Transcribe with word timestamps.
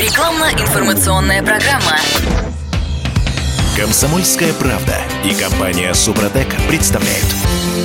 Рекламно-информационная 0.00 1.42
программа. 1.42 1.98
Комсомольская 3.76 4.54
правда 4.54 4.96
и 5.26 5.34
компания 5.34 5.92
Супротек 5.92 6.48
представляют. 6.68 7.26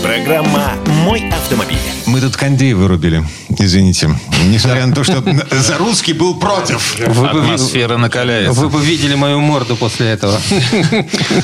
Программа 0.05 0.73
«Мой 1.03 1.27
автомобиль». 1.31 1.79
Мы 2.05 2.21
тут 2.21 2.37
кондей 2.37 2.73
вырубили. 2.73 3.23
Извините. 3.57 4.11
Несмотря 4.43 4.85
на 4.85 4.93
то, 4.93 5.03
что 5.03 5.23
Зарусский 5.51 6.13
был 6.13 6.35
против. 6.35 6.99
Вы 6.99 7.27
бы, 7.29 7.39
Атмосфера 7.39 7.97
накаляется. 7.97 8.53
вы 8.53 8.69
бы 8.69 8.79
видели 8.81 9.15
мою 9.15 9.39
морду 9.39 9.75
после 9.75 10.09
этого. 10.09 10.39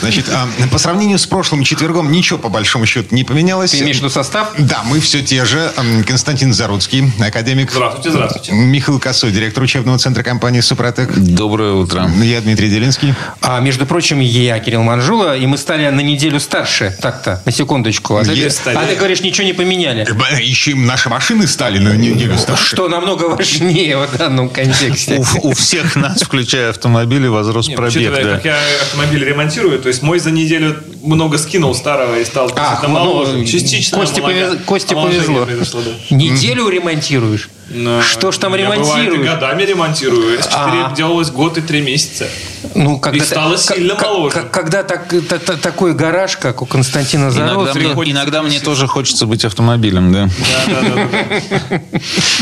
Значит, 0.01 0.25
а, 0.31 0.47
по 0.71 0.77
сравнению 0.77 1.17
с 1.17 1.25
прошлым 1.25 1.63
четвергом 1.63 2.11
ничего 2.11 2.37
по 2.37 2.49
большому 2.49 2.85
счету 2.85 3.15
не 3.15 3.23
поменялось. 3.23 3.71
Ты 3.71 3.79
имеешь 3.79 3.97
в 3.97 3.99
виду 4.01 4.09
состав? 4.11 4.53
Да, 4.59 4.83
мы 4.83 4.99
все 4.99 5.23
те 5.23 5.45
же. 5.45 5.71
Константин 6.05 6.53
Заруцкий, 6.53 7.11
академик. 7.19 7.71
Здравствуйте, 7.71 8.11
здравствуйте. 8.11 8.53
Михаил 8.53 8.99
Косой, 8.99 9.31
директор 9.31 9.63
учебного 9.63 9.97
центра 9.97 10.21
компании 10.21 10.59
«Супротек». 10.61 11.17
Доброе 11.17 11.73
утро. 11.73 12.09
Я 12.21 12.41
Дмитрий 12.41 12.69
Делинский. 12.69 13.15
А 13.41 13.59
между 13.61 13.87
прочим, 13.87 14.19
я 14.19 14.59
Кирилл 14.59 14.83
Манжула, 14.83 15.35
и 15.35 15.47
мы 15.47 15.57
стали 15.57 15.89
на 15.89 16.01
неделю 16.01 16.39
старше. 16.39 16.95
Так-то, 17.01 17.41
на 17.45 17.51
секундочку. 17.51 18.17
А 18.17 18.23
Е- 18.65 18.77
а 18.77 18.85
ты 18.87 18.95
говоришь, 18.95 19.21
ничего 19.21 19.45
не 19.47 19.53
поменяли. 19.53 20.05
Э, 20.31 20.41
Еще 20.41 20.75
наши 20.75 21.09
машины 21.09 21.47
стали 21.47 21.79
на 21.79 21.95
неделю 21.95 22.37
старше. 22.37 22.75
Что 22.75 22.87
намного 22.87 23.25
важнее 23.25 23.97
в 23.97 24.17
данном 24.17 24.49
контексте. 24.49 25.23
У, 25.43 25.49
у 25.49 25.53
всех 25.53 25.95
нас, 25.95 26.21
включая 26.21 26.69
автомобили, 26.69 27.27
возрос 27.27 27.67
пробег. 27.67 27.95
учитывая, 27.95 28.23
да. 28.23 28.35
как 28.35 28.45
я 28.45 28.57
автомобиль 28.81 29.23
ремонтирую, 29.25 29.79
то 29.79 29.87
есть 29.87 30.01
мой 30.01 30.19
за 30.19 30.31
неделю 30.31 30.81
много 31.03 31.37
скинул 31.37 31.73
старого 31.75 32.19
и 32.19 32.25
стал 32.25 32.51
Ах, 32.55 32.83
действительно 32.83 32.99
ну. 33.39 33.45
Частично 33.45 33.97
омолага- 33.97 34.21
повез- 34.21 34.91
омоложение 34.91 35.45
повезло. 35.45 35.81
да. 35.81 36.15
Неделю 36.15 36.69
ремонтируешь? 36.69 37.49
Но 37.73 38.01
Что 38.01 38.31
ж 38.31 38.37
там 38.37 38.55
я, 38.55 38.69
бывает, 38.69 39.23
годами 39.23 39.63
ремонтирую. 39.63 40.41
С 40.41 40.47
А. 40.51 40.69
4 40.69 40.95
делалось 40.95 41.29
год 41.29 41.57
и 41.57 41.61
3 41.61 41.81
месяца. 41.81 42.27
Ну, 42.75 42.99
когда 42.99 43.23
И 43.23 43.27
стало 43.27 43.57
та- 43.57 43.75
сильно 43.75 43.95
к- 43.95 44.01
моложе. 44.01 44.41
к- 44.41 44.51
Когда 44.51 44.83
так- 44.83 45.07
та- 45.27 45.39
та- 45.39 45.57
такой 45.57 45.93
гараж, 45.93 46.37
как 46.37 46.61
у 46.61 46.65
Константина 46.65 47.23
Иногда, 47.25 47.47
Зароцкого, 47.73 48.01
мне, 48.03 48.11
иногда 48.11 48.41
мне 48.43 48.59
тоже 48.59 48.87
хочется 48.87 49.25
быть 49.25 49.43
автомобилем, 49.45 50.11
да. 50.13 50.29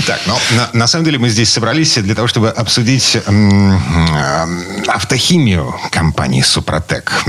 Так, 0.08 0.20
ну, 0.28 0.36
на, 0.74 0.88
самом 0.88 1.06
деле 1.06 1.18
мы 1.20 1.30
здесь 1.30 1.52
собрались 1.52 1.96
для 1.96 2.16
того, 2.16 2.28
чтобы 2.28 2.50
обсудить 2.50 3.18
автохимию 4.88 5.76
компании 5.92 6.42
«Супротек». 6.42 7.24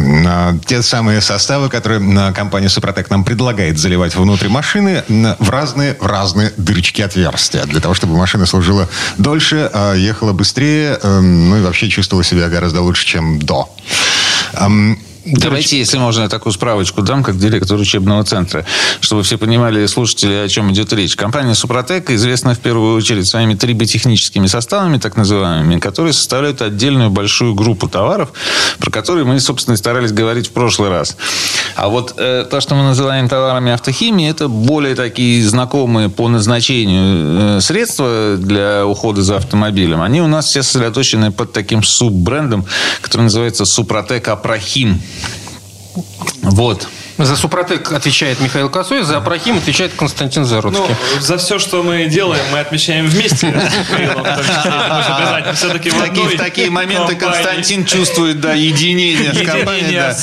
Те 0.67 0.83
самые 0.83 1.21
составы, 1.21 1.69
которые 1.69 2.01
компания 2.33 2.69
«Супротек» 2.69 3.11
нам 3.11 3.25
предлагает 3.25 3.79
заливать 3.79 4.15
внутрь 4.15 4.49
машины 4.49 5.05
в 5.39 5.51
разные, 5.51 5.97
в 6.01 6.07
разные 6.07 6.53
дырочки 6.57 7.03
отверстия, 7.03 7.65
для 7.65 7.81
того, 7.81 7.90
чтобы 7.95 8.17
машина 8.17 8.47
служила 8.47 8.89
дольше, 9.19 9.71
а 9.73 9.95
ехала 9.95 10.33
быстрее, 10.33 10.99
эм, 11.03 11.51
ну 11.51 11.59
и 11.59 11.63
вообще 11.63 11.89
чувствовала 11.89 12.25
себя 12.25 12.49
гораздо 12.49 12.81
лучше, 12.83 13.07
чем 13.07 13.39
до. 13.39 13.69
Давайте, 15.33 15.79
если 15.79 15.99
можно, 15.99 16.23
я 16.23 16.29
такую 16.29 16.53
справочку 16.53 17.03
дам, 17.03 17.23
как 17.23 17.39
директор 17.39 17.79
учебного 17.79 18.25
центра, 18.25 18.65
чтобы 19.01 19.23
все 19.23 19.39
понимали, 19.39 19.87
слушатели, 19.87 20.35
о 20.35 20.49
чем 20.49 20.73
идет 20.73 20.93
речь. 20.93 21.15
Компания 21.15 21.55
«Супротек» 21.55 22.11
известна 22.11 22.55
в 22.55 22.59
первую 22.59 22.97
очередь 22.97 23.27
своими 23.27 23.55
триботехническими 23.55 24.47
составами, 24.47 24.99
так 24.99 25.17
называемыми, 25.17 25.79
которые 25.79 26.13
составляют 26.13 26.63
отдельную 26.63 27.11
большую 27.11 27.55
группу 27.55 27.89
товаров, 27.89 28.33
про 28.79 28.91
которые 28.91 29.25
мы, 29.25 29.39
собственно, 29.41 29.75
и 29.75 29.77
старались 29.77 30.13
говорить 30.13 30.49
в 30.49 30.53
прошлый 30.53 30.91
раз. 30.91 31.17
А 31.77 31.89
вот 31.89 32.15
э, 32.17 32.47
то, 32.51 32.61
что 32.61 32.75
мы 32.75 32.83
называем 32.83 33.29
товарами 33.29 33.73
автохимии, 33.73 34.29
это 34.29 34.49
более 34.49 34.95
такие 34.95 35.47
знакомые 35.47 36.09
по 36.09 36.29
назначению 36.29 37.59
э, 37.59 37.61
средства 37.61 38.37
для 38.37 38.85
ухода 38.87 39.23
за 39.23 39.37
автомобилем. 39.37 40.03
Они 40.03 40.21
у 40.21 40.27
нас 40.27 40.47
все 40.47 40.63
сосредоточены 40.63 41.31
под 41.31 41.53
таким 41.53 41.83
суббрендом, 41.83 42.65
который 43.01 43.23
называется 43.23 43.65
«Супротек 43.65 44.29
Апрахим». 44.29 45.01
Вот. 46.43 46.89
За 47.19 47.37
Супротек 47.37 47.93
отвечает 47.93 48.41
Михаил 48.41 48.71
Косой, 48.71 49.03
за 49.03 49.19
Апрахим 49.19 49.59
отвечает 49.59 49.93
Константин 49.95 50.43
Ну, 50.43 50.49
Зароцкий. 50.49 50.95
за 51.21 51.37
все, 51.37 51.59
что 51.59 51.83
мы 51.83 52.07
делаем, 52.07 52.43
мы 52.51 52.61
отмечаем 52.61 53.07
вместе. 53.07 53.49
в 56.27 56.37
такие, 56.39 56.71
моменты 56.71 57.17
Константин 57.17 57.85
чувствует, 57.85 58.41
да, 58.41 58.55
единение 58.55 59.35
с 59.35 59.47
компанией. 59.47 60.15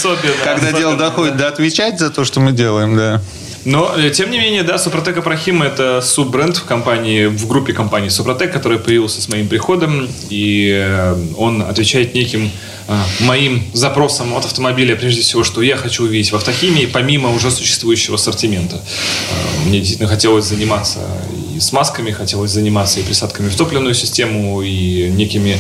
Когда 0.44 0.72
дело 0.72 0.95
доходит 0.95 1.38
до 1.38 1.47
отвечать 1.47 2.00
за 2.00 2.09
то, 2.09 2.23
что 2.25 2.39
мы 2.39 2.51
делаем, 2.51 2.97
да. 2.97 3.22
Но, 3.67 3.94
э, 3.97 4.11
тем 4.11 4.31
не 4.31 4.39
менее, 4.39 4.63
да, 4.63 4.78
Супротек 4.78 5.17
Апрахим– 5.17 5.61
это 5.61 6.00
суббренд 6.01 6.55
в 6.55 6.63
компании, 6.63 7.25
в 7.25 7.47
группе 7.50 7.73
компании 7.73 8.07
Супротек, 8.07 8.53
который 8.53 8.79
появился 8.79 9.22
с 9.22 9.28
моим 9.28 9.50
приходом, 9.50 10.07
и 10.29 10.72
э, 10.73 11.16
он 11.35 11.61
отвечает 11.61 12.13
неким 12.13 12.50
э, 12.88 12.97
моим 13.19 13.61
запросам 13.73 14.33
от 14.35 14.45
автомобиля, 14.45 14.95
прежде 14.95 15.22
всего, 15.22 15.44
что 15.44 15.61
я 15.61 15.75
хочу 15.75 16.06
увидеть 16.06 16.31
в 16.31 16.35
автохимии, 16.38 16.85
помимо 16.85 17.29
уже 17.33 17.51
существующего 17.51 18.16
ассортимента. 18.16 18.81
Мне 19.66 19.79
действительно 19.79 20.07
хотелось 20.07 20.45
заниматься 20.45 21.00
и 21.57 21.59
смазками, 21.59 22.12
хотелось 22.12 22.51
заниматься 22.51 23.00
и 23.00 23.03
присадками 23.03 23.50
в 23.50 23.56
топливную 23.56 23.94
систему, 23.94 24.62
и 24.62 25.09
некими 25.09 25.59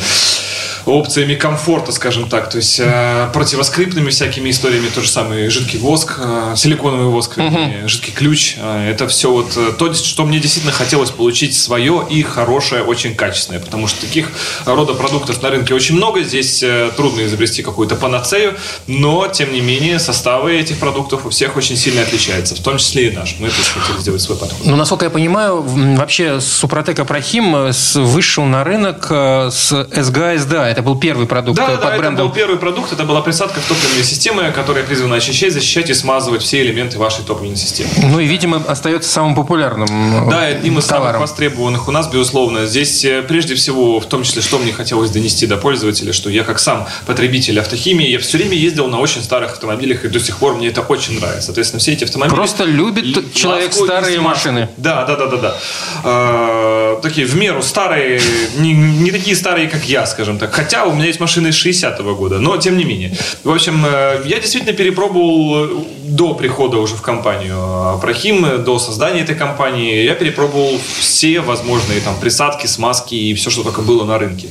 опциями 0.87 1.35
комфорта, 1.35 1.91
скажем 1.91 2.29
так, 2.29 2.49
то 2.49 2.57
есть 2.57 2.79
э, 2.79 3.29
противоскрипными 3.33 4.09
всякими 4.09 4.49
историями, 4.49 4.87
то 4.87 5.01
же 5.01 5.09
самое 5.09 5.49
жидкий 5.49 5.79
воск, 5.79 6.17
э, 6.19 6.53
силиконовый 6.55 7.07
воск, 7.07 7.37
вернее, 7.37 7.87
жидкий 7.87 8.13
ключ, 8.13 8.55
э, 8.57 8.91
это 8.91 9.07
все 9.07 9.31
вот 9.31 9.55
э, 9.57 9.73
то, 9.77 9.93
что 9.93 10.25
мне 10.25 10.39
действительно 10.39 10.73
хотелось 10.73 11.11
получить 11.11 11.55
свое 11.55 12.05
и 12.09 12.23
хорошее, 12.23 12.83
очень 12.83 13.15
качественное, 13.15 13.59
потому 13.59 13.87
что 13.87 14.01
таких 14.01 14.31
рода 14.65 14.93
продуктов 14.93 15.41
на 15.41 15.49
рынке 15.49 15.73
очень 15.73 15.95
много, 15.95 16.23
здесь 16.23 16.63
э, 16.63 16.91
трудно 16.95 17.25
изобрести 17.25 17.63
какую-то 17.63 17.95
панацею, 17.95 18.55
но, 18.87 19.27
тем 19.27 19.51
не 19.51 19.61
менее, 19.61 19.99
составы 19.99 20.55
этих 20.55 20.77
продуктов 20.77 21.25
у 21.25 21.29
всех 21.29 21.57
очень 21.57 21.75
сильно 21.75 22.01
отличаются, 22.01 22.55
в 22.55 22.59
том 22.59 22.77
числе 22.77 23.09
и 23.09 23.11
наш. 23.11 23.35
Мы 23.39 23.49
тоже 23.49 23.69
хотели 23.77 23.99
сделать 23.99 24.21
свой 24.21 24.37
подход. 24.37 24.65
Ну, 24.65 24.75
насколько 24.75 25.05
я 25.05 25.11
понимаю, 25.11 25.61
вообще 25.95 26.41
Супротек 26.41 26.99
Апрахим 26.99 27.55
э, 27.55 27.71
вышел 27.95 28.43
на 28.45 28.63
рынок 28.63 29.07
э, 29.09 29.49
с 29.51 29.87
СГА 29.95 30.37
СДА. 30.37 30.67
Это 30.69 30.81
был 30.81 30.99
первый 30.99 31.27
продукт 31.27 31.57
Да, 31.57 31.65
э, 31.65 31.67
да, 31.67 31.73
под 31.73 31.81
да, 31.83 31.89
это 31.89 31.97
брендом. 31.99 32.27
был 32.27 32.33
первый 32.33 32.57
продукт, 32.57 32.91
это 32.91 33.03
была 33.03 33.21
присадка 33.21 33.59
в 33.59 33.65
топливные 33.67 34.03
системы, 34.03 34.51
которая 34.51 34.83
призвана 34.83 35.15
очищать, 35.15 35.53
защищать 35.53 35.89
и 35.89 35.93
смазывать 35.93 36.41
все 36.41 36.61
элементы 36.61 36.97
вашей 36.97 37.23
топливной 37.23 37.57
системы. 37.57 37.89
Ну 38.03 38.19
и, 38.19 38.25
видимо, 38.25 38.61
остается 38.67 39.09
самым 39.09 39.35
популярным 39.35 40.29
Да, 40.29 40.41
одним 40.41 40.79
из 40.79 40.85
самых 40.85 41.03
товаром. 41.03 41.21
востребованных 41.21 41.87
у 41.87 41.91
нас, 41.91 42.07
безусловно. 42.07 42.65
Здесь 42.65 43.05
прежде 43.27 43.55
всего, 43.55 43.99
в 43.99 44.05
том 44.05 44.23
числе, 44.23 44.41
что 44.41 44.57
мне 44.59 44.73
хотелось 44.73 45.11
донести 45.11 45.45
до 45.47 45.57
пользователя, 45.57 46.13
что 46.13 46.29
я 46.29 46.43
как 46.43 46.59
сам 46.59 46.87
потребитель 47.05 47.59
автохимии, 47.59 48.09
я 48.09 48.19
все 48.19 48.37
время 48.37 48.55
ездил 48.55 48.87
на 48.87 48.99
очень 48.99 49.23
старых 49.23 49.53
автомобилях, 49.53 50.05
и 50.05 50.07
до 50.09 50.19
сих 50.19 50.37
пор 50.37 50.55
мне 50.55 50.67
это 50.67 50.81
очень 50.81 51.19
нравится. 51.19 51.47
Соответственно, 51.47 51.79
все 51.79 51.93
эти 51.93 52.03
автомобили... 52.03 52.35
Просто 52.35 52.63
любит 52.63 53.33
человек 53.33 53.73
старые 53.73 54.19
машины. 54.19 54.69
Да, 54.77 55.05
да, 55.05 55.15
да, 55.15 55.27
да, 55.27 55.37
да. 55.37 55.57
Э, 56.03 56.97
такие 57.01 57.27
в 57.27 57.35
меру 57.35 57.61
старые, 57.61 58.21
не, 58.57 58.73
не 58.73 59.11
такие 59.11 59.35
старые, 59.35 59.67
как 59.67 59.85
я, 59.85 60.05
скажем 60.05 60.37
так. 60.37 60.53
Хотя 60.53 60.85
у 60.85 60.93
меня 60.93 61.05
есть 61.05 61.19
машины 61.19 61.49
из 61.49 61.65
60-го 61.65 62.15
года, 62.15 62.39
но 62.39 62.57
тем 62.57 62.77
не 62.77 62.83
менее. 62.83 63.15
В 63.43 63.51
общем, 63.51 63.85
э, 63.85 64.21
я 64.25 64.39
действительно 64.39 64.73
перепробовал 64.73 65.65
э, 65.65 65.69
до 66.03 66.33
прихода 66.33 66.77
уже 66.77 66.95
в 66.95 67.01
компанию 67.01 67.57
Апрахим, 67.93 68.45
э, 68.45 68.57
до 68.57 68.79
создания 68.79 69.21
этой 69.21 69.35
компании, 69.35 70.03
я 70.03 70.15
перепробовал 70.15 70.79
все 70.99 71.41
возможные 71.41 71.99
там 72.01 72.15
присадки, 72.19 72.67
смазки 72.67 73.15
и 73.15 73.33
все, 73.33 73.49
что 73.49 73.63
только 73.63 73.81
было 73.81 74.05
на 74.05 74.17
рынке. 74.17 74.47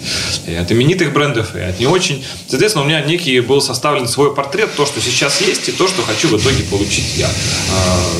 И 0.46 0.54
от 0.54 0.70
именитых 0.70 1.12
брендов, 1.12 1.54
и 1.56 1.60
от 1.60 1.80
не 1.80 1.86
очень. 1.86 2.24
Соответственно, 2.48 2.84
у 2.84 2.88
меня 2.88 3.00
некий 3.02 3.40
был 3.40 3.60
составлен 3.60 4.08
свой 4.08 4.34
портрет, 4.34 4.70
то, 4.76 4.86
что 4.86 5.00
сейчас 5.00 5.40
есть, 5.40 5.68
и 5.68 5.72
то, 5.72 5.88
что 5.88 6.02
хочу 6.02 6.28
в 6.28 6.40
итоге 6.40 6.62
получить 6.64 7.16
я. 7.16 7.28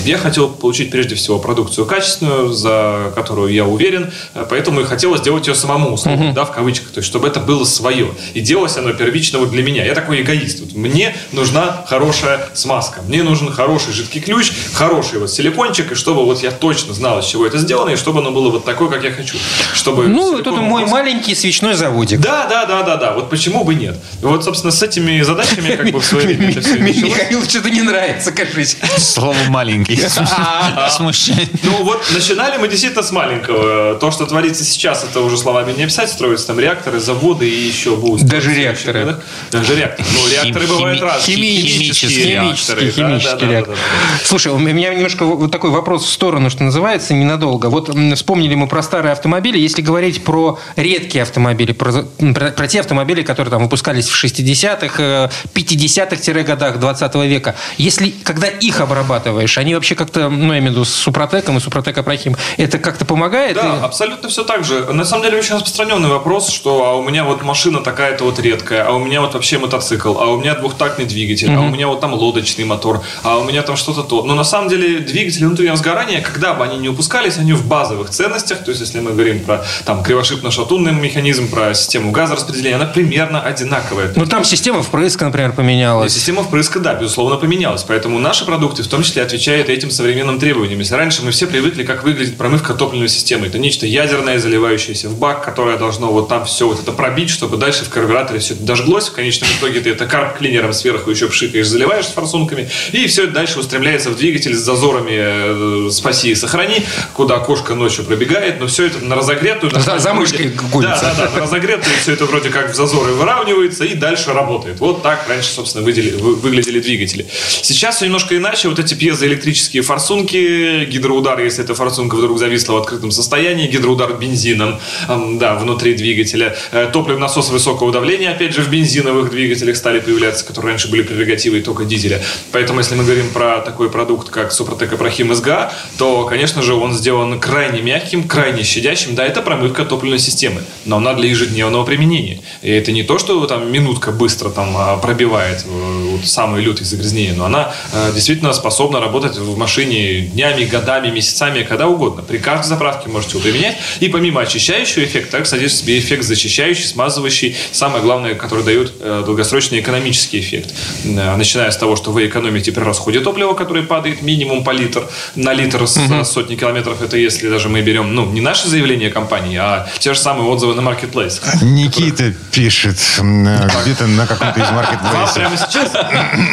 Я 0.05 0.19
хотел 0.19 0.49
получить 0.49 0.91
прежде 0.91 1.15
всего 1.15 1.39
продукцию 1.39 1.87
качественную, 1.87 2.53
за 2.53 2.96
которую 3.15 3.53
я 3.53 3.65
уверен, 3.65 4.12
э, 4.34 4.47
поэтому 4.49 4.81
и 4.81 4.84
хотел 4.84 5.17
сделать 5.17 5.47
ее 5.47 5.55
самому, 5.55 5.93
условно, 5.95 6.33
да, 6.33 6.45
в 6.45 6.53
кавычках, 6.53 6.91
то 6.91 6.99
есть 6.99 7.09
чтобы 7.09 7.29
это 7.29 7.41
было 7.41 7.65
свое. 7.65 8.10
И 8.34 8.41
делалось 8.41 8.77
оно 8.77 8.93
первично 8.93 9.39
вот 9.39 9.51
для 9.51 9.63
меня. 9.63 9.84
Я 9.84 9.95
такой 9.95 10.22
эгоист. 10.22 10.60
Вот 10.60 10.72
мне 10.75 11.16
нужна 11.33 11.84
хорошая 11.89 12.48
смазка, 12.54 13.03
мне 13.03 13.22
нужен 13.22 13.51
хороший 13.53 13.93
жидкий 13.93 14.21
ключ, 14.21 14.53
хороший 14.75 15.19
вот 15.19 15.31
силикончик, 15.31 15.93
и 15.93 15.95
чтобы 15.95 16.25
вот 16.25 16.43
я 16.43 16.51
точно 16.51 16.95
знал, 16.95 17.19
из 17.21 17.27
чего 17.27 17.47
это 17.47 17.59
сделано, 17.59 17.91
и 17.91 17.97
чтобы 17.97 18.21
оно 18.21 18.31
было 18.31 18.51
вот 18.51 18.65
такое, 18.65 18.89
как 18.89 19.04
я 19.04 19.10
хочу. 19.13 19.37
Чтобы 19.75 20.09
Ну, 20.09 20.34
силиконовый 20.37 20.43
тут 20.45 20.59
мой 20.60 20.83
воск- 20.84 20.91
маленький 20.91 21.34
свечной 21.34 21.75
заводик. 21.75 22.21
да, 22.21 22.47
да, 22.47 22.66
да, 22.66 22.83
да, 22.83 22.97
да. 22.97 23.13
Вот 23.15 23.31
почему 23.31 23.65
бы 23.65 23.75
нет? 23.75 23.97
Вот, 24.22 24.45
собственно, 24.45 24.72
с 24.72 24.83
этими 24.83 25.21
задачами 25.22 25.75
как 25.77 25.91
бы 25.91 26.01
в 26.01 26.04
свое 26.04 26.27
время 26.27 26.51
это 26.51 26.60
все. 26.60 26.78
Михаилу 26.78 27.43
что-то 27.45 27.71
не 27.71 27.83
нравится, 27.83 28.33
кажись. 28.33 28.77
Слово 28.98 29.37
маленький. 29.48 29.97
Смущает. 30.91 31.48
Ну 31.63 31.83
вот, 31.84 32.03
начинали 32.13 32.59
мы 32.59 32.69
действительно 32.69 32.85
с 32.94 33.12
маленького. 33.12 33.94
То, 33.97 34.10
что 34.10 34.27
творится 34.27 34.65
сейчас, 34.65 35.04
это 35.04 35.21
уже 35.21 35.36
словами 35.36 35.72
не 35.72 35.84
описать. 35.84 36.10
Строятся 36.10 36.48
там 36.48 36.60
реакторы, 36.60 37.00
заводы 37.00 37.48
и 37.48 37.66
еще 37.66 37.97
будут. 37.97 38.27
Даже 38.27 38.54
реакторы. 38.54 39.00
годах. 39.00 39.21
Даже 39.50 39.77
реакторы. 39.77 40.09
Ну, 40.15 40.28
реакторы 40.30 40.66
Хими- 40.66 40.74
бывают 40.77 41.03
разные. 41.03 41.36
химические. 41.36 42.10
Химический, 42.10 42.74
да, 42.74 42.91
химический 42.91 43.33
да, 43.33 43.47
да, 43.47 43.50
реактор. 43.50 43.74
да, 43.74 43.80
да. 44.18 44.24
Слушай, 44.24 44.53
у 44.53 44.59
меня 44.59 44.94
немножко 44.94 45.24
вот 45.24 45.50
такой 45.50 45.71
вопрос 45.71 46.04
в 46.04 46.10
сторону, 46.10 46.50
что 46.50 46.62
называется, 46.65 47.15
ненадолго. 47.15 47.66
Вот 47.66 47.91
вспомнили 48.15 48.54
мы 48.54 48.66
про 48.68 48.83
старые 48.83 49.12
автомобили. 49.12 49.59
Если 49.59 49.83
говорить 49.83 50.24
про 50.24 50.59
редкие 50.77 51.22
автомобили, 51.22 51.72
про, 51.72 51.92
про, 52.34 52.50
про 52.50 52.68
те 52.68 52.80
автомобили, 52.80 53.22
которые 53.22 53.50
там 53.50 53.62
выпускались 53.62 54.09
в 54.09 54.24
60-х, 54.24 55.30
50-х 55.54 56.42
годах 56.42 56.78
20 56.78 57.15
века. 57.27 57.54
Если, 57.78 58.10
когда 58.10 58.48
их 58.48 58.80
обрабатываешь, 58.80 59.59
они 59.59 59.74
вообще 59.74 59.94
как-то, 59.94 60.28
ну, 60.28 60.53
я 60.53 60.59
имею 60.59 60.72
в 60.72 60.74
виду, 60.77 60.84
с 60.84 60.91
Супротеком 60.94 61.56
и 61.56 61.60
Супротек 61.60 61.98
Апрахим, 61.98 62.36
это 62.56 62.76
как-то 62.78 63.05
помогает? 63.05 63.57
Да, 63.57 63.78
И- 63.81 63.84
абсолютно 63.84 64.28
все 64.28 64.45
так 64.45 64.65
же. 64.65 64.93
На 64.93 65.05
самом 65.05 65.25
деле 65.25 65.39
очень 65.39 65.55
распространенный 65.55 66.09
вопрос, 66.09 66.51
что 66.51 66.84
а 66.87 66.95
у 66.95 67.03
меня 67.03 67.25
вот 67.25 67.43
машина 67.43 67.81
такая-то 67.81 68.25
вот 68.25 68.39
редкая, 68.39 68.87
а 68.87 68.93
у 68.93 68.99
меня 68.99 69.21
вот 69.21 69.34
вообще 69.34 69.59
мотоцикл, 69.59 70.19
а 70.19 70.27
у 70.27 70.39
меня 70.39 70.55
двухтактный 70.55 71.05
двигатель, 71.05 71.53
а 71.53 71.61
у 71.61 71.69
меня 71.69 71.89
вот 71.89 72.01
там 72.01 72.15
лодочный 72.15 72.65
мотор, 72.65 73.03
а 73.23 73.39
у 73.39 73.45
меня 73.45 73.63
там 73.63 73.77
что-то 73.77 74.03
то. 74.03 74.23
Но 74.23 74.34
на 74.34 74.45
самом 74.45 74.69
деле 74.69 74.99
двигатели 75.01 75.45
внутреннего 75.45 75.77
сгорания, 75.77 76.21
когда 76.21 76.55
бы 76.55 76.65
они 76.65 76.78
ни 76.78 76.89
выпускались, 76.89 77.39
они 77.39 77.53
в 77.53 77.67
базовых 77.67 78.11
ценностях, 78.11 78.65
то 78.65 78.71
есть 78.71 78.81
если 78.81 79.01
мы 79.01 79.13
говорим 79.13 79.41
про 79.41 79.65
там 79.84 80.03
кривошипно-шатунный 80.03 80.93
механизм, 80.93 81.51
про 81.51 81.75
систему 81.75 82.11
газораспределения, 82.11 82.77
она 82.77 82.87
примерно 82.87 83.41
одинаковая. 83.41 84.13
Ну, 84.17 84.27
там 84.27 84.45
система 84.45 84.83
впрыска, 84.83 85.25
например, 85.25 85.51
И 85.51 85.53
поменялась. 85.53 86.13
Система 86.13 86.43
впрыска, 86.43 86.81
да, 86.81 86.95
безусловно, 86.95 87.37
поменялась. 87.37 87.83
Поэтому 87.83 88.19
наши 88.19 88.45
продукты 88.45 88.83
в 88.83 88.89
том 88.89 89.03
числе 89.03 89.22
отвечают 89.22 89.69
этим 89.69 89.91
современным 89.91 90.39
требованиям. 90.39 90.79
Если 90.79 90.95
раньше 90.95 91.22
мы 91.22 91.31
все 91.31 91.47
привыкли, 91.47 91.84
как 91.84 92.05
выглядит 92.05 92.37
промывка 92.37 92.66
топливной 92.74 93.09
системы. 93.09 93.47
Это 93.47 93.59
нечто 93.59 93.86
ядерное, 93.86 94.39
заливающееся 94.39 95.09
в 95.09 95.18
бак, 95.18 95.45
которое 95.45 95.77
должно 95.77 96.13
вот 96.13 96.28
там 96.28 96.45
все 96.45 96.66
вот 96.66 96.80
это 96.80 96.92
пробить, 96.92 97.30
чтобы 97.30 97.57
дальше 97.57 97.84
в 97.84 97.89
карбюраторе 97.91 98.41
все 98.41 98.54
это 98.54 98.63
дожглось. 98.63 99.09
В 99.09 99.13
конечном 99.13 99.48
итоге 99.59 99.80
ты 99.80 99.91
это 99.91 100.07
карб-клинером 100.07 100.72
сверху 100.72 101.10
еще 101.10 101.28
пшикаешь, 101.28 101.66
заливаешь 101.66 102.07
с 102.07 102.10
форсунками. 102.13 102.68
И 102.92 103.07
все 103.07 103.24
это 103.24 103.33
дальше 103.33 103.59
устремляется 103.60 104.10
в 104.10 104.16
двигатель 104.16 104.54
с 104.54 104.59
зазорами 104.60 105.86
э, 105.86 105.91
«спаси 105.91 106.30
и 106.30 106.34
сохрани», 106.34 106.83
куда 107.15 107.39
кошка 107.39 107.74
ночью 107.74 108.04
пробегает. 108.04 108.60
Но 108.60 108.66
все 108.66 108.86
это 108.86 109.04
на 109.04 109.15
разогретую... 109.16 109.72
на- 109.72 109.80
За- 109.98 110.15
мышкой 110.15 110.48
гонится. 110.72 111.03
Да, 111.03 111.15
да, 111.15 111.27
да, 111.27 111.30
на 111.36 111.42
разогретую 111.42 111.95
все 112.01 112.12
это 112.12 112.24
вроде 112.27 112.51
как 112.51 112.72
в 112.72 112.74
зазоры 112.74 113.12
выравнивается 113.12 113.84
и 113.84 113.95
дальше 113.95 114.33
работает. 114.33 114.80
Вот 114.80 115.03
так 115.03 115.27
раньше, 115.28 115.51
собственно, 115.51 115.84
выдели- 115.84 116.16
вы- 116.16 116.36
выглядели 116.36 116.80
двигатели. 116.80 117.27
Сейчас 117.62 117.97
все 117.97 118.07
немножко 118.07 118.36
иначе. 118.36 118.69
Вот 118.69 118.78
эти 118.78 118.95
пьезоэлектрические 118.95 119.83
форсунки, 119.83 120.84
гидроудар, 120.86 121.39
если 121.41 121.65
эта 121.65 121.74
форсунка 121.74 122.15
вдруг 122.16 122.39
зависла 122.47 122.75
в 122.75 122.77
открытом 122.77 123.10
состоянии, 123.10 123.66
гидроудар 123.66 124.15
бензином, 124.15 124.78
да, 125.09 125.54
внутри 125.54 125.95
двигателя. 125.95 126.57
Э, 126.72 126.89
Топливный 126.93 127.21
насос 127.21 127.51
высокого 127.51 127.93
давления, 127.93 128.31
опять 128.31 128.54
же, 128.54 128.63
в 128.63 128.71
бензиновых 128.71 129.31
двигателях 129.31 129.77
стали 129.77 130.01
появляться, 130.01 130.45
которые 130.45 130.71
раньше 130.71 130.91
были 130.91 131.03
прерогативой 131.03 131.60
только 131.60 131.84
дизеля. 131.84 132.22
Поэтому, 132.53 132.78
если 132.78 132.95
мы 132.95 133.04
говорим 133.04 133.31
про 133.31 133.60
такой 133.60 133.91
продукт, 133.91 134.31
как 134.31 134.53
Супротек 134.53 134.93
Апрахим 134.93 135.34
СГА, 135.34 135.72
то, 135.98 136.25
конечно 136.25 136.63
же, 136.63 136.75
он 136.75 136.95
сделан 136.95 137.41
крайне 137.41 137.83
мягким, 137.83 138.28
крайне 138.28 138.63
щадящим. 138.63 139.15
Да, 139.15 139.25
это 139.25 139.43
промывка 139.43 139.84
топливной 139.84 140.19
системы, 140.19 140.63
но 140.84 140.97
она 140.97 141.15
для 141.15 141.28
ежедневного 141.28 141.84
применения. 141.84 142.41
И 142.63 142.71
это 142.71 142.93
не 142.93 143.03
то, 143.03 143.19
что 143.19 143.45
там 143.47 143.72
минутка 143.72 144.13
быстро 144.13 144.51
там 144.51 144.77
а, 144.77 144.97
пробивает 144.97 145.65
э, 145.66 146.09
вот 146.13 146.27
самые 146.27 146.65
лютые 146.65 146.87
загрязнения, 146.87 147.34
но 147.34 147.45
она 147.45 147.75
э, 147.93 148.13
действительно 148.15 148.53
способна 148.53 149.01
работать 149.01 149.37
в 149.37 149.57
машине 149.59 150.21
днями, 150.21 150.65
годами, 150.65 151.10
месяцами, 151.10 151.63
когда 151.63 151.89
угодно. 151.89 152.22
При 152.22 152.35
каждой 152.38 152.68
заправке 152.68 153.09
можете 153.09 153.33
его 153.38 153.41
применять. 153.41 153.77
И 154.00 154.09
помимо 154.09 154.41
очищающего 154.42 155.04
эффекта, 155.04 155.38
так 155.38 155.47
содержит 155.47 155.78
в 155.78 155.80
себе 155.83 155.98
эффект 155.98 156.24
зачищающий, 156.24 156.84
смазывающий. 156.84 157.56
Самое 157.72 158.03
главное, 158.03 158.34
который 158.34 158.65
дает 158.65 158.92
э, 159.00 159.22
долгосрочный 159.24 159.80
экономический 159.80 160.41
эффект. 160.41 160.74
Э, 161.04 161.36
Начиная 161.36 161.71
с 161.71 161.77
того, 161.77 161.97
что 161.97 162.10
вы 162.12 162.27
экономите 162.27 162.72
при 162.72 162.83
расходе 162.83 163.21
топлива, 163.21 163.54
который 163.54 163.83
падает 163.83 164.22
минимум 164.22 164.65
по 164.65 164.71
литр 164.71 165.09
на 165.34 165.53
литр 165.53 165.86
с 165.86 165.98
сотни 166.24 166.56
километров. 166.56 167.03
Это 167.03 167.16
если 167.16 167.48
даже 167.48 167.68
мы 167.68 167.83
берем, 167.83 168.15
ну, 168.15 168.27
не 168.30 168.41
наши 168.41 168.68
заявления 168.68 169.10
компании, 169.10 169.59
а 169.59 169.88
те 169.98 170.15
же 170.15 170.21
самые 170.21 170.48
отзывы 170.48 170.74
на 170.74 170.80
Marketplace. 170.80 171.41
Никита 171.62 172.33
пишет 172.53 172.97
м, 173.18 173.47
э, 173.47 173.68
где-то 173.84 174.06
на 174.06 174.27
каком-то 174.27 174.60
из 174.60 174.66
Вам 174.66 174.74
маркетплейсов. 174.77 175.34
прямо 175.34 175.56
сейчас? 175.56 175.92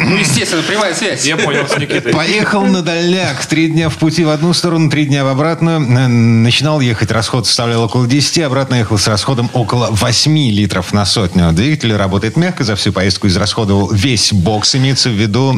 Ну, 0.06 0.16
естественно, 0.16 0.62
прямая 0.62 0.94
связь. 0.94 1.24
Я 1.24 1.36
понял 1.36 1.66
с 1.68 1.76
Никитой. 1.78 2.12
Поехал 2.12 2.64
на 2.66 2.82
дальняк. 2.82 3.44
Три 3.46 3.68
дня 3.68 3.88
в 3.88 3.96
пути 3.96 4.24
в 4.24 4.28
одну 4.30 4.52
сторону, 4.52 4.90
три 4.90 5.06
дня 5.06 5.24
в 5.24 5.28
обратную. 5.28 5.73
Начинал 5.78 6.80
ехать, 6.80 7.10
расход 7.10 7.46
составлял 7.46 7.82
около 7.84 8.06
10, 8.06 8.38
обратно 8.40 8.74
ехал 8.76 8.98
с 8.98 9.06
расходом 9.08 9.50
около 9.52 9.88
8 9.90 10.36
литров 10.50 10.92
на 10.92 11.04
сотню. 11.04 11.52
Двигатель 11.52 11.94
работает 11.94 12.36
мягко, 12.36 12.64
за 12.64 12.76
всю 12.76 12.92
поездку 12.92 13.26
израсходовал 13.28 13.90
весь 13.90 14.32
бокс, 14.32 14.74
имеется 14.74 15.08
в 15.10 15.12
виду... 15.12 15.52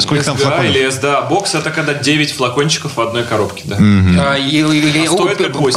Сколько 0.00 0.24
там 0.24 0.36
флаконов? 0.36 0.64
или 0.76 0.88
SDA. 0.88 1.28
Бокс 1.28 1.54
это 1.54 1.70
когда 1.70 1.94
9 1.94 2.32
флакончиков 2.32 2.96
в 2.96 3.00
одной 3.00 3.24
коробке, 3.24 3.62
да. 3.66 3.76
А, 3.78 4.36
и- 4.36 4.48
и- 4.56 5.04
и- 5.04 5.06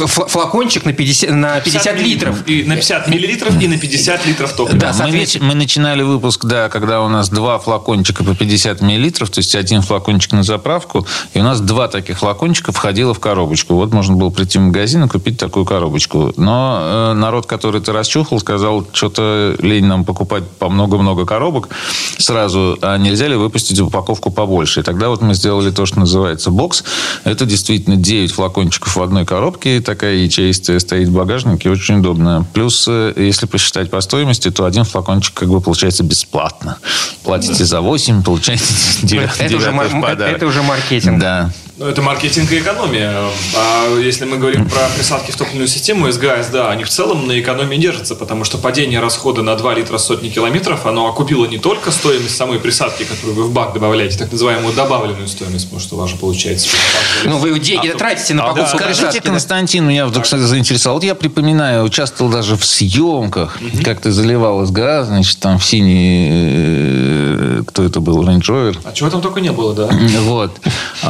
А 0.00 0.04
ф- 0.04 0.28
флакончик 0.28 0.84
на 0.84 0.92
50, 0.92 1.30
на 1.30 1.60
50 1.60 2.00
литров. 2.00 2.48
И 2.48 2.64
на 2.64 2.74
50 2.76 3.08
миллилитров 3.08 3.60
и 3.62 3.68
на 3.68 3.78
50 3.78 4.26
литров 4.26 4.52
топлива. 4.52 4.78
Да, 4.78 4.92
мы 5.40 5.54
начинали 5.54 6.02
выпуск, 6.02 6.44
да, 6.44 6.68
когда 6.68 7.00
у 7.02 7.08
нас 7.08 7.28
два 7.28 7.58
флакончика 7.58 8.24
по 8.24 8.34
50 8.34 8.80
миллилитров, 8.80 9.30
то 9.30 9.38
есть 9.40 9.54
один 9.54 9.82
флакончик 9.82 10.32
на 10.32 10.42
заправку, 10.42 11.06
и 11.32 11.38
у 11.40 11.42
нас 11.42 11.60
два 11.60 11.88
таких 11.88 12.18
флакончика 12.18 12.72
входило 12.72 13.14
в 13.14 13.20
коробочку. 13.20 13.74
Вот 13.84 13.92
можно 13.92 14.16
было 14.16 14.30
прийти 14.30 14.58
в 14.58 14.62
магазин 14.62 15.04
и 15.04 15.08
купить 15.08 15.36
такую 15.38 15.66
коробочку. 15.66 16.32
Но 16.38 16.78
э, 16.80 17.12
народ, 17.12 17.44
который 17.44 17.82
это 17.82 17.92
расчухал, 17.92 18.40
сказал, 18.40 18.86
что-то 18.94 19.56
лень 19.60 19.84
нам 19.84 20.06
покупать 20.06 20.48
по 20.58 20.70
много-много 20.70 21.26
коробок 21.26 21.68
сразу, 22.16 22.78
а 22.80 22.96
нельзя 22.96 23.28
ли 23.28 23.36
выпустить 23.36 23.78
упаковку 23.80 24.30
побольше. 24.30 24.80
И 24.80 24.82
тогда 24.82 25.10
вот 25.10 25.20
мы 25.20 25.34
сделали 25.34 25.70
то, 25.70 25.84
что 25.84 25.98
называется 26.00 26.50
бокс. 26.50 26.82
Это 27.24 27.44
действительно 27.44 27.96
9 27.96 28.32
флакончиков 28.32 28.96
в 28.96 29.02
одной 29.02 29.26
коробке, 29.26 29.82
такая 29.82 30.14
ячеистая 30.14 30.78
стоит 30.78 31.08
в 31.08 31.12
багажнике, 31.12 31.68
очень 31.68 31.98
удобно. 31.98 32.46
Плюс, 32.54 32.86
э, 32.88 33.12
если 33.16 33.44
посчитать 33.44 33.90
по 33.90 34.00
стоимости, 34.00 34.50
то 34.50 34.64
один 34.64 34.84
флакончик 34.84 35.34
как 35.34 35.50
бы 35.50 35.60
получается 35.60 36.04
бесплатно. 36.04 36.78
Платите 37.22 37.66
за 37.66 37.82
8, 37.82 38.22
получаете 38.22 38.64
9, 39.02 39.30
Это 39.40 39.56
уже, 39.56 39.72
мар- 39.72 39.88
в 39.88 40.00
подарок. 40.00 40.36
это 40.36 40.46
уже 40.46 40.62
маркетинг. 40.62 41.20
Да. 41.20 41.50
Ну, 41.76 41.86
это 41.86 42.02
маркетинг 42.02 42.52
и 42.52 42.60
экономия. 42.60 43.12
А 43.56 43.98
если 43.98 44.26
мы 44.26 44.38
говорим 44.38 44.68
про 44.68 44.88
присадки 44.96 45.32
в 45.32 45.36
топливную 45.36 45.66
систему 45.66 46.08
СГАС, 46.08 46.46
да, 46.50 46.70
они 46.70 46.84
в 46.84 46.88
целом 46.88 47.26
на 47.26 47.40
экономии 47.40 47.76
держатся, 47.78 48.14
потому 48.14 48.44
что 48.44 48.58
падение 48.58 49.00
расхода 49.00 49.42
на 49.42 49.56
2 49.56 49.74
литра 49.74 49.98
сотни 49.98 50.28
километров, 50.28 50.86
оно 50.86 51.08
окупило 51.08 51.46
не 51.46 51.58
только 51.58 51.90
стоимость 51.90 52.36
самой 52.36 52.60
присадки, 52.60 53.02
которую 53.02 53.34
вы 53.34 53.44
в 53.48 53.52
бак 53.52 53.74
добавляете, 53.74 54.16
так 54.18 54.30
называемую 54.30 54.72
добавленную 54.72 55.26
стоимость, 55.26 55.64
потому 55.64 55.80
что 55.80 55.96
у 55.96 55.98
вас 55.98 56.10
же 56.10 56.16
получается. 56.16 56.68
Ну, 57.24 57.38
вы 57.38 57.58
деньги 57.58 57.88
А, 57.88 57.98
тратите 57.98 58.34
на 58.34 58.44
а, 58.44 58.46
покупку 58.54 58.78
да, 58.78 58.94
Скажите, 58.94 59.20
да? 59.20 59.30
Константин, 59.30 59.84
меня 59.88 60.06
вдруг 60.06 60.24
кстати, 60.24 60.42
заинтересовал. 60.42 60.98
Вот 60.98 61.04
я 61.04 61.16
припоминаю, 61.16 61.82
участвовал 61.82 62.30
даже 62.30 62.56
в 62.56 62.64
съемках, 62.64 63.58
как 63.82 64.00
ты 64.00 64.12
заливал 64.12 64.64
СГА, 64.64 65.06
значит, 65.06 65.40
там 65.40 65.58
в 65.58 65.64
синий, 65.64 66.28
э, 66.30 67.62
кто 67.66 67.82
это 67.82 67.98
был, 67.98 68.22
Range 68.22 68.38
Rover. 68.38 68.78
А 68.84 68.92
чего 68.92 69.10
там 69.10 69.20
только 69.20 69.40
не 69.40 69.50
было, 69.50 69.74
да? 69.74 69.90
Вот. 70.20 70.52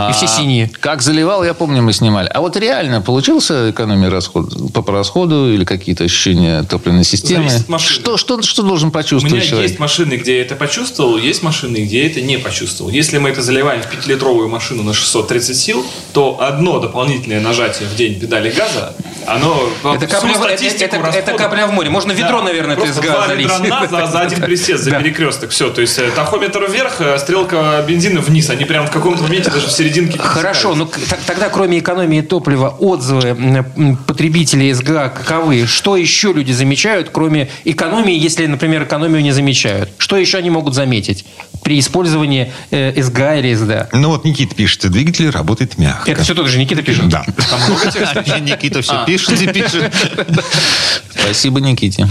И 0.08 0.12
все 0.14 0.26
синие. 0.26 0.53
Как 0.80 1.02
заливал, 1.02 1.44
я 1.44 1.54
помню, 1.54 1.82
мы 1.82 1.92
снимали. 1.92 2.28
А 2.28 2.40
вот 2.40 2.56
реально 2.56 3.00
получился 3.00 3.70
экономия 3.70 4.10
расхода 4.10 4.56
по 4.82 4.92
расходу 4.92 5.52
или 5.52 5.64
какие-то 5.64 6.04
ощущения 6.04 6.62
топливной 6.62 7.04
системы? 7.04 7.48
Зависит 7.48 7.64
от 7.64 7.68
машины. 7.68 8.00
Что, 8.00 8.16
что, 8.16 8.42
что 8.42 8.62
должен 8.62 8.88
У 8.88 8.92
почувствовать 8.92 9.34
меня 9.34 9.44
человек? 9.44 9.70
есть 9.70 9.80
машины, 9.80 10.14
где 10.14 10.36
я 10.36 10.42
это 10.42 10.54
почувствовал, 10.56 11.16
есть 11.16 11.42
машины, 11.42 11.78
где 11.78 12.02
я 12.02 12.06
это 12.06 12.20
не 12.20 12.38
почувствовал. 12.38 12.90
Если 12.90 13.18
мы 13.18 13.30
это 13.30 13.42
заливаем 13.42 13.82
в 13.82 13.86
5-литровую 13.86 14.48
машину 14.48 14.82
на 14.82 14.94
630 14.94 15.56
сил, 15.56 15.84
то 16.12 16.38
одно 16.40 16.78
дополнительное 16.80 17.40
нажатие 17.40 17.88
в 17.88 17.96
день 17.96 18.18
педали 18.18 18.50
газа, 18.50 18.94
оно 19.26 19.68
Это 19.94 20.06
капля, 20.06 20.34
в- 20.34 20.42
это, 20.44 20.64
это- 20.64 20.84
это 20.84 20.98
расхода- 20.98 21.36
капля 21.38 21.66
в 21.66 21.72
море. 21.72 21.90
Можно 21.90 22.12
ведро, 22.12 22.38
Да, 22.38 22.44
наверное, 22.44 22.76
просто 22.76 23.00
два 23.02 23.26
залить. 23.26 23.46
ведра 23.50 23.58
на 23.90 24.06
за, 24.06 24.20
один 24.20 24.40
присест, 24.40 24.84
за 24.84 24.90
Да. 24.90 25.00
перекресток. 25.00 25.50
Все, 25.50 25.70
то 25.70 25.80
есть 25.80 25.98
э, 25.98 26.10
тахометр 26.14 26.64
вверх, 26.70 27.00
э, 27.00 27.18
стрелка 27.18 27.82
бензина 27.86 28.20
вниз. 28.20 28.50
Они 28.50 28.64
прям 28.64 28.86
в 28.86 28.90
каком-то 28.90 29.22
моменте 29.22 29.50
даже 29.50 29.66
в 29.66 29.72
серединке 29.72 30.18
Хорошо, 30.18 30.74
ну 30.74 30.86
к- 30.86 30.98
т- 30.98 31.18
тогда 31.26 31.48
кроме 31.48 31.78
экономии 31.78 32.20
топлива, 32.20 32.68
отзывы 32.78 33.64
потребителей 34.06 34.72
СГА 34.72 35.08
каковы? 35.10 35.66
Что 35.66 35.96
еще 35.96 36.32
люди 36.32 36.52
замечают, 36.52 37.10
кроме 37.10 37.48
экономии, 37.64 38.14
если, 38.16 38.46
например, 38.46 38.84
экономию 38.84 39.22
не 39.22 39.32
замечают? 39.32 39.90
Что 39.98 40.16
еще 40.16 40.38
они 40.38 40.50
могут 40.50 40.74
заметить 40.74 41.24
при 41.64 41.80
использовании 41.80 42.52
э, 42.70 43.02
СГА 43.02 43.36
или 43.36 43.54
СДА? 43.54 43.88
Ну 43.92 44.10
вот 44.10 44.24
Никита 44.24 44.54
пишет, 44.54 44.88
двигатель 44.90 45.30
работает 45.30 45.78
мягко. 45.78 46.10
Это 46.10 46.22
все 46.22 46.34
тот 46.34 46.46
же 46.46 46.58
Никита 46.58 46.82
пишет? 46.82 47.08
Да. 47.08 47.24
Там 47.50 47.60
много 47.66 47.90
текста. 47.90 48.24
А, 48.26 48.38
Никита 48.38 48.82
все 48.82 49.04
пишет 49.06 49.42
и 49.42 49.48
пишет. 49.48 49.92
Спасибо, 51.24 51.60
Никите. 51.60 52.06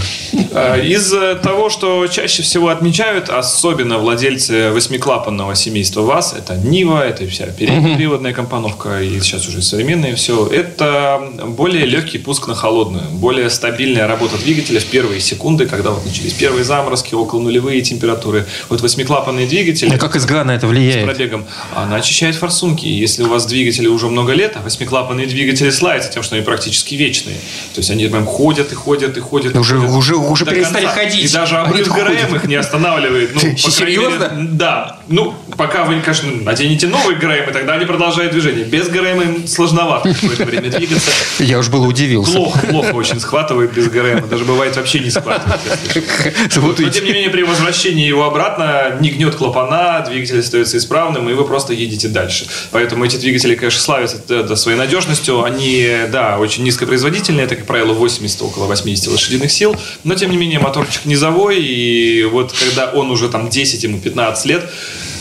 Э, 0.52 0.86
Из 0.86 1.14
того, 1.42 1.70
что 1.70 2.08
чаще 2.08 2.42
всего 2.44 2.70
отмечают, 2.70 3.30
особенно 3.30 3.98
владельцы 4.00 4.72
восьмиклапанного 4.72 5.56
семейства 5.56 6.02
ВАЗ, 6.02 6.36
это 6.38 6.56
Нива, 6.56 7.06
это 7.08 7.28
вся 7.28 7.46
переднеприводная 7.48 8.34
компоновка 8.34 9.02
и 9.02 9.20
сейчас 9.20 9.48
уже 9.48 9.62
современные 9.62 10.16
все, 10.16 10.48
это 10.48 11.22
более 11.48 11.86
легкий 11.86 12.18
пуск 12.18 12.48
на 12.48 12.56
холодную, 12.56 13.04
более 13.12 13.50
стабильная 13.50 14.08
работа 14.08 14.38
двигателя 14.38 14.80
в 14.80 14.86
первые 14.86 15.22
секунды, 15.22 15.68
когда 15.68 15.92
вот 15.92 16.06
начались 16.06 16.34
первые 16.34 16.64
заморозки, 16.64 17.14
около 17.14 17.40
нулевые 17.42 17.82
температуры. 17.82 18.46
Вот 18.70 18.82
восьмиклапанные 18.82 19.46
двигатели 19.48 19.94
А 19.94 19.98
как 19.98 20.20
СГА 20.20 20.44
на 20.44 20.56
это 20.56 20.66
с 20.68 20.70
влияет? 20.70 21.06
пробегом, 21.06 21.46
она 21.76 21.98
очищает 21.98 22.36
форсунки. 22.36 22.86
И 22.86 22.94
если 22.94 23.24
у 23.24 23.30
вас 23.30 23.46
двигатели 23.46 23.88
уже 23.88 24.08
много 24.08 24.34
лет, 24.34 24.54
а 24.56 24.62
восьмиклапанные 24.62 25.28
двигатели 25.28 25.70
славятся 25.70 26.12
тем, 26.12 26.24
что 26.24 26.36
они 26.36 26.44
практически 26.44 26.96
вечные. 26.96 27.36
То 27.74 27.80
есть 27.80 27.92
они 27.92 28.08
прям 28.08 28.26
ходят 28.26 28.72
и 28.72 28.76
ходят 28.76 29.03
ходят 29.04 29.18
и 29.18 29.20
ходят. 29.20 29.56
Уже- 29.56 29.78
ходят 29.78 29.92
уже- 29.96 30.16
уже 30.16 30.46
перестали 30.46 30.86
конца. 30.86 31.02
ходить. 31.02 31.30
И 31.30 31.34
даже 31.34 31.58
обрыв 31.58 31.88
ГРМ 31.88 32.36
их 32.36 32.44
не 32.46 32.56
останавливает. 32.56 33.32
Ну, 33.36 33.42
Ты 33.42 33.58
серьезно? 33.58 34.30
мере, 34.34 34.48
да. 34.52 35.00
Ну, 35.10 35.36
пока 35.58 35.84
вы, 35.84 36.00
конечно, 36.02 36.32
наденете 36.32 36.88
новый 36.88 37.16
ГРМ, 37.16 37.50
и 37.50 37.54
тогда 37.54 37.74
они 37.74 37.86
продолжают 37.86 38.32
движение. 38.32 38.64
Без 38.64 38.88
ГРМ 38.88 39.22
им 39.22 39.48
сложновато 39.48 40.14
какое-то 40.14 40.46
время 40.46 40.70
двигаться. 40.70 41.12
Я 41.44 41.60
уж 41.60 41.68
было 41.70 41.86
удивился. 41.88 42.34
Плохо, 42.34 42.60
плохо 42.68 42.94
очень 42.94 43.20
схватывает 43.20 43.74
без 43.74 43.90
ГРМ. 43.90 44.28
Даже 44.30 44.46
бывает 44.46 44.76
вообще 44.76 45.00
не 45.00 45.10
схватывает. 45.10 45.60
Вот 46.56 46.80
Но, 46.80 46.90
тем 46.90 47.06
не 47.06 47.12
менее, 47.12 47.30
при 47.30 47.44
возвращении 47.44 48.06
его 48.08 48.24
обратно 48.26 48.98
не 49.00 49.10
гнет 49.10 49.36
клапана, 49.36 50.04
двигатель 50.08 50.40
остается 50.40 50.78
исправным, 50.78 51.30
и 51.30 51.34
вы 51.34 51.46
просто 51.46 51.74
едете 51.74 52.08
дальше. 52.08 52.48
Поэтому 52.72 53.06
эти 53.06 53.18
двигатели, 53.18 53.56
конечно, 53.56 53.82
славятся 53.82 54.18
э, 54.30 54.56
своей 54.56 54.78
надежностью. 54.78 55.44
Они, 55.44 55.90
да, 56.12 56.38
очень 56.38 56.64
низкопроизводительные, 56.64 57.46
это, 57.46 57.56
как 57.56 57.66
правило, 57.66 57.94
80, 57.94 58.42
около 58.42 58.66
80 58.68 58.93
лошадиных 59.08 59.52
сил. 59.52 59.76
Но, 60.04 60.16
тем 60.16 60.32
не 60.32 60.38
менее, 60.38 60.60
моторчик 60.60 61.06
низовой, 61.06 61.62
и 61.62 62.24
вот 62.24 62.54
когда 62.54 62.92
он 62.92 63.12
уже 63.12 63.30
там 63.30 63.50
10, 63.50 63.84
ему 63.84 64.00
15 64.00 64.46
лет, 64.46 64.70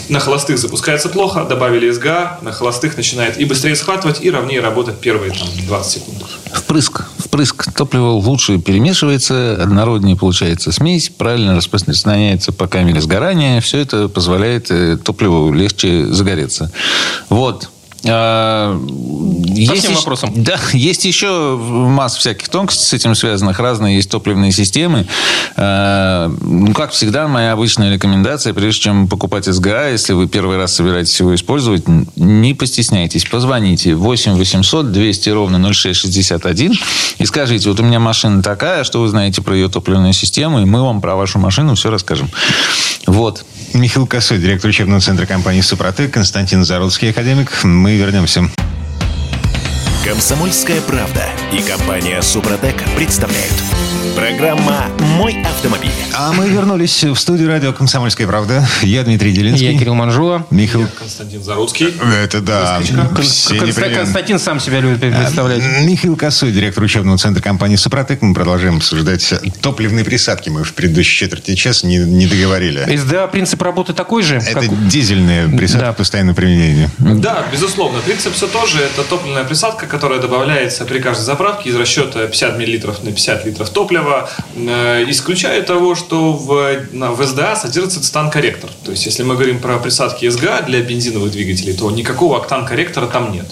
на 0.08 0.20
холостых 0.20 0.58
запускается 0.58 1.08
плохо, 1.08 1.44
добавили 1.44 1.90
СГА, 1.90 2.38
на 2.42 2.52
холостых 2.52 2.96
начинает 2.96 3.38
и 3.38 3.44
быстрее 3.44 3.74
схватывать, 3.76 4.22
и 4.22 4.30
ровнее 4.30 4.60
работать 4.60 4.98
первые 4.98 5.32
там, 5.32 5.48
20 5.66 5.92
секунд. 5.92 6.24
Впрыск. 6.52 7.04
Впрыск 7.18 7.72
топлива 7.72 8.10
лучше 8.10 8.58
перемешивается, 8.58 9.54
однороднее 9.62 10.16
получается 10.16 10.70
смесь, 10.70 11.08
правильно 11.08 11.56
распространяется 11.56 12.52
по 12.52 12.66
камере 12.66 13.00
сгорания. 13.00 13.60
Все 13.60 13.78
это 13.78 14.08
позволяет 14.08 14.70
э, 14.70 14.98
топливу 14.98 15.52
легче 15.52 16.06
загореться. 16.06 16.70
Вот. 17.30 17.70
А, 18.04 18.78
есть 19.54 19.72
всем 19.72 19.94
вопросам. 19.94 20.32
Да, 20.42 20.58
есть 20.72 21.04
еще 21.04 21.56
масса 21.56 22.18
всяких 22.18 22.48
тонкостей 22.48 22.84
с 22.84 22.92
этим 22.92 23.14
связанных. 23.14 23.60
Разные 23.60 23.96
есть 23.96 24.10
топливные 24.10 24.52
системы. 24.52 25.06
А, 25.56 26.28
Ну, 26.40 26.72
как 26.74 26.92
всегда, 26.92 27.28
моя 27.28 27.52
обычная 27.52 27.92
рекомендация, 27.92 28.54
прежде 28.54 28.82
чем 28.82 29.08
покупать 29.08 29.44
СГА, 29.44 29.90
если 29.90 30.12
вы 30.14 30.28
первый 30.28 30.56
раз 30.56 30.74
собираетесь 30.74 31.18
его 31.20 31.34
использовать, 31.34 31.84
не 32.16 32.54
постесняйтесь. 32.54 33.24
Позвоните 33.24 33.94
8 33.94 34.34
800 34.34 34.92
200 34.92 35.28
ровно 35.30 35.72
0661 35.72 36.74
и 37.18 37.26
скажите, 37.26 37.68
вот 37.68 37.78
у 37.80 37.82
меня 37.82 38.00
машина 38.00 38.42
такая, 38.42 38.84
что 38.84 39.00
вы 39.00 39.08
знаете 39.08 39.42
про 39.42 39.54
ее 39.54 39.68
топливную 39.68 40.12
систему, 40.12 40.60
и 40.60 40.64
мы 40.64 40.82
вам 40.82 41.00
про 41.00 41.14
вашу 41.14 41.38
машину 41.38 41.74
все 41.74 41.90
расскажем. 41.90 42.30
Вот. 43.06 43.44
Михаил 43.74 44.06
Косой, 44.06 44.38
директор 44.38 44.68
учебного 44.68 45.00
центра 45.00 45.26
компании 45.26 45.60
«Супротек», 45.60 46.12
Константин 46.12 46.64
Зарудский, 46.64 47.10
академик. 47.10 47.64
Мы 47.64 47.91
вернемся. 47.96 48.48
Комсомольская 50.04 50.80
правда 50.80 51.24
и 51.52 51.62
компания 51.62 52.20
Супротек 52.22 52.82
представляют. 52.96 53.54
Программа 54.16 54.86
«Мой 55.16 55.42
автомобиль». 55.42 55.90
А 56.14 56.32
мы 56.32 56.48
вернулись 56.48 57.02
в 57.04 57.14
студию 57.16 57.48
радио 57.48 57.72
«Комсомольская 57.72 58.26
правда». 58.26 58.66
Я 58.82 59.02
Дмитрий 59.04 59.32
Делинский. 59.32 59.72
Я 59.72 59.78
Кирилл 59.78 59.94
Манжула. 59.94 60.46
Михаил... 60.50 60.86
Константин 60.98 61.42
Заруцкий. 61.42 61.94
Это 62.22 62.40
да. 62.40 62.80
Кон- 63.14 63.22
все 63.22 63.54
Конста- 63.54 63.66
непременно. 63.66 63.98
Константин 64.00 64.38
сам 64.38 64.60
себя 64.60 64.80
любит 64.80 65.00
представлять. 65.00 65.62
Михаил 65.82 66.16
Косой, 66.16 66.52
директор 66.52 66.82
учебного 66.84 67.16
центра 67.18 67.42
компании 67.42 67.76
«Супротек». 67.76 68.20
Мы 68.22 68.34
продолжаем 68.34 68.76
обсуждать 68.76 69.32
топливные 69.62 70.04
присадки. 70.04 70.50
Мы 70.50 70.64
в 70.64 70.74
предыдущей 70.74 71.16
четверти 71.24 71.54
часа 71.54 71.86
не, 71.86 71.96
не 71.98 72.26
договорили. 72.26 72.96
СДА 72.96 73.26
принцип 73.28 73.62
работы 73.62 73.92
такой 73.94 74.22
же, 74.22 74.36
Это 74.36 74.60
как 74.60 74.88
дизельные 74.88 75.48
присадки 75.48 75.84
Да. 75.84 75.92
постоянного 75.94 76.36
применения. 76.36 76.90
Да, 76.98 77.44
безусловно. 77.50 78.00
Принцип 78.00 78.34
все 78.34 78.46
тоже. 78.46 78.78
Это 78.82 79.02
топливная 79.04 79.44
присадка, 79.44 79.86
которая 79.86 80.20
добавляется 80.20 80.84
при 80.84 80.98
каждой 80.98 81.22
заправке 81.22 81.70
из 81.70 81.76
расчета 81.76 82.26
50 82.26 82.58
мл 82.58 82.94
на 83.02 83.12
50 83.12 83.46
литров 83.46 83.70
топлива, 83.70 84.01
э, 84.54 85.04
исключая 85.08 85.62
того, 85.62 85.94
что 85.94 86.32
в, 86.32 86.76
в 86.92 87.26
СДА 87.26 87.56
содержится 87.56 88.02
цитан-корректор. 88.02 88.70
То 88.84 88.90
есть, 88.90 89.06
если 89.06 89.22
мы 89.22 89.34
говорим 89.34 89.60
про 89.60 89.78
присадки 89.78 90.28
СГА 90.28 90.62
для 90.62 90.80
бензиновых 90.80 91.30
двигателей, 91.32 91.72
то 91.72 91.90
никакого 91.90 92.38
октан-корректора 92.38 93.06
там 93.06 93.32
нет. 93.32 93.46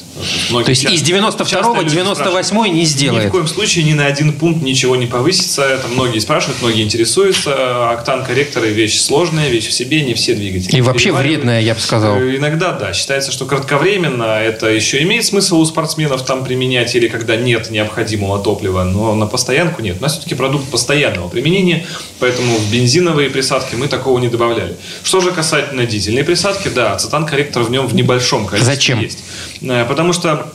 Многие 0.51 0.65
То 0.67 0.71
есть 0.71 0.83
часто- 0.83 0.95
из 0.97 1.03
92 1.03 1.47
часто 1.47 1.75
люди 1.81 1.91
98 1.91 2.45
спрашивают, 2.45 2.75
не 2.75 2.81
Ни 2.81 2.85
в 2.85 2.89
сделает. 2.89 3.31
коем 3.31 3.47
случае 3.49 3.85
ни 3.85 3.93
на 3.93 4.07
один 4.07 4.33
пункт 4.33 4.63
ничего 4.63 4.97
не 4.97 5.07
повысится. 5.07 5.63
Это 5.63 5.89
многие 5.89 6.19
спрашивают, 6.19 6.61
многие 6.63 6.83
интересуются. 6.83 7.91
Октан-корректоры 7.91 8.69
вещь 8.71 8.99
сложная, 9.01 9.49
вещь 9.49 9.69
в 9.69 9.73
себе, 9.73 10.03
не 10.03 10.15
все 10.15 10.35
двигатели. 10.35 10.77
И 10.77 10.81
вообще 10.81 11.13
вредная, 11.13 11.61
я 11.61 11.75
бы 11.75 11.81
сказал. 11.81 12.17
Э, 12.17 12.37
Иногда, 12.37 12.73
да. 12.73 12.93
Считается, 12.93 13.33
что 13.33 13.47
кратковременно 13.47 14.25
это 14.41 14.69
еще 14.69 15.03
имеет 15.03 15.25
смысл 15.25 15.61
у 15.61 15.65
спортсменов 15.65 16.25
там 16.25 16.45
применять 16.45 16.95
или 16.95 17.09
когда 17.09 17.37
нет 17.37 17.71
необходимого 17.71 18.39
топлива, 18.43 18.85
но 18.85 19.15
на 19.15 19.27
постоянку 19.27 19.83
нет. 19.83 19.97
У 20.01 20.03
нас 20.03 20.13
все-таки 20.13 20.35
продукт 20.35 20.69
постоянного 20.71 21.29
применения, 21.29 21.87
поэтому 22.21 22.57
в 22.57 22.71
бензиновые 22.71 23.31
присадки 23.31 23.75
мы 23.75 23.89
такого 23.89 24.19
не 24.19 24.29
добавляли. 24.29 24.77
Что 25.03 25.21
же 25.21 25.33
касательно 25.33 25.87
дизельной 25.87 26.25
присадки, 26.25 26.69
да, 26.69 26.97
цитан-корректор 26.97 27.63
в 27.63 27.71
нем 27.71 27.87
в 27.87 27.95
небольшом 27.95 28.47
количестве 28.47 28.75
Зачем? 28.75 29.01
есть. 29.01 29.19
Э, 29.63 29.85
Потому 29.89 30.13
что 30.13 30.53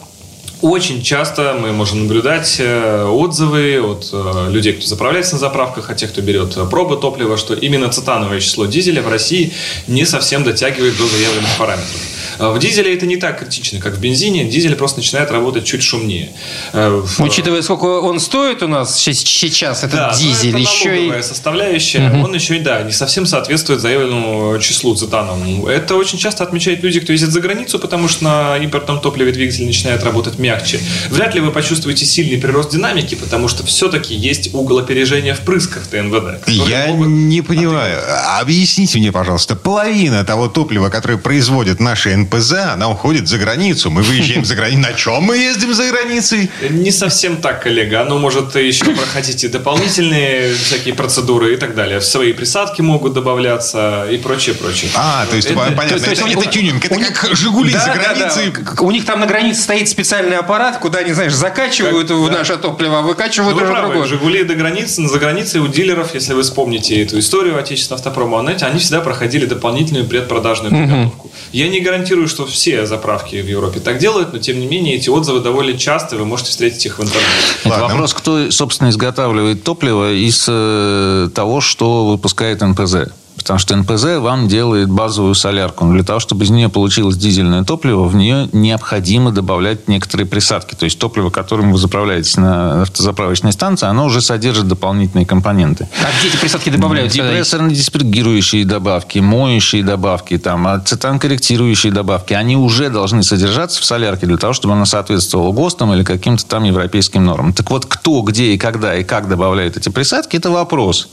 очень 0.61 1.03
часто 1.03 1.57
мы 1.59 1.71
можем 1.73 2.03
наблюдать 2.03 2.55
э, 2.59 3.03
отзывы 3.03 3.81
от 3.81 4.09
э, 4.13 4.47
людей, 4.49 4.73
кто 4.73 4.85
заправляется 4.85 5.33
на 5.33 5.39
заправках, 5.39 5.89
от 5.89 5.97
тех, 5.97 6.11
кто 6.11 6.21
берет 6.21 6.57
пробы 6.69 6.97
топлива, 6.97 7.37
что 7.37 7.53
именно 7.53 7.89
цитановое 7.89 8.39
число 8.39 8.65
дизеля 8.65 9.01
в 9.01 9.09
России 9.09 9.51
не 9.87 10.05
совсем 10.05 10.43
дотягивает 10.43 10.97
до 10.97 11.07
заявленных 11.07 11.57
параметров. 11.57 12.01
Э, 12.39 12.51
В 12.51 12.59
дизеле 12.59 12.93
это 12.93 13.05
не 13.05 13.17
так 13.17 13.39
критично, 13.39 13.79
как 13.79 13.95
в 13.95 13.99
бензине. 13.99 14.45
Дизель 14.45 14.75
просто 14.75 14.99
начинает 14.99 15.31
работать 15.31 15.65
чуть 15.65 15.83
шумнее. 15.83 16.29
Э, 16.73 17.01
Учитывая, 17.19 17.61
сколько 17.61 17.85
он 17.85 18.19
стоит 18.19 18.63
у 18.63 18.67
нас 18.67 18.99
сейчас, 18.99 19.83
этот 19.83 19.95
да, 19.95 20.11
но 20.11 20.17
дизель, 20.17 20.49
это 20.49 20.57
еще 20.59 21.19
и... 21.19 21.21
составляющая, 21.21 22.11
он 22.23 22.33
еще 22.33 22.57
и, 22.57 22.59
да, 22.59 22.81
не 22.83 22.91
совсем 22.91 23.25
соответствует 23.25 23.81
заявленному 23.81 24.59
числу 24.59 24.95
цитановому. 24.95 25.67
Это 25.67 25.95
очень 25.95 26.17
часто 26.17 26.43
отмечают 26.43 26.83
люди, 26.83 26.99
кто 26.99 27.11
ездит 27.11 27.31
за 27.31 27.39
границу, 27.39 27.79
потому 27.79 28.07
что 28.07 28.23
на 28.23 28.57
импортном 28.57 28.99
топливе 28.99 29.31
двигатель 29.31 29.65
начинает 29.65 30.03
работать 30.03 30.39
мягче. 30.39 30.79
Вряд 31.09 31.35
ли 31.35 31.41
вы 31.41 31.51
почувствуете 31.51 32.05
сильный 32.05 32.37
прирост 32.37 32.71
динамики, 32.71 33.15
потому 33.15 33.47
что 33.47 33.65
все-таки 33.65 34.15
есть 34.15 34.53
угол 34.53 34.79
опережения 34.79 35.33
впрысков 35.33 35.87
ТНВД. 35.87 36.47
Я 36.47 36.87
могут 36.87 37.07
не 37.07 37.41
понимаю. 37.41 37.99
Объясните 38.39 38.99
мне, 38.99 39.11
пожалуйста, 39.11 39.55
половина 39.55 40.23
того 40.23 40.47
топлива, 40.47 40.89
которое 40.89 41.17
производит 41.17 41.79
наши 41.79 42.13
НПЗ, 42.25 42.53
она 42.73 42.89
уходит 42.89 43.27
за 43.27 43.37
границу. 43.37 43.89
Мы 43.91 44.01
выезжаем 44.01 44.45
за 44.45 44.55
границу. 44.55 44.81
На 44.81 44.93
чем 44.93 45.23
мы 45.23 45.37
ездим 45.37 45.73
за 45.73 45.87
границей? 45.89 46.49
Не 46.69 46.91
совсем 46.91 47.37
так, 47.37 47.63
коллега. 47.63 48.01
Оно 48.01 48.17
может 48.17 48.55
еще 48.55 48.85
проходить 48.85 49.43
и 49.43 49.47
дополнительные 49.47 50.53
всякие 50.53 50.93
процедуры 50.93 51.53
и 51.53 51.57
так 51.57 51.75
далее. 51.75 51.99
В 51.99 52.05
свои 52.05 52.33
присадки 52.33 52.81
могут 52.81 53.13
добавляться 53.13 54.07
и 54.11 54.17
прочее, 54.17 54.55
прочее. 54.55 54.91
А, 54.95 55.25
то 55.29 55.35
есть, 55.35 55.47
Это- 55.49 55.57
понятно, 55.59 55.87
то 55.87 55.93
есть 55.93 56.07
это, 56.07 56.23
у 56.23 56.27
них- 56.27 56.37
это 56.37 56.49
тюнинг. 56.49 56.85
Это 56.85 56.95
у 56.95 56.97
них- 56.97 57.13
как 57.13 57.35
«Жигули» 57.35 57.71
Да, 57.73 57.79
за 57.79 57.85
да, 57.87 57.93
да. 57.95 58.13
границей. 58.15 58.51
К- 58.51 58.81
У 58.81 58.91
них 58.91 59.05
там 59.05 59.19
на 59.19 59.25
границе 59.25 59.61
стоит 59.61 59.89
специальный 59.89 60.37
аппарат, 60.37 60.77
куда 60.79 60.99
они, 60.99 61.13
знаешь, 61.13 61.33
закачивают 61.33 62.07
Как- 62.07 62.17
в 62.17 62.27
да. 62.29 62.39
наше 62.39 62.57
топливо, 62.57 62.99
а 62.99 63.01
Ну, 63.01 63.07
выкачивают 63.07 63.55
вы 63.55 63.63
уже 63.63 63.71
правы, 63.71 63.87
другое. 63.89 64.07
Жигули 64.07 64.43
до 64.43 64.55
границы, 64.55 65.07
за 65.07 65.19
границей 65.19 65.59
у 65.61 65.67
дилеров, 65.67 66.13
если 66.13 66.33
вы 66.33 66.41
вспомните 66.43 67.01
эту 67.01 67.19
историю 67.19 67.57
отечественного 67.59 67.99
автопрома, 67.99 68.39
они 68.39 68.79
всегда 68.79 69.01
проходили 69.01 69.45
дополнительную 69.45 70.05
предпродажную 70.05 70.71
подготовку. 70.71 71.31
Я 71.51 71.67
не 71.69 71.79
гарантирую, 71.79 72.14
что 72.27 72.45
все 72.45 72.85
заправки 72.85 73.35
в 73.41 73.47
Европе 73.47 73.79
так 73.79 73.97
делают, 73.99 74.33
но 74.33 74.39
тем 74.39 74.59
не 74.59 74.67
менее 74.67 74.95
эти 74.95 75.09
отзывы 75.09 75.41
довольно 75.41 75.77
часто, 75.77 76.15
вы 76.17 76.25
можете 76.25 76.51
встретить 76.51 76.85
их 76.85 76.99
в 76.99 77.03
интернете. 77.03 77.29
Ладно. 77.65 77.87
Вопрос, 77.87 78.13
кто, 78.13 78.51
собственно, 78.51 78.89
изготавливает 78.89 79.63
топливо 79.63 80.13
из 80.13 80.45
э, 80.47 81.29
того, 81.33 81.61
что 81.61 82.07
выпускает 82.07 82.61
НПЗ. 82.61 83.11
Потому 83.35 83.59
что 83.59 83.75
НПЗ 83.75 84.17
вам 84.19 84.47
делает 84.47 84.89
базовую 84.89 85.35
солярку. 85.35 85.85
Но 85.85 85.93
для 85.93 86.03
того, 86.03 86.19
чтобы 86.19 86.45
из 86.45 86.49
нее 86.49 86.69
получилось 86.69 87.17
дизельное 87.17 87.63
топливо, 87.63 88.05
в 88.05 88.15
нее 88.15 88.49
необходимо 88.53 89.31
добавлять 89.31 89.87
некоторые 89.87 90.25
присадки. 90.25 90.75
То 90.75 90.85
есть 90.85 90.97
топливо, 90.97 91.29
которым 91.29 91.71
вы 91.71 91.77
заправляетесь 91.77 92.37
на 92.37 92.83
автозаправочной 92.83 93.51
станции, 93.51 93.87
оно 93.87 94.05
уже 94.05 94.21
содержит 94.21 94.67
дополнительные 94.67 95.25
компоненты. 95.25 95.87
А 96.01 96.07
где 96.19 96.29
эти 96.29 96.37
присадки 96.37 96.69
есть? 96.69 97.15
Депрессорно-диспергирующие 97.15 98.65
добавки, 98.65 99.19
моющие 99.19 99.83
добавки, 99.83 100.37
там, 100.37 100.67
ацетан-корректирующие 100.67 101.91
добавки, 101.91 102.33
они 102.33 102.55
уже 102.57 102.89
должны 102.89 103.23
содержаться 103.23 103.81
в 103.81 103.85
солярке 103.85 104.25
для 104.25 104.37
того, 104.37 104.53
чтобы 104.53 104.73
она 104.73 104.85
соответствовала 104.85 105.51
ГОСТам 105.51 105.93
или 105.93 106.03
каким-то 106.03 106.45
там 106.45 106.63
европейским 106.63 107.23
нормам. 107.25 107.53
Так 107.53 107.69
вот, 107.69 107.85
кто, 107.85 108.21
где 108.21 108.53
и 108.53 108.57
когда 108.57 108.95
и 108.95 109.03
как 109.03 109.27
добавляет 109.27 109.77
эти 109.77 109.89
присадки, 109.89 110.37
это 110.37 110.49
вопрос. 110.49 111.09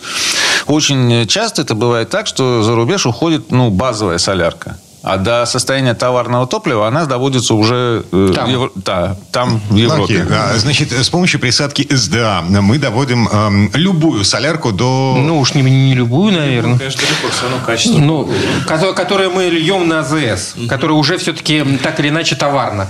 Очень 0.67 1.27
часто 1.27 1.63
это 1.63 1.75
бывает 1.75 2.12
так, 2.13 2.27
что 2.27 2.63
за 2.63 2.75
рубеж 2.77 3.07
уходит 3.07 3.51
ну, 3.51 3.71
базовая 3.71 4.19
солярка. 4.19 4.77
А 5.03 5.17
до 5.17 5.47
состояния 5.47 5.95
товарного 5.95 6.47
топлива 6.47 6.87
она 6.87 7.07
доводится 7.07 7.55
уже 7.55 8.05
э, 8.13 8.33
Там. 8.37 8.47
в 8.47 8.51
Евро- 8.51 8.71
да, 8.77 9.17
там, 9.33 9.61
в 9.69 9.75
Европе. 9.75 10.23
окей. 10.23 10.23
А, 10.31 10.57
Значит, 10.57 10.93
с 10.93 11.09
помощью 11.09 11.41
присадки 11.41 11.89
СДА 11.93 12.45
мы 12.49 12.79
доводим 12.79 13.27
эм, 13.27 13.71
любую 13.75 14.25
солярку 14.25 14.71
до... 14.71 15.17
Ну 15.19 15.41
уж 15.41 15.55
не, 15.55 15.63
не 15.63 15.95
любую, 15.95 16.33
наверное. 16.35 16.79
Конечно, 16.79 17.01
далеко 17.03 17.29
все 17.33 17.43
равно 17.43 17.57
качество. 17.67 17.99
Ну, 17.99 18.31
ко- 18.69 18.93
которое 18.93 19.29
мы 19.29 19.47
льем 19.47 19.89
на 19.89 20.01
АЗС, 20.01 20.55
которое 20.69 20.95
уже 20.95 21.17
все-таки 21.19 21.65
так 21.83 21.99
или 21.99 22.11
иначе 22.11 22.37
товарно. 22.37 22.87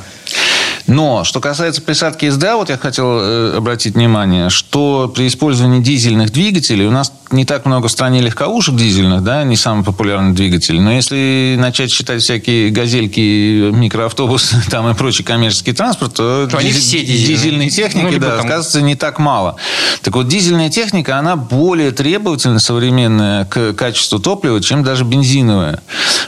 Но, 0.87 1.25
что 1.25 1.41
касается 1.41 1.81
присадки 1.83 2.29
СДА, 2.29 2.57
вот 2.57 2.69
я 2.71 2.77
хотел 2.77 3.19
э, 3.21 3.55
обратить 3.57 3.95
внимание, 3.95 4.51
что 4.51 5.11
при 5.15 5.27
использовании 5.29 5.81
дизельных 5.81 6.31
двигателей, 6.31 6.87
у 6.87 6.91
нас 6.91 7.12
не 7.31 7.45
так 7.45 7.65
много 7.67 7.89
в 7.89 7.91
стране 7.93 8.21
легковушек 8.21 8.75
дизельных, 8.77 9.23
да, 9.23 9.43
не 9.45 9.57
самый 9.57 9.85
популярный 9.85 10.33
двигатель, 10.35 10.79
но 10.81 10.93
если 10.93 11.57
начать 11.59 11.91
считать 11.91 12.21
всякие 12.23 12.71
газельки, 12.71 13.71
микроавтобусы 13.73 14.57
там 14.71 14.89
и 14.91 14.95
прочий 14.95 15.23
коммерческий 15.25 15.73
транспорт, 15.73 16.15
то, 16.15 16.47
То 16.51 16.59
они 16.59 16.71
диз- 16.71 16.79
все 16.81 17.01
дизельные. 17.01 17.27
дизельной 17.37 17.71
техники, 17.71 18.15
Ну, 18.15 18.19
да, 18.19 18.37
там- 18.37 18.47
оказывается, 18.47 18.83
не 18.83 18.97
так 18.97 19.19
мало. 19.19 19.57
Так 20.03 20.15
вот, 20.15 20.29
дизельная 20.29 20.69
техника, 20.69 21.17
она 21.19 21.37
более 21.37 21.91
требовательна, 21.93 22.59
современная, 22.59 23.45
к 23.47 23.73
качеству 23.75 24.19
топлива, 24.19 24.61
чем 24.61 24.83
даже 24.83 25.05
бензиновая. 25.05 25.81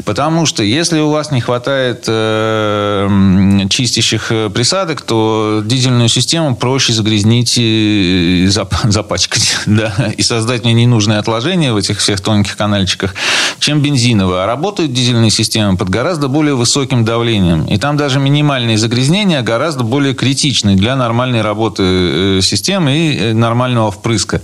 Потому 0.04 0.46
что 0.46 0.62
если 0.62 1.00
у 1.00 1.10
вас 1.10 1.30
не 1.30 1.40
хватает 1.40 2.04
э, 2.08 3.66
чистящих 3.70 4.30
э, 4.30 4.43
присадок, 4.50 5.02
то 5.02 5.62
дизельную 5.64 6.08
систему 6.08 6.56
проще 6.56 6.92
загрязнить 6.92 7.54
и 7.56 8.46
зап- 8.48 8.74
запачкать, 8.90 9.56
да, 9.66 9.92
и 10.16 10.22
создать 10.22 10.64
ненужные 10.64 11.18
отложения 11.18 11.72
в 11.72 11.76
этих 11.76 11.98
всех 11.98 12.20
тонких 12.20 12.56
канальчиках, 12.56 13.14
чем 13.58 13.80
бензиновая. 13.80 14.44
А 14.44 14.46
работают 14.46 14.92
дизельные 14.92 15.30
системы 15.30 15.76
под 15.76 15.88
гораздо 15.88 16.28
более 16.28 16.54
высоким 16.54 17.04
давлением. 17.04 17.64
И 17.64 17.78
там 17.78 17.96
даже 17.96 18.18
минимальные 18.18 18.78
загрязнения 18.78 19.42
гораздо 19.42 19.84
более 19.84 20.14
критичны 20.14 20.76
для 20.76 20.96
нормальной 20.96 21.42
работы 21.42 21.82
э, 21.84 22.40
системы 22.42 22.96
и 22.96 23.18
э, 23.18 23.32
нормального 23.32 23.90
впрыска. 23.90 24.42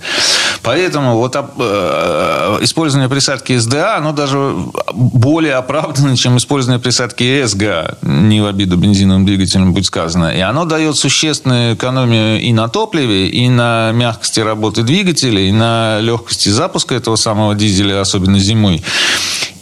Поэтому 0.63 1.17
вот 1.17 1.37
э, 1.37 2.59
использование 2.63 3.09
присадки 3.09 3.59
СДА, 3.59 3.97
оно 3.97 4.13
даже 4.13 4.55
более 4.93 5.55
оправдано, 5.55 6.17
чем 6.17 6.37
использование 6.37 6.81
присадки 6.81 7.45
СГА. 7.45 7.99
Не 8.03 8.41
в 8.41 8.47
обиду 8.47 8.77
бензиновым 8.77 9.27
двигателям, 9.27 9.73
будь 9.73 9.90
сказано. 9.91 10.29
И 10.29 10.39
оно 10.39 10.67
дает 10.67 10.97
существенную 10.97 11.75
экономию 11.75 12.41
и 12.41 12.53
на 12.53 12.69
топливе, 12.69 13.27
и 13.27 13.49
на 13.49 13.91
мягкости 13.93 14.39
работы 14.39 14.85
двигателя, 14.85 15.41
и 15.41 15.51
на 15.51 15.99
легкости 16.01 16.49
запуска 16.49 16.95
этого 16.95 17.17
самого 17.17 17.57
дизеля, 17.57 18.01
особенно 18.01 18.39
зимой. 18.39 18.85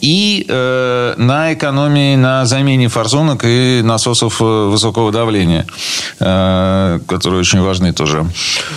И 0.01 0.47
э, 0.49 1.15
на 1.17 1.53
экономии 1.55 2.15
на 2.17 2.45
замене 2.47 2.89
форсунок 2.89 3.41
и 3.45 3.81
насосов 3.83 4.41
э, 4.41 4.45
высокого 4.45 5.11
давления, 5.11 5.67
э, 6.21 7.01
которые 7.09 7.41
очень 7.41 7.61
важны 7.61 7.93
тоже. 7.93 8.27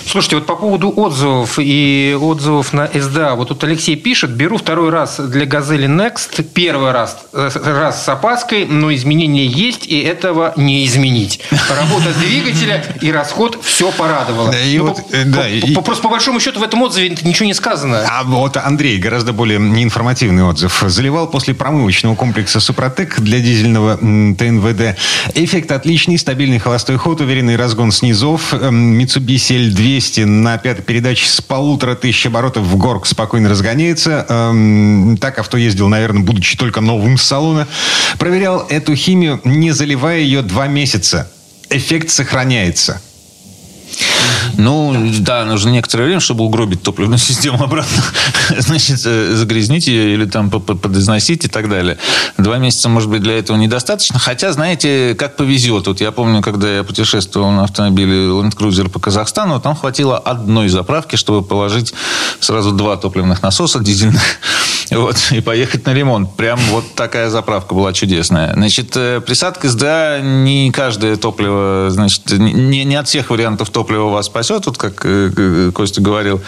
Слушайте, 0.08 0.38
вот 0.38 0.46
по 0.46 0.56
поводу 0.56 0.92
отзывов 0.96 1.56
и 1.60 2.18
отзывов 2.20 2.74
на 2.74 2.88
СДА. 2.94 3.36
Вот 3.36 3.50
тут 3.50 3.63
Алексей 3.63 3.96
пишет, 3.96 4.32
беру 4.32 4.58
второй 4.58 4.90
раз 4.90 5.20
для 5.20 5.46
«Газели 5.46 5.88
Next». 5.88 6.42
Первый 6.44 6.92
раз, 6.92 7.18
э, 7.34 7.50
раз 7.63 8.04
с 8.04 8.10
опаской, 8.10 8.66
но 8.66 8.94
изменения 8.94 9.46
есть, 9.46 9.86
и 9.88 10.00
этого 10.00 10.54
не 10.56 10.86
изменить. 10.86 11.42
Работа 11.51 12.13
двигателя 12.20 12.84
и 13.01 13.12
расход 13.12 13.58
все 13.63 13.92
порадовало. 13.92 14.51
Да, 14.51 14.60
и 14.60 14.78
Ну, 14.78 14.88
вот, 14.88 14.96
по- 15.08 15.16
э, 15.16 15.24
да, 15.25 15.42
по- 15.42 15.48
и- 15.48 15.75
Просто 15.75 16.04
по 16.04 16.10
большому 16.10 16.40
счету 16.40 16.60
в 16.60 16.63
этом 16.63 16.82
отзыве 16.82 17.10
ничего 17.24 17.46
не 17.46 17.54
сказано. 17.54 18.06
А 18.10 18.24
вот 18.24 18.58
Андрей, 18.58 18.98
гораздо 18.98 19.34
более 19.34 19.60
неинформативный 19.60 20.44
отзыв. 20.44 20.84
Заливал 20.88 21.11
после 21.12 21.53
промывочного 21.53 22.15
комплекса 22.15 22.60
«Супротек» 22.60 23.20
для 23.20 23.39
дизельного 23.39 23.98
ТНВД. 23.98 24.98
Эффект 25.36 25.72
отличный, 25.72 26.18
стабильный 26.18 26.60
холостой 26.60 26.98
ход, 26.98 27.22
уверенный 27.22 27.56
разгон 27.56 27.91
снизов. 27.91 28.53
Эм, 28.53 29.00
Mitsubishi 29.00 29.70
L200 29.70 30.25
на 30.25 30.58
пятой 30.58 30.84
передаче 30.84 31.27
с 31.27 31.41
полутора 31.41 31.96
тысяч 31.96 32.25
оборотов 32.25 32.63
в 32.63 32.75
горку 32.77 33.06
спокойно 33.08 33.50
разгоняется. 33.50 34.25
Эм, 34.27 35.18
Так 35.20 35.39
авто 35.39 35.58
ездил, 35.58 35.88
наверное, 35.88 36.24
будучи 36.24 36.58
только 36.58 36.82
новым 36.82 37.18
с 37.18 37.24
салона. 37.24 37.68
Проверял 38.18 38.65
эту 38.70 38.96
химию, 38.96 39.41
не 39.44 39.72
заливая 39.72 40.20
ее 40.20 40.41
два 40.41 40.68
месяца. 40.68 41.32
Эффект 41.70 42.10
сохраняется. 42.10 43.01
Ну, 44.58 44.96
да, 45.20 45.46
нужно 45.46 45.70
некоторое 45.70 46.06
время, 46.06 46.20
чтобы 46.20 46.44
угробить 46.44 46.82
топливную 46.82 47.18
систему 47.20 47.63
обратно. 47.63 48.04
Значит, 48.58 49.01
э, 49.06 49.34
загрязнить 49.36 49.88
ее 49.88 50.13
или 50.13 50.25
там 50.25 50.50
по- 50.50 50.60
по- 50.60 50.75
подизносить 50.75 51.46
и 51.46 51.48
так 51.48 51.70
далее. 51.70 51.98
Два 52.38 52.57
месяца, 52.57 52.90
может 52.90 53.10
быть, 53.10 53.22
для 53.22 53.38
этого 53.38 53.57
недостаточно. 53.57 54.20
Хотя, 54.20 54.51
знаете, 54.51 55.16
как 55.18 55.36
повезет. 55.38 55.88
Вот 55.88 56.01
я 56.01 56.12
помню, 56.12 56.42
когда 56.42 56.77
я 56.77 56.84
путешествовал 56.84 57.51
на 57.51 57.64
автомобиле 57.64 58.27
Land 58.27 58.55
Cruiser 58.57 58.90
по 58.90 59.00
Казахстану, 59.00 59.60
там 59.60 59.75
хватило 59.75 60.18
одной 60.18 60.70
заправки, 60.70 61.16
чтобы 61.16 61.44
положить 61.44 61.94
сразу 62.40 62.72
два 62.72 62.98
топливных 62.98 63.42
насоса 63.42 63.79
дизельных. 63.79 64.22
Вот, 64.92 65.16
и 65.31 65.40
поехать 65.40 65.86
на 65.86 65.94
ремонт. 65.94 66.36
Прям 66.36 66.60
вот 66.70 66.96
такая 66.96 67.29
заправка 67.29 67.74
была 67.74 67.94
чудесная. 67.94 68.53
Значит, 68.53 68.92
э, 68.98 69.22
присадка 69.22 69.70
СДА 69.70 70.20
не 70.22 70.70
каждое 70.72 71.16
топливо, 71.16 71.88
значит, 71.90 72.29
не, 72.31 72.84
не 72.84 72.96
от 72.96 73.07
всех 73.07 73.29
вариантов 73.29 73.70
топлива 73.70 74.10
вас 74.11 74.27
спасет, 74.27 74.65
вот 74.65 74.77
как 74.77 75.05
э, 75.05 75.31
э, 75.35 75.71
Костя 75.74 76.01
говорил. 76.01 76.41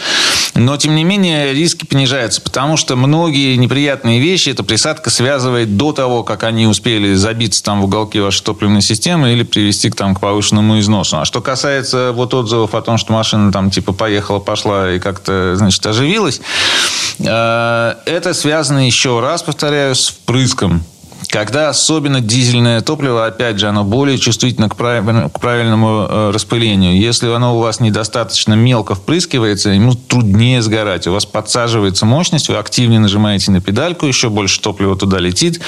Но, 0.55 0.77
тем 0.77 0.95
не 0.95 1.03
менее, 1.03 1.53
риски 1.53 1.85
понижаются, 1.85 2.41
потому 2.41 2.77
что 2.77 2.95
многие 2.95 3.55
неприятные 3.55 4.19
вещи 4.19 4.49
эта 4.49 4.63
присадка 4.63 5.09
связывает 5.09 5.77
до 5.77 5.93
того, 5.93 6.23
как 6.23 6.43
они 6.43 6.67
успели 6.67 7.13
забиться 7.15 7.63
там 7.63 7.81
в 7.81 7.85
уголки 7.85 8.19
вашей 8.19 8.43
топливной 8.43 8.81
системы 8.81 9.33
или 9.33 9.43
привести 9.43 9.89
к, 9.89 9.95
там, 9.95 10.15
к 10.15 10.19
повышенному 10.19 10.79
износу. 10.79 11.17
А 11.17 11.25
что 11.25 11.41
касается 11.41 12.11
вот 12.13 12.33
отзывов 12.33 12.75
о 12.75 12.81
том, 12.81 12.97
что 12.97 13.13
машина 13.13 13.51
там 13.51 13.71
типа 13.71 13.93
поехала, 13.93 14.39
пошла 14.39 14.91
и 14.91 14.99
как-то, 14.99 15.55
значит, 15.55 15.85
оживилась, 15.85 16.41
э, 17.19 17.95
это 18.05 18.33
связано 18.33 18.85
еще 18.85 19.19
раз, 19.19 19.43
повторяю, 19.43 19.95
с 19.95 20.09
впрыском. 20.09 20.83
Когда 21.33 21.69
особенно 21.69 22.21
дизельное 22.21 22.81
топливо, 22.81 23.25
опять 23.25 23.57
же, 23.57 23.67
оно 23.67 23.83
более 23.83 24.19
чувствительно 24.19 24.69
к 24.69 24.75
правильному, 24.75 25.31
к 25.31 25.39
правильному 25.39 26.05
э, 26.07 26.31
распылению. 26.31 26.95
Если 26.95 27.27
оно 27.27 27.57
у 27.57 27.59
вас 27.59 27.79
недостаточно 27.79 28.53
мелко 28.53 28.93
впрыскивается, 28.93 29.71
ему 29.71 29.95
труднее 29.95 30.61
сгорать. 30.61 31.07
У 31.07 31.11
вас 31.11 31.25
подсаживается 31.25 32.05
мощность, 32.05 32.49
вы 32.49 32.57
активнее 32.57 32.99
нажимаете 32.99 33.49
на 33.49 33.61
педальку, 33.61 34.05
еще 34.05 34.29
больше 34.29 34.61
топлива 34.61 34.95
туда 34.95 35.17
летит, 35.17 35.59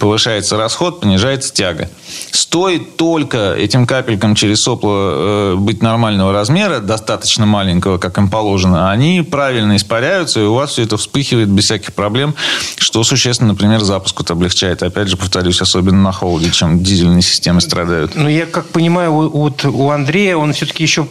повышается 0.00 0.56
расход, 0.56 0.98
понижается 0.98 1.54
тяга. 1.54 1.88
Стоит 2.32 2.96
только 2.96 3.54
этим 3.54 3.86
капелькам 3.86 4.34
через 4.34 4.62
сопло 4.62 5.12
э, 5.12 5.54
быть 5.56 5.80
нормального 5.80 6.32
размера, 6.32 6.80
достаточно 6.80 7.46
маленького, 7.46 7.98
как 7.98 8.18
им 8.18 8.28
положено, 8.28 8.90
они 8.90 9.22
правильно 9.22 9.76
испаряются, 9.76 10.40
и 10.40 10.42
у 10.42 10.54
вас 10.54 10.72
все 10.72 10.82
это 10.82 10.96
вспыхивает 10.96 11.50
без 11.50 11.66
всяких 11.66 11.94
проблем, 11.94 12.34
что 12.78 13.04
существенно, 13.04 13.52
например, 13.52 13.80
запуск 13.84 14.18
вот 14.18 14.30
облегчает. 14.32 14.82
Опять 14.82 15.03
же, 15.08 15.16
повторюсь, 15.16 15.60
особенно 15.60 16.02
на 16.02 16.12
холоде, 16.12 16.50
чем 16.50 16.82
дизельные 16.82 17.22
системы 17.22 17.60
страдают. 17.60 18.12
Ну, 18.14 18.28
я 18.28 18.46
как 18.46 18.66
понимаю, 18.68 19.12
у- 19.14 19.28
вот 19.28 19.64
у 19.64 19.90
Андрея 19.90 20.36
он 20.36 20.52
все-таки 20.52 20.82
еще 20.82 21.06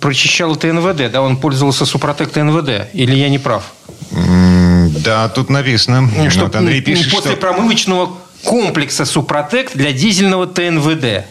прочищал 0.00 0.56
ТНВД, 0.56 1.10
да? 1.12 1.22
Он 1.22 1.36
пользовался 1.36 1.86
Супротек 1.86 2.30
ТНВД. 2.30 2.88
Или 2.92 3.14
я 3.16 3.28
не 3.28 3.38
прав? 3.38 3.64
Да, 5.04 5.28
тут 5.28 5.50
написано. 5.50 6.08
Что 6.30 6.44
Вот 6.44 6.56
Андрей 6.56 6.80
пишет, 6.80 7.10
после 7.12 7.32
что... 7.32 7.40
промывочного 7.40 8.10
комплекса 8.44 9.04
Супротек 9.04 9.72
для 9.74 9.92
дизельного 9.92 10.46
ТНВД. 10.46 11.24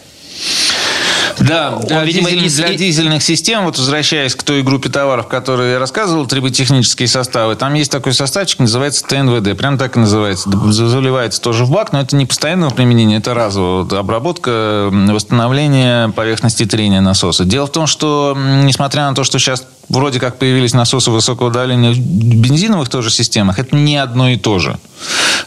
Да, 1.38 1.74
Он, 1.76 2.04
видимо, 2.04 2.30
дизель- 2.30 2.46
из- 2.46 2.56
для 2.56 2.74
дизельных 2.74 3.22
систем, 3.22 3.64
вот 3.64 3.78
возвращаясь 3.78 4.34
к 4.34 4.42
той 4.42 4.62
группе 4.62 4.88
товаров, 4.88 5.28
которые 5.28 5.72
я 5.72 5.78
рассказывал, 5.78 6.26
триботехнические 6.26 7.08
составы, 7.08 7.54
там 7.56 7.74
есть 7.74 7.90
такой 7.90 8.12
составчик, 8.14 8.58
называется 8.60 9.04
ТНВД. 9.06 9.56
Прям 9.56 9.78
так 9.78 9.96
и 9.96 10.00
называется. 10.00 10.50
Заливается 10.70 11.40
тоже 11.40 11.64
в 11.64 11.70
бак, 11.70 11.92
но 11.92 12.00
это 12.00 12.16
не 12.16 12.26
постоянного 12.26 12.70
применения, 12.70 13.16
это 13.18 13.34
разового. 13.34 13.82
Вот 13.82 13.92
Обработка, 13.92 14.88
восстановление 14.90 16.08
поверхности 16.10 16.64
трения 16.66 17.00
насоса. 17.00 17.44
Дело 17.44 17.66
в 17.66 17.72
том, 17.72 17.86
что, 17.86 18.36
несмотря 18.36 19.08
на 19.08 19.14
то, 19.14 19.24
что 19.24 19.38
сейчас 19.38 19.64
вроде 19.90 20.20
как 20.20 20.38
появились 20.38 20.72
насосы 20.72 21.10
высокого 21.10 21.50
давления 21.50 21.92
в 21.92 21.98
бензиновых 21.98 22.88
тоже 22.88 23.10
системах, 23.10 23.58
это 23.58 23.76
не 23.76 23.96
одно 23.96 24.30
и 24.30 24.36
то 24.36 24.58
же. 24.58 24.78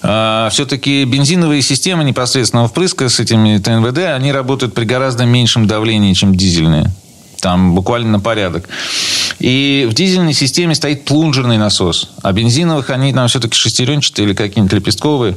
А, 0.03 0.49
Все-таки 0.51 1.05
бензиновые 1.05 1.61
системы 1.61 2.03
непосредственного 2.03 2.67
впрыска 2.67 3.09
с 3.09 3.19
этими 3.19 3.57
ТНВД, 3.57 3.99
они 4.15 4.31
работают 4.31 4.75
при 4.75 4.85
гораздо 4.85 5.25
меньшем 5.25 5.65
давлении, 5.65 6.13
чем 6.13 6.35
дизельные. 6.35 6.91
Там 7.39 7.73
буквально 7.73 8.11
на 8.11 8.19
порядок. 8.19 8.69
И 9.39 9.87
в 9.89 9.93
дизельной 9.93 10.33
системе 10.33 10.75
стоит 10.75 11.05
плунжерный 11.05 11.57
насос. 11.57 12.11
А 12.21 12.31
бензиновых 12.31 12.89
они 12.89 13.13
там 13.13 13.27
все-таки 13.27 13.55
шестеренчатые 13.55 14.27
или 14.27 14.33
какие-нибудь 14.33 14.73
лепестковые. 14.73 15.35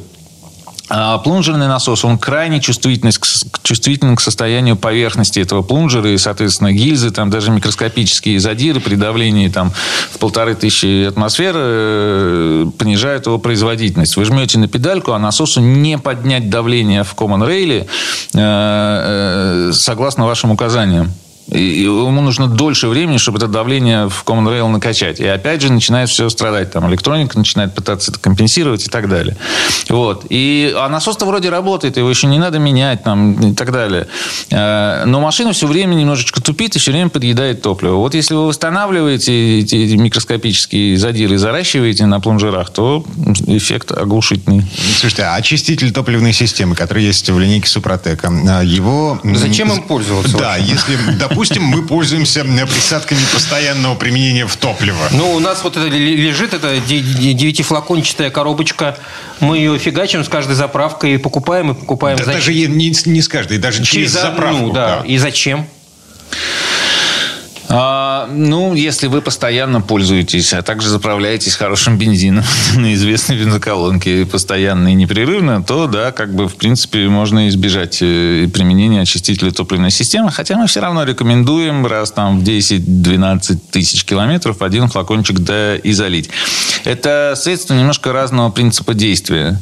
А 0.88 1.18
плунжерный 1.18 1.66
насос, 1.66 2.04
он 2.04 2.16
крайне 2.16 2.60
чувствителен 2.60 4.16
к, 4.16 4.20
состоянию 4.20 4.76
поверхности 4.76 5.40
этого 5.40 5.62
плунжера, 5.62 6.10
и, 6.10 6.16
соответственно, 6.16 6.72
гильзы, 6.72 7.10
там 7.10 7.28
даже 7.28 7.50
микроскопические 7.50 8.38
задиры 8.38 8.80
при 8.80 8.94
давлении 8.94 9.48
там, 9.48 9.72
в 10.12 10.18
полторы 10.18 10.54
тысячи 10.54 11.04
атмосфер 11.06 11.54
э, 11.56 12.66
понижают 12.78 13.26
его 13.26 13.38
производительность. 13.38 14.16
Вы 14.16 14.24
жмете 14.24 14.58
на 14.58 14.68
педальку, 14.68 15.12
а 15.12 15.18
насосу 15.18 15.60
не 15.60 15.98
поднять 15.98 16.48
давление 16.50 17.02
в 17.02 17.14
Common 17.14 17.48
Rail 17.48 17.82
э, 17.82 17.88
э, 18.34 19.72
согласно 19.72 20.24
вашим 20.24 20.52
указаниям. 20.52 21.12
И 21.48 21.82
ему 21.82 22.20
нужно 22.22 22.48
дольше 22.48 22.88
времени, 22.88 23.18
чтобы 23.18 23.38
это 23.38 23.46
давление 23.46 24.08
в 24.08 24.24
Common 24.24 24.46
Rail 24.48 24.68
накачать. 24.68 25.20
И 25.20 25.26
опять 25.26 25.62
же 25.62 25.72
начинает 25.72 26.08
все 26.08 26.28
страдать. 26.28 26.72
Там 26.72 26.88
электроника 26.90 27.38
начинает 27.38 27.74
пытаться 27.74 28.10
это 28.10 28.20
компенсировать 28.20 28.86
и 28.86 28.90
так 28.90 29.08
далее. 29.08 29.36
Вот. 29.88 30.26
И, 30.28 30.74
а 30.76 30.88
насос-то 30.88 31.24
вроде 31.24 31.50
работает, 31.50 31.96
его 31.96 32.10
еще 32.10 32.26
не 32.26 32.38
надо 32.38 32.58
менять 32.58 33.04
там, 33.04 33.52
и 33.52 33.54
так 33.54 33.70
далее. 33.70 34.08
Э, 34.50 35.04
но 35.06 35.20
машина 35.20 35.52
все 35.52 35.68
время 35.68 35.94
немножечко 35.94 36.42
тупит 36.42 36.74
и 36.74 36.78
все 36.80 36.90
время 36.90 37.10
подъедает 37.10 37.62
топливо. 37.62 37.96
Вот 37.96 38.14
если 38.14 38.34
вы 38.34 38.48
восстанавливаете 38.48 39.60
эти, 39.60 39.94
микроскопические 39.96 40.98
задиры 40.98 41.36
и 41.36 41.38
заращиваете 41.38 42.06
на 42.06 42.18
плунжерах, 42.20 42.70
то 42.70 43.04
эффект 43.46 43.92
оглушительный. 43.92 44.64
Слушайте, 44.98 45.22
а 45.22 45.36
очиститель 45.36 45.92
топливной 45.92 46.32
системы, 46.32 46.74
который 46.74 47.04
есть 47.04 47.30
в 47.30 47.38
линейке 47.38 47.68
Супротека, 47.68 48.32
а, 48.48 48.62
его... 48.62 49.20
Зачем 49.22 49.72
им 49.72 49.82
пользоваться? 49.82 50.36
Да, 50.36 50.56
если, 50.56 50.96
допустим, 51.18 51.35
мы 51.60 51.82
пользуемся 51.82 52.44
присадками 52.66 53.20
постоянного 53.32 53.94
применения 53.94 54.46
в 54.46 54.56
топливо. 54.56 55.08
Ну, 55.12 55.34
у 55.34 55.38
нас 55.38 55.62
вот 55.62 55.76
это 55.76 55.86
лежит, 55.86 56.54
это 56.54 56.78
девятифлакончатая 56.78 58.30
коробочка. 58.30 58.98
Мы 59.40 59.58
ее 59.58 59.78
фигачим 59.78 60.24
с 60.24 60.28
каждой 60.28 60.54
заправкой 60.54 61.14
и 61.14 61.18
покупаем, 61.18 61.72
и 61.72 61.74
покупаем. 61.74 62.18
Да, 62.18 62.24
даже 62.24 62.54
не, 62.54 62.94
не 63.06 63.22
с 63.22 63.28
каждой, 63.28 63.58
даже 63.58 63.78
через, 63.78 63.90
Через 63.90 64.12
заправку. 64.12 64.56
одну, 64.56 64.72
да. 64.72 65.00
да. 65.00 65.06
И 65.06 65.18
зачем? 65.18 65.66
А, 67.68 68.28
ну, 68.30 68.74
если 68.74 69.08
вы 69.08 69.22
постоянно 69.22 69.80
пользуетесь, 69.80 70.52
а 70.52 70.62
также 70.62 70.88
заправляетесь 70.88 71.56
хорошим 71.56 71.98
бензином 71.98 72.44
на 72.76 72.94
известной 72.94 73.36
бензоколонке 73.38 74.24
постоянно 74.24 74.88
и 74.88 74.94
непрерывно, 74.94 75.62
то 75.62 75.86
да, 75.86 76.12
как 76.12 76.34
бы 76.34 76.48
в 76.48 76.56
принципе 76.56 77.08
можно 77.08 77.48
избежать 77.48 77.98
э, 78.02 78.48
применения 78.52 79.00
очистителя 79.00 79.50
топливной 79.50 79.90
системы, 79.90 80.30
хотя 80.30 80.56
мы 80.56 80.66
все 80.66 80.80
равно 80.80 81.04
рекомендуем 81.04 81.84
раз 81.86 82.12
там 82.12 82.40
в 82.40 82.44
10-12 82.44 83.58
тысяч 83.72 84.04
километров 84.04 84.62
один 84.62 84.88
флакончик 84.88 85.40
да 85.40 85.76
и 85.76 85.92
залить. 85.92 86.30
Это 86.84 87.34
средство 87.36 87.74
немножко 87.74 88.12
разного 88.12 88.50
принципа 88.50 88.94
действия. 88.94 89.60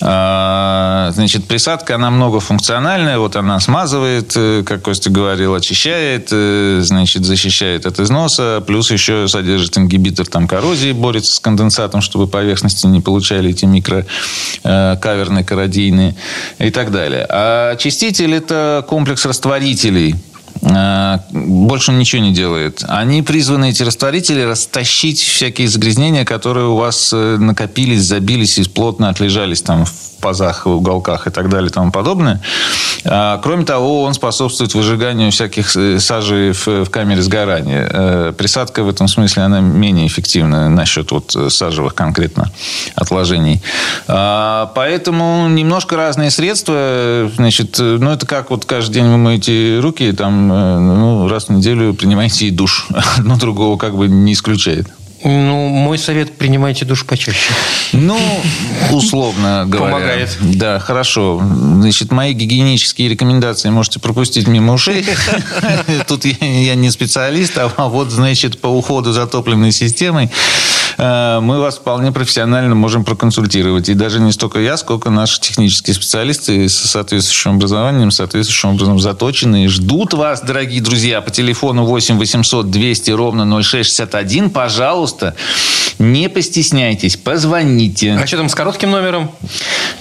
А, 0.00 1.10
значит, 1.14 1.46
присадка, 1.46 1.96
она 1.96 2.10
многофункциональная, 2.10 3.18
вот 3.18 3.34
она 3.34 3.58
смазывает, 3.58 4.32
э, 4.36 4.62
как 4.64 4.82
Костя 4.82 5.10
говорил, 5.10 5.54
очищает, 5.54 6.28
э, 6.30 6.80
значит, 6.82 7.24
защищает 7.24 7.39
защищает 7.40 7.86
от 7.86 7.98
износа, 7.98 8.62
плюс 8.66 8.90
еще 8.90 9.26
содержит 9.26 9.78
ингибитор 9.78 10.26
там, 10.26 10.46
коррозии, 10.46 10.92
борется 10.92 11.34
с 11.34 11.40
конденсатом, 11.40 12.02
чтобы 12.02 12.26
поверхности 12.26 12.86
не 12.86 13.00
получали 13.00 13.50
эти 13.50 13.64
микрокаверны, 13.64 15.42
корродийные 15.44 16.14
и 16.58 16.70
так 16.70 16.92
далее. 16.92 17.26
А 17.28 17.70
очиститель– 17.70 18.34
это 18.34 18.84
комплекс 18.86 19.24
растворителей, 19.24 20.16
больше 20.60 21.90
он 21.90 21.98
ничего 21.98 22.22
не 22.22 22.32
делает. 22.32 22.84
Они 22.86 23.22
призваны, 23.22 23.70
эти 23.70 23.82
растворители, 23.82 24.42
растащить 24.42 25.20
всякие 25.20 25.68
загрязнения, 25.68 26.24
которые 26.24 26.66
у 26.66 26.76
вас 26.76 27.12
э, 27.12 27.36
накопились, 27.38 28.02
забились 28.02 28.58
и 28.58 28.64
плотно 28.64 29.08
отлежались 29.08 29.62
там 29.62 29.86
в 29.86 30.10
пазах, 30.20 30.66
в 30.66 30.70
уголках 30.70 31.26
и 31.26 31.30
так 31.30 31.48
далее 31.48 31.70
и 31.70 31.72
тому 31.72 31.90
подобное. 31.90 32.40
А, 33.04 33.38
кроме 33.38 33.64
того, 33.64 34.02
он 34.02 34.14
способствует 34.14 34.74
выжиганию 34.74 35.32
всяких 35.32 35.74
э, 35.76 35.98
сажей 35.98 36.52
в, 36.52 36.84
в 36.84 36.90
камере 36.90 37.22
сгорания. 37.22 37.88
Э, 37.90 38.32
присадка 38.36 38.82
в 38.82 38.88
этом 38.88 39.08
смысле, 39.08 39.44
она 39.44 39.60
менее 39.60 40.06
эффективна 40.06 40.68
насчет 40.68 41.10
вот 41.10 41.34
э, 41.34 41.50
сажевых 41.50 41.94
конкретно 41.94 42.52
отложений. 42.94 43.62
А, 44.06 44.70
поэтому 44.74 45.48
немножко 45.48 45.96
разные 45.96 46.30
средства. 46.30 47.30
Значит, 47.36 47.78
ну, 47.78 48.10
это 48.10 48.26
как 48.26 48.50
вот 48.50 48.64
каждый 48.64 48.94
день 48.94 49.08
вы 49.08 49.16
моете 49.16 49.78
руки, 49.80 50.12
там, 50.12 50.49
ну, 50.50 51.28
раз 51.28 51.46
в 51.46 51.50
неделю 51.50 51.94
принимаете 51.94 52.50
душ. 52.50 52.86
Одно 53.18 53.36
другого 53.36 53.76
как 53.76 53.96
бы 53.96 54.08
не 54.08 54.32
исключает. 54.32 54.88
Ну, 55.22 55.68
мой 55.68 55.98
совет, 55.98 56.32
принимайте 56.38 56.86
душ 56.86 57.04
почаще. 57.04 57.52
Ну, 57.92 58.18
условно 58.90 59.64
говоря. 59.68 59.92
Помогает. 59.92 60.38
Да, 60.40 60.78
хорошо. 60.78 61.42
Значит, 61.42 62.10
мои 62.10 62.32
гигиенические 62.32 63.08
рекомендации 63.08 63.68
можете 63.68 64.00
пропустить 64.00 64.48
мимо 64.48 64.72
ушей. 64.72 65.04
Тут 66.08 66.24
я 66.24 66.74
не 66.74 66.90
специалист, 66.90 67.58
а 67.58 67.88
вот, 67.88 68.10
значит, 68.10 68.60
по 68.60 68.68
уходу 68.68 69.12
за 69.12 69.26
топливной 69.26 69.72
системой 69.72 70.26
э, 70.26 70.30
мы 70.98 71.60
вас 71.60 71.76
вполне 71.76 72.12
профессионально 72.12 72.74
можем 72.74 73.04
проконсультировать. 73.04 73.88
И 73.88 73.94
даже 73.94 74.20
не 74.20 74.32
столько 74.32 74.60
я, 74.60 74.76
сколько 74.76 75.10
наши 75.10 75.40
технические 75.40 75.94
специалисты 75.94 76.68
с 76.68 76.74
соответствующим 76.74 77.52
образованием, 77.56 78.10
соответствующим 78.10 78.70
образом 78.70 78.98
заточенные, 78.98 79.68
ждут 79.68 80.14
вас, 80.14 80.42
дорогие 80.42 80.80
друзья, 80.80 81.20
по 81.20 81.30
телефону 81.30 81.84
8 81.84 82.18
800 82.18 82.70
200 82.70 83.10
ровно 83.10 83.62
0661. 83.62 84.50
Пожалуйста, 84.50 85.34
не 85.98 86.28
постесняйтесь, 86.28 87.16
позвоните. 87.16 88.18
А 88.20 88.26
что 88.26 88.38
там 88.38 88.48
с 88.48 88.54
коротким 88.54 88.90
номером? 88.90 89.30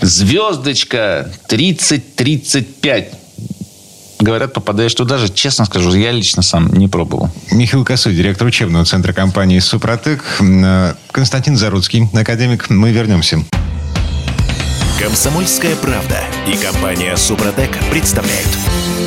Звездочка 0.01 1.31
3035. 1.47 3.18
Говорят, 4.19 4.53
попадаешь 4.53 4.93
туда 4.93 5.17
же. 5.17 5.29
Честно 5.29 5.65
скажу, 5.65 5.93
я 5.93 6.11
лично 6.11 6.41
сам 6.41 6.73
не 6.73 6.87
пробовал. 6.89 7.29
Михаил 7.51 7.85
Косой, 7.85 8.13
директор 8.13 8.45
учебного 8.45 8.83
центра 8.83 9.13
компании 9.13 9.59
«Супротек». 9.59 10.23
Э, 10.41 10.93
Константин 11.11 11.55
Заруцкий, 11.55 12.09
академик. 12.13 12.69
Мы 12.69 12.91
вернемся. 12.91 13.45
Комсомольская 15.01 15.75
правда 15.77 16.19
и 16.45 16.57
компания 16.57 17.15
«Супротек» 17.15 17.71
представляют. 17.89 18.47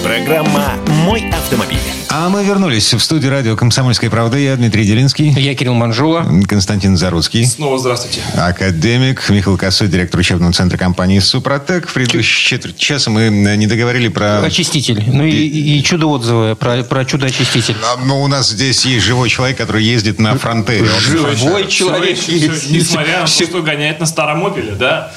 Программа 0.03 0.75
«Мой 1.05 1.25
автомобиль». 1.31 1.79
А 2.09 2.29
мы 2.29 2.45
вернулись 2.45 2.93
в 2.93 2.99
студию 3.01 3.31
радио 3.31 3.57
«Комсомольская 3.57 4.11
правда». 4.11 4.37
Я 4.37 4.55
Дмитрий 4.57 4.85
Делинский. 4.85 5.31
Я 5.31 5.55
Кирилл 5.55 5.75
Манжула. 5.75 6.27
Константин 6.49 6.97
Заруцкий. 6.97 7.47
Снова 7.47 7.79
здравствуйте. 7.79 8.21
Академик 8.37 9.29
Михаил 9.31 9.57
Косой, 9.57 9.88
директор 9.88 10.21
учебного 10.21 10.53
центра 10.53 10.77
компании 10.77 11.19
«Супротек». 11.21 11.88
В 11.88 11.93
предыдущей 11.95 12.47
четверть 12.47 12.77
часа 12.77 13.11
мы 13.11 13.29
не 13.31 13.67
договорили 13.67 14.09
про... 14.09 14.41
Очиститель. 14.41 15.03
Ну 15.07 15.25
и, 15.25 15.31
и, 15.31 15.79
и 15.79 15.83
чудо-отзывы 15.83 16.57
про, 16.57 16.83
про 16.83 17.05
чудо-очиститель. 17.05 17.77
А, 17.83 17.99
Ну, 18.05 18.23
у 18.23 18.27
нас 18.27 18.51
здесь 18.51 18.85
есть 18.85 19.05
живой 19.07 19.29
человек, 19.31 19.57
который 19.57 19.83
ездит 19.85 20.19
на 20.19 20.37
фронтере. 20.37 20.83
Он- 20.83 21.01
Живой 21.01 21.67
человек. 21.69 22.19
Всё- 22.19 22.33
Несмотря 22.71 23.21
на 23.21 23.27
то, 23.27 23.33
что 23.33 23.62
гоняет 23.62 24.01
на 24.01 24.07
старом 24.07 24.45
опеле, 24.45 24.73
да? 24.73 25.12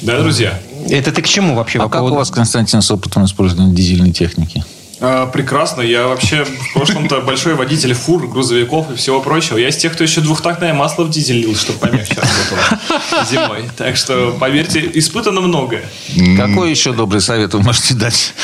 Да, 0.00 0.20
друзья? 0.20 0.58
Это 0.90 1.12
ты 1.12 1.22
к 1.22 1.26
чему 1.28 1.54
вообще? 1.54 1.78
А 1.78 1.82
по 1.82 1.88
как 1.88 2.00
у 2.02 2.04
поводу- 2.04 2.16
вас, 2.18 2.30
Константин, 2.30 2.82
с 2.82 2.90
опытом 2.90 3.24
использования 3.24 3.74
дизельной 3.74 4.12
техники? 4.12 4.64
А, 5.00 5.26
прекрасно. 5.26 5.80
Я 5.82 6.08
вообще 6.08 6.44
в 6.44 6.72
прошлом-то 6.72 7.20
большой 7.20 7.54
водитель 7.54 7.94
фур, 7.94 8.26
грузовиков 8.26 8.90
и 8.90 8.96
всего 8.96 9.20
прочего. 9.20 9.56
Я 9.56 9.68
из 9.68 9.76
тех, 9.76 9.92
кто 9.92 10.02
еще 10.02 10.20
двухтактное 10.20 10.74
масло 10.74 11.04
в 11.04 11.10
дизель 11.10 11.36
лил, 11.40 11.54
чтобы 11.54 11.78
помягче 11.78 12.14
работало 12.16 13.24
зимой. 13.30 13.64
Так 13.76 13.96
что, 13.96 14.36
поверьте, 14.40 14.90
испытано 14.94 15.40
многое. 15.40 15.84
Какой 16.36 16.70
еще 16.70 16.92
добрый 16.92 17.20
совет 17.20 17.54
вы 17.54 17.60
можете 17.62 17.94
дать 17.94 18.34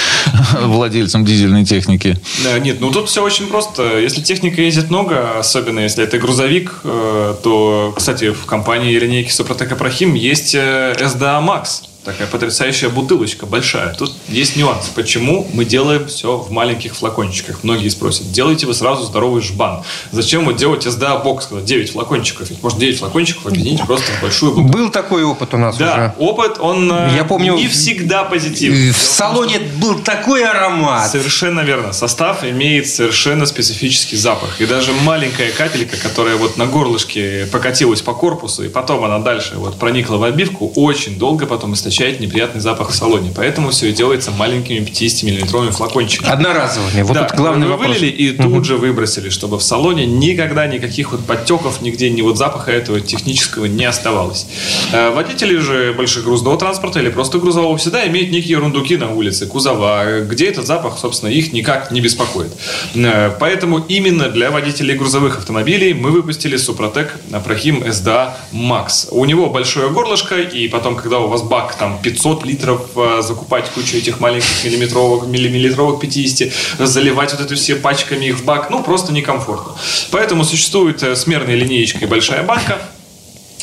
владельцам 0.63 1.25
дизельной 1.25 1.65
техники? 1.65 2.21
Да, 2.45 2.59
Нет, 2.61 2.81
ну 2.81 2.91
тут 2.93 3.09
все 3.09 3.23
очень 3.25 3.49
просто. 3.49 3.99
Если 3.99 4.21
техника 4.23 4.61
ездит 4.63 4.91
много, 4.91 5.39
особенно 5.39 5.81
если 5.81 6.05
это 6.05 6.19
грузовик, 6.19 6.81
э, 6.85 7.35
то, 7.43 7.93
кстати, 7.97 8.31
в 8.33 8.47
компании 8.47 8.97
линейки 8.97 9.31
Супротек 9.33 9.73
Апрахим 9.73 10.15
есть 10.15 10.55
э, 10.55 10.95
SDA 11.01 11.45
Max. 11.45 11.83
Такая 12.05 12.27
потрясающая 12.27 12.91
бутылочка, 12.91 13.47
большая. 13.47 13.95
Тут 13.95 14.13
есть 14.29 14.57
нюанс. 14.57 14.89
Почему 14.95 15.49
мы 15.55 15.65
делаем 15.65 16.07
все 16.07 16.37
в 16.37 16.51
маленьких 16.51 16.95
флакончиках? 16.95 17.61
Многие 17.65 17.89
спросят. 17.89 18.31
Делайте 18.31 18.67
вы 18.67 18.75
сразу 18.75 19.05
здоровый 19.05 19.41
жбан. 19.41 19.85
Зачем 20.13 20.45
вот 20.45 20.57
делать 20.57 20.85
SDA 20.85 21.23
бокс, 21.23 21.47
когда 21.47 21.65
9 21.65 21.93
флакончиков? 21.93 22.51
Ведь 22.51 22.63
может 22.63 22.79
9 22.79 22.99
флакончиков 22.99 23.47
объединить 23.47 23.87
просто 23.87 24.13
в 24.13 24.21
большую 24.21 24.53
бутылку. 24.53 24.77
Был 24.79 24.91
такой 24.91 25.25
опыт 25.25 25.55
у 25.55 25.57
нас 25.57 25.79
Да, 25.79 26.15
уже. 26.19 26.29
опыт, 26.29 26.59
он 26.61 26.93
э, 26.93 27.13
Я 27.17 27.25
помню, 27.25 27.55
не 27.55 27.69
всегда 27.69 28.25
позитивный. 28.25 28.91
В 28.91 28.97
салоне 28.99 29.59
был 29.59 29.99
такой 30.01 30.45
аромат. 30.45 31.11
Совершенно 31.11 31.61
верно. 31.61 31.95
Состав 31.95 32.45
имеет 32.45 32.87
совершенно 32.87 33.47
специфический 33.47 34.17
запах. 34.17 34.61
И 34.61 34.67
даже 34.67 34.93
маленькая 34.93 35.51
капелька, 35.53 35.97
которая 35.97 36.37
вот 36.37 36.59
на 36.59 36.67
горлышке 36.67 37.47
покатилась 37.51 38.03
по 38.03 38.13
корпусу, 38.13 38.63
и 38.63 38.69
потом 38.69 39.05
она 39.05 39.21
дальше 39.21 39.55
вот 39.57 39.79
проникла 39.79 40.19
в 40.19 40.25
обивку, 40.25 40.71
очень 40.75 41.19
долго 41.19 41.47
потом 41.47 41.73
источает 41.73 41.94
неприятный 42.21 42.61
запах 42.61 42.91
в 42.91 42.95
салоне. 42.95 43.33
Поэтому 43.35 43.71
все 43.71 43.89
и 43.91 43.93
делается 43.93 44.31
маленькими 44.31 44.79
50-миллилитровыми 44.79 45.71
флакончиками. 45.71 46.31
Одноразовыми. 46.31 47.03
Вот 47.03 47.15
да, 47.15 47.25
тут 47.25 47.37
главный 47.37 47.67
вы 47.67 47.73
вопрос. 47.73 47.97
вылили 47.99 48.11
и 48.11 48.31
тут 48.33 48.65
же 48.65 48.77
выбросили, 48.77 49.29
чтобы 49.31 49.59
в 49.59 49.63
салоне 49.63 50.07
никогда 50.07 50.67
никаких 50.67 51.13
вот 51.13 51.25
подтеков, 51.25 51.81
нигде 51.83 52.11
ни 52.11 52.23
вот 52.23 52.39
запаха 52.39 52.73
этого 52.73 53.01
технического 53.01 53.67
не 53.67 53.85
оставалось. 53.85 54.47
Э, 54.93 55.11
Водители 55.11 55.57
же 55.59 55.93
больших 55.97 56.25
грузового 56.25 56.59
транспорта 56.59 57.01
или 57.01 57.11
просто 57.11 57.39
грузового 57.39 57.77
всегда 57.77 58.07
имеют 58.09 58.31
некие 58.31 58.59
рундуки 58.59 58.97
на 58.97 59.11
улице, 59.13 59.47
кузова, 59.47 60.21
где 60.21 60.47
этот 60.47 60.67
запах, 60.67 60.99
собственно, 60.99 61.31
их 61.31 61.53
никак 61.53 61.91
не 61.91 62.01
беспокоит. 62.01 62.53
Э, 62.95 63.31
Поэтому 63.39 63.79
именно 63.79 64.29
для 64.29 64.51
водителей 64.51 64.97
грузовых 64.97 65.39
автомобилей 65.39 65.95
мы 65.95 66.11
выпустили 66.11 66.57
Супротек 66.57 67.19
Прохим 67.45 67.83
SDA 67.83 68.33
Max. 68.53 69.09
У 69.11 69.25
него 69.25 69.51
большое 69.51 69.91
горлышко, 69.91 70.41
и 70.41 70.69
потом, 70.69 70.97
когда 70.97 71.19
у 71.21 71.29
вас 71.29 71.43
бак 71.43 71.75
там 71.85 71.95
там 71.95 71.99
500 72.03 72.47
литров, 72.47 72.81
э, 72.97 73.23
закупать 73.23 73.71
кучу 73.71 73.97
этих 73.97 74.21
маленьких 74.21 74.65
миллиметровых, 74.65 75.29
миллиметровых 75.29 76.01
50, 76.01 76.53
заливать 76.79 77.33
вот 77.33 77.41
это 77.41 77.55
все 77.55 77.77
пачками 77.77 78.27
их 78.27 78.37
в 78.37 78.45
бак, 78.45 78.71
ну, 78.71 78.83
просто 78.83 79.13
некомфортно. 79.13 79.73
Поэтому 80.11 80.45
существует 80.45 81.03
э, 81.03 81.17
смерная 81.17 81.57
линеечка 81.57 81.99
и 82.05 82.07
большая 82.07 82.43
банка, 82.43 82.79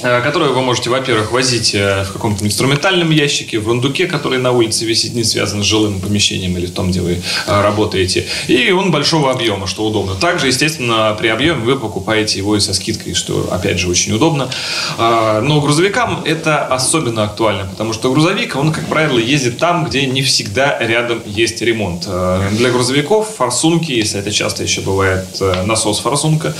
которую 0.01 0.53
вы 0.53 0.61
можете, 0.61 0.89
во-первых, 0.89 1.31
возить 1.31 1.75
э, 1.75 2.03
в 2.03 2.13
каком-то 2.13 2.45
инструментальном 2.45 3.11
ящике, 3.11 3.59
в 3.59 3.67
рундуке, 3.67 4.07
который 4.07 4.39
на 4.39 4.51
улице 4.51 4.85
висит, 4.85 5.13
не 5.13 5.23
связан 5.23 5.63
с 5.63 5.65
жилым 5.65 5.99
помещением 5.99 6.57
или 6.57 6.65
в 6.65 6.71
том, 6.71 6.91
где 6.91 7.01
вы 7.01 7.21
э, 7.47 7.61
работаете. 7.61 8.25
И 8.47 8.71
он 8.71 8.91
большого 8.91 9.31
объема, 9.31 9.67
что 9.67 9.85
удобно. 9.85 10.15
Также, 10.15 10.47
естественно, 10.47 11.15
при 11.19 11.27
объеме 11.27 11.59
вы 11.59 11.77
покупаете 11.77 12.39
его 12.39 12.55
и 12.55 12.59
со 12.59 12.73
скидкой, 12.73 13.13
что, 13.13 13.49
опять 13.51 13.79
же, 13.79 13.89
очень 13.89 14.13
удобно. 14.13 14.49
Но 14.97 15.61
грузовикам 15.61 16.23
это 16.25 16.65
особенно 16.65 17.23
актуально, 17.23 17.65
потому 17.65 17.93
что 17.93 18.11
грузовик, 18.11 18.55
он, 18.55 18.71
как 18.71 18.87
правило, 18.87 19.19
ездит 19.19 19.57
там, 19.57 19.85
где 19.85 20.05
не 20.05 20.21
всегда 20.21 20.77
рядом 20.79 21.21
есть 21.25 21.61
ремонт. 21.61 22.07
Для 22.51 22.69
грузовиков 22.71 23.35
форсунки, 23.35 23.91
если 23.91 24.19
это 24.19 24.31
часто 24.31 24.63
еще 24.63 24.81
бывает 24.81 25.27
насос-форсунка, 25.65 26.53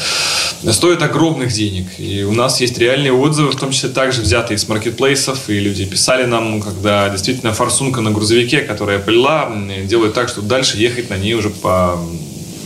стоят 0.72 1.02
огромных 1.02 1.52
денег. 1.52 1.88
И 1.98 2.24
у 2.24 2.34
нас 2.34 2.62
есть 2.62 2.78
реальные 2.78 3.14
отзывы, 3.14 3.31
в 3.32 3.56
том 3.56 3.72
числе 3.72 3.90
также 3.90 4.22
взятые 4.22 4.58
из 4.58 4.68
маркетплейсов, 4.68 5.50
и 5.50 5.60
люди 5.60 5.86
писали 5.86 6.26
нам, 6.26 6.62
когда 6.62 7.10
действительно 7.10 7.54
форсунка 7.54 8.02
на 8.02 8.12
грузовике, 8.12 8.62
которая 8.62 9.00
пылила, 9.00 9.52
делает 9.86 10.14
так, 10.14 10.30
что 10.30 10.42
дальше 10.42 10.78
ехать 10.78 11.10
на 11.10 11.18
ней 11.18 11.34
уже 11.34 11.50
по 11.50 12.00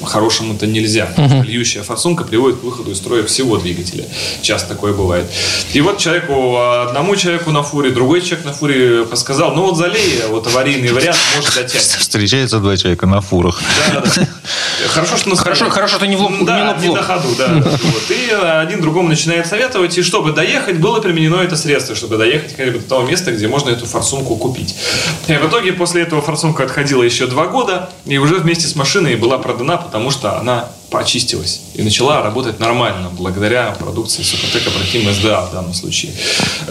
по-хорошему-то 0.06 0.68
нельзя. 0.68 1.10
Угу. 1.18 1.44
Льющая 1.44 1.82
форсунка 1.82 2.24
приводит 2.24 2.60
к 2.60 2.64
выходу 2.64 2.92
из 2.92 2.98
строя 2.98 3.24
всего 3.24 3.58
двигателя. 3.58 4.06
Часто 4.42 4.70
такое 4.70 4.94
бывает. 4.94 5.26
И 5.74 5.82
вот 5.82 5.98
человеку, 5.98 6.58
одному 6.58 7.16
человеку 7.16 7.50
на 7.52 7.64
фуре, 7.64 7.90
другой 7.90 8.22
человек 8.22 8.46
на 8.46 8.54
фуре 8.54 9.06
подсказал, 9.06 9.56
ну 9.56 9.64
вот 9.64 9.78
залей, 9.78 10.22
вот 10.30 10.46
аварийный 10.46 10.92
вариант 10.92 11.18
может 11.36 11.54
затянуть. 11.54 11.86
Встречаются 11.86 12.60
два 12.60 12.78
человека 12.78 13.08
на 13.08 13.22
фурах. 13.22 13.62
Да, 13.94 14.04
да. 14.16 14.28
Хорошо, 14.88 15.18
что 15.18 15.30
на 15.30 15.36
Хорошо, 15.36 15.70
хорошо, 15.70 15.98
что 15.98 16.08
не 16.08 16.16
в 16.16 16.22
лоб. 16.22 16.34
Да, 16.42 16.76
не, 16.80 16.88
не 16.88 16.94
на 16.94 17.04
ходу, 17.04 17.30
да. 17.38 17.48
вот. 17.64 18.12
И 18.12 18.32
один 18.32 18.82
другому 18.82 19.10
начинает 19.10 19.48
советовать, 19.48 19.98
и 19.98 20.04
чтобы 20.04 20.32
доехать, 20.32 20.78
было 20.80 21.00
применено 21.00 21.42
это 21.42 21.56
средство, 21.56 21.96
чтобы 21.96 22.18
доехать 22.18 22.56
до 22.58 22.80
того 22.80 23.04
места, 23.04 23.32
где 23.32 23.48
можно 23.48 23.70
эту 23.70 23.86
форсунку 23.86 24.36
купить. 24.36 24.76
И 25.28 25.34
в 25.34 25.48
итоге 25.48 25.74
после 25.74 26.02
этого 26.02 26.22
форсунка 26.22 26.64
отходила 26.64 27.04
еще 27.04 27.28
два 27.28 27.48
года, 27.48 27.90
и 28.06 28.18
уже 28.18 28.36
вместе 28.36 28.68
с 28.68 28.76
машиной 28.76 29.16
была 29.16 29.38
продана, 29.38 29.78
потому 29.78 30.12
что 30.12 30.38
она 30.38 30.70
почистилась 30.90 31.62
и 31.74 31.82
начала 31.82 32.22
работать 32.22 32.60
нормально 32.60 33.10
благодаря 33.12 33.76
продукции 33.78 34.24
Супротека 34.24 34.70
Прохим 34.72 35.12
СДА 35.12 35.46
в 35.46 35.52
данном 35.52 35.74
случае. 35.74 36.14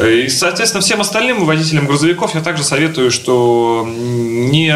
И, 0.00 0.28
соответственно, 0.28 0.82
всем 0.82 1.00
остальным 1.00 1.44
водителям 1.44 1.86
грузовиков 1.86 2.34
я 2.34 2.40
также 2.40 2.64
советую, 2.64 3.10
что 3.10 3.86
не 3.86 4.74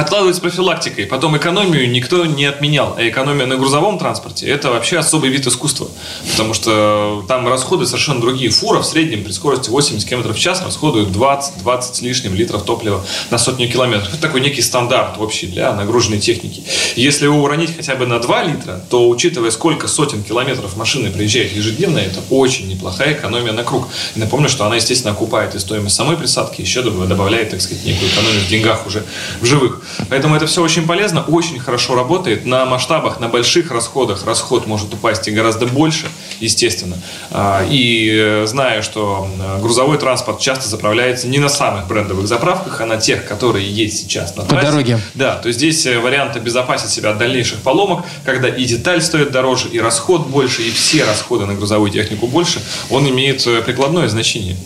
откладывать 0.00 0.36
с 0.36 0.40
профилактикой. 0.40 1.06
Потом 1.06 1.36
экономию 1.36 1.90
никто 1.90 2.24
не 2.26 2.44
отменял. 2.44 2.94
А 2.96 3.08
экономия 3.08 3.46
на 3.46 3.56
грузовом 3.56 3.98
транспорте– 3.98 4.46
это 4.48 4.70
вообще 4.70 4.98
особый 4.98 5.30
вид 5.30 5.46
искусства. 5.46 5.88
Потому 6.30 6.54
что 6.54 7.24
там 7.28 7.48
расходы 7.48 7.86
совершенно 7.86 8.20
другие. 8.20 8.50
Фура 8.50 8.80
в 8.80 8.86
среднем 8.86 9.24
при 9.24 9.32
скорости 9.32 9.70
80 9.70 10.08
км 10.08 10.32
в 10.32 10.38
час 10.38 10.62
расходует 10.62 11.08
20-20 11.08 11.94
с 11.94 12.00
лишним 12.02 12.34
литров 12.34 12.62
топлива 12.64 13.04
на 13.30 13.38
сотню 13.38 13.68
километров. 13.70 14.12
Это 14.12 14.22
такой 14.22 14.40
некий 14.40 14.62
стандарт 14.62 15.18
общий 15.18 15.46
для 15.46 15.72
нагруженной 15.72 16.18
техники. 16.18 16.62
Если 16.96 17.24
его 17.24 17.42
уронить 17.42 17.76
хотя 17.76 17.94
бы 17.94 18.06
на 18.06 18.18
2 18.18 18.42
литра, 18.44 18.80
то, 18.90 19.08
учитывая, 19.08 19.50
сколько 19.50 19.88
сотен 19.88 20.22
километров 20.22 20.76
машины 20.76 21.10
приезжает 21.10 21.54
ежедневно, 21.54 21.98
это 21.98 22.20
очень 22.30 22.68
неплохая 22.68 23.14
экономия 23.14 23.52
на 23.52 23.64
круг. 23.64 23.88
И 24.14 24.20
напомню, 24.20 24.48
что 24.48 24.64
она, 24.64 24.76
естественно, 24.76 25.12
окупает 25.12 25.54
и 25.54 25.58
стоимость 25.58 25.96
самой 25.96 26.16
присадки, 26.16 26.60
еще 26.60 26.82
добавляет, 26.82 27.50
так 27.50 27.60
сказать, 27.60 27.84
некую 27.84 28.10
экономию 28.10 28.40
в 28.40 28.48
деньгах 28.48 28.86
уже 28.86 29.04
в 29.40 29.44
живых. 29.44 29.82
Поэтому 30.08 30.34
это 30.34 30.46
все 30.46 30.62
очень 30.62 30.86
полезно, 30.86 31.22
очень 31.22 31.58
хорошо 31.58 31.94
работает. 31.94 32.46
На 32.46 32.64
масштабах, 32.64 33.20
на 33.20 33.28
больших 33.28 33.70
расходах 33.70 34.24
расход 34.26 34.66
может 34.66 34.92
упасть 34.94 35.28
и 35.28 35.30
гораздо 35.30 35.66
больше, 35.66 36.06
естественно. 36.40 36.96
А, 37.30 37.64
и 37.68 38.10
э, 38.12 38.46
зная, 38.46 38.82
что 38.82 39.28
грузовой 39.60 39.98
транспорт 39.98 40.40
часто 40.40 40.68
заправляется 40.68 41.28
не 41.28 41.38
на 41.38 41.48
самых 41.48 41.86
брендовых 41.86 42.26
заправках, 42.26 42.80
а 42.80 42.86
на 42.86 42.96
тех, 42.96 43.26
которые 43.26 43.68
есть 43.70 43.98
сейчас 43.98 44.36
на 44.36 44.44
трассе. 44.44 44.66
По 44.66 44.70
дороге. 44.70 45.00
Да, 45.14 45.36
то 45.36 45.48
есть 45.48 45.58
здесь 45.58 45.84
э, 45.86 45.98
вариант 45.98 46.36
обезопасить 46.36 46.90
себя 46.90 47.10
от 47.10 47.18
дальнейших 47.18 47.58
поломок, 47.58 48.04
когда 48.24 48.48
и 48.48 48.64
деталь 48.64 49.02
стоит 49.02 49.30
дороже, 49.30 49.68
и 49.68 49.80
расход 49.80 50.26
больше, 50.26 50.62
и 50.62 50.70
все 50.70 51.04
расходы 51.04 51.46
на 51.46 51.54
грузовую 51.54 51.90
технику 51.90 52.26
больше, 52.26 52.60
он 52.90 53.08
имеет 53.08 53.46
э, 53.46 53.62
прикладное 53.62 54.08
значение. 54.08 54.56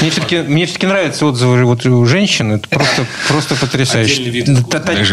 Мне 0.00 0.10
все-таки, 0.10 0.38
мне 0.38 0.66
все-таки 0.66 0.86
нравятся 0.86 1.26
отзывы 1.26 1.64
вот 1.64 1.86
у 1.86 2.04
женщин. 2.04 2.52
Это 2.52 2.68
просто, 2.68 3.06
просто 3.28 3.54
потрясающе. 3.54 4.14
Отдельный 4.14 4.30
вид 4.30 4.48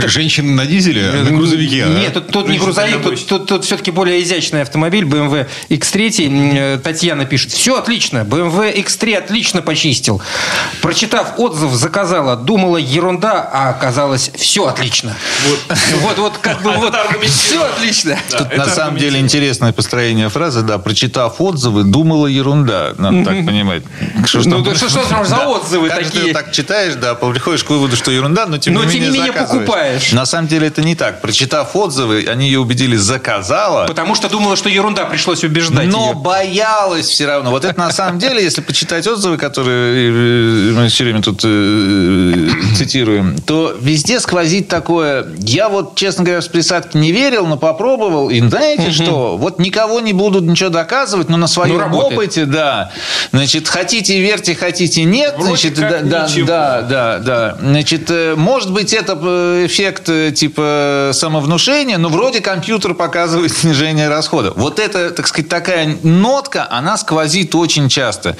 Женщины 0.07 0.51
на 0.51 0.65
дизеле, 0.65 1.09
а 1.09 1.23
на 1.23 1.31
грузовике. 1.31 1.85
А? 1.85 1.89
Нет, 1.89 2.13
тут, 2.13 2.27
тут 2.27 2.47
не 2.49 2.57
грузовик, 2.57 3.01
тут, 3.01 3.27
тут, 3.27 3.47
тут 3.47 3.65
все-таки 3.65 3.91
более 3.91 4.21
изящный 4.21 4.61
автомобиль, 4.61 5.05
BMW 5.05 5.47
X3. 5.69 6.79
Татьяна 6.79 7.25
пишет, 7.25 7.51
все 7.51 7.77
отлично, 7.77 8.19
BMW 8.19 8.75
X3 8.83 9.17
отлично 9.17 9.61
почистил. 9.61 10.21
Прочитав 10.81 11.33
отзыв, 11.37 11.73
заказала, 11.73 12.35
думала 12.35 12.77
ерунда, 12.77 13.49
а 13.51 13.69
оказалось 13.69 14.31
все 14.35 14.65
отлично. 14.65 15.15
Вот, 15.47 15.77
вот, 16.01 16.17
вот 16.17 16.37
как 16.37 16.61
бы 16.61 16.71
вот 16.71 16.95
все 17.25 17.63
отлично. 17.63 18.17
Тут 18.29 18.55
на 18.55 18.65
самом 18.67 18.97
деле 18.97 19.19
интересное 19.19 19.73
построение 19.73 20.29
фразы, 20.29 20.61
да, 20.61 20.77
прочитав 20.77 21.39
отзывы, 21.39 21.83
думала 21.83 22.27
ерунда, 22.27 22.93
надо 22.97 23.25
так 23.25 23.45
понимать. 23.45 23.83
Что, 24.25 24.39
ну, 24.47 24.75
что, 24.75 24.89
что 24.89 25.03
там 25.07 25.25
за 25.25 25.47
отзывы 25.47 25.89
такие? 25.89 26.25
Ты 26.25 26.33
так 26.33 26.51
читаешь, 26.51 26.95
да, 26.95 27.15
приходишь 27.15 27.63
к 27.63 27.69
выводу, 27.69 27.95
что 27.95 28.11
ерунда, 28.11 28.45
но 28.45 28.57
тем 28.57 28.75
не 28.75 28.85
менее, 28.85 29.30
покупаешь. 29.31 30.11
На 30.11 30.25
самом 30.25 30.47
деле 30.47 30.67
это 30.67 30.81
не 30.81 30.95
так. 30.95 31.21
Прочитав 31.21 31.75
отзывы, 31.75 32.25
они 32.27 32.45
ее 32.45 32.59
убедили, 32.59 32.95
заказала. 32.95 33.87
Потому 33.87 34.15
что 34.15 34.29
думала, 34.29 34.55
что 34.55 34.69
ерунда 34.69 35.05
пришлось 35.05 35.43
убеждать 35.43 35.87
Но 35.87 36.09
ее. 36.09 36.15
боялась 36.15 37.07
все 37.07 37.25
равно. 37.25 37.51
Вот 37.51 37.65
это 37.65 37.79
на 37.79 37.91
самом 37.91 38.19
деле, 38.19 38.43
если 38.43 38.61
почитать 38.61 39.07
отзывы, 39.07 39.37
которые 39.37 40.09
э, 40.09 40.71
мы 40.73 40.87
все 40.87 41.03
время 41.03 41.21
тут 41.21 41.41
э, 41.43 42.49
цитируем, 42.77 43.37
то 43.39 43.75
везде 43.79 44.19
сквозит 44.19 44.67
такое. 44.67 45.27
Я 45.39 45.69
вот, 45.69 45.95
честно 45.95 46.23
говоря, 46.23 46.41
с 46.41 46.47
присадки 46.47 46.97
не 46.97 47.11
верил, 47.11 47.45
но 47.47 47.57
попробовал. 47.57 48.29
И 48.29 48.39
знаете 48.41 48.91
что? 48.91 49.37
Вот 49.37 49.59
никого 49.59 49.99
не 49.99 50.13
буду 50.13 50.41
ничего 50.41 50.69
доказывать, 50.69 51.29
но 51.29 51.37
на 51.37 51.47
своем 51.47 51.91
ну, 51.91 51.97
опыте, 51.97 52.45
да. 52.45 52.91
Значит, 53.31 53.67
хотите 53.67 54.19
верьте, 54.21 54.55
хотите 54.55 55.03
нет. 55.03 55.35
Значит, 55.39 55.75
да, 55.75 56.01
да, 56.01 56.27
да, 56.81 57.19
да. 57.19 57.57
Значит, 57.59 58.09
э, 58.09 58.35
может 58.35 58.71
быть, 58.71 58.93
это 58.93 59.15
эффект 59.23 60.09
э, 60.09 60.31
типа 60.31 61.11
самовнушения, 61.13 61.97
но 61.97 62.09
вроде 62.09 62.41
компьютер 62.41 62.93
показывает 62.93 63.51
снижение 63.57 64.09
расхода. 64.09 64.53
Вот 64.55 64.79
это, 64.79 65.11
так 65.11 65.27
сказать, 65.27 65.49
такая 65.49 65.97
нотка, 66.03 66.67
она 66.69 66.97
сквозит 66.97 67.55
очень 67.55 67.89
часто. 67.89 68.37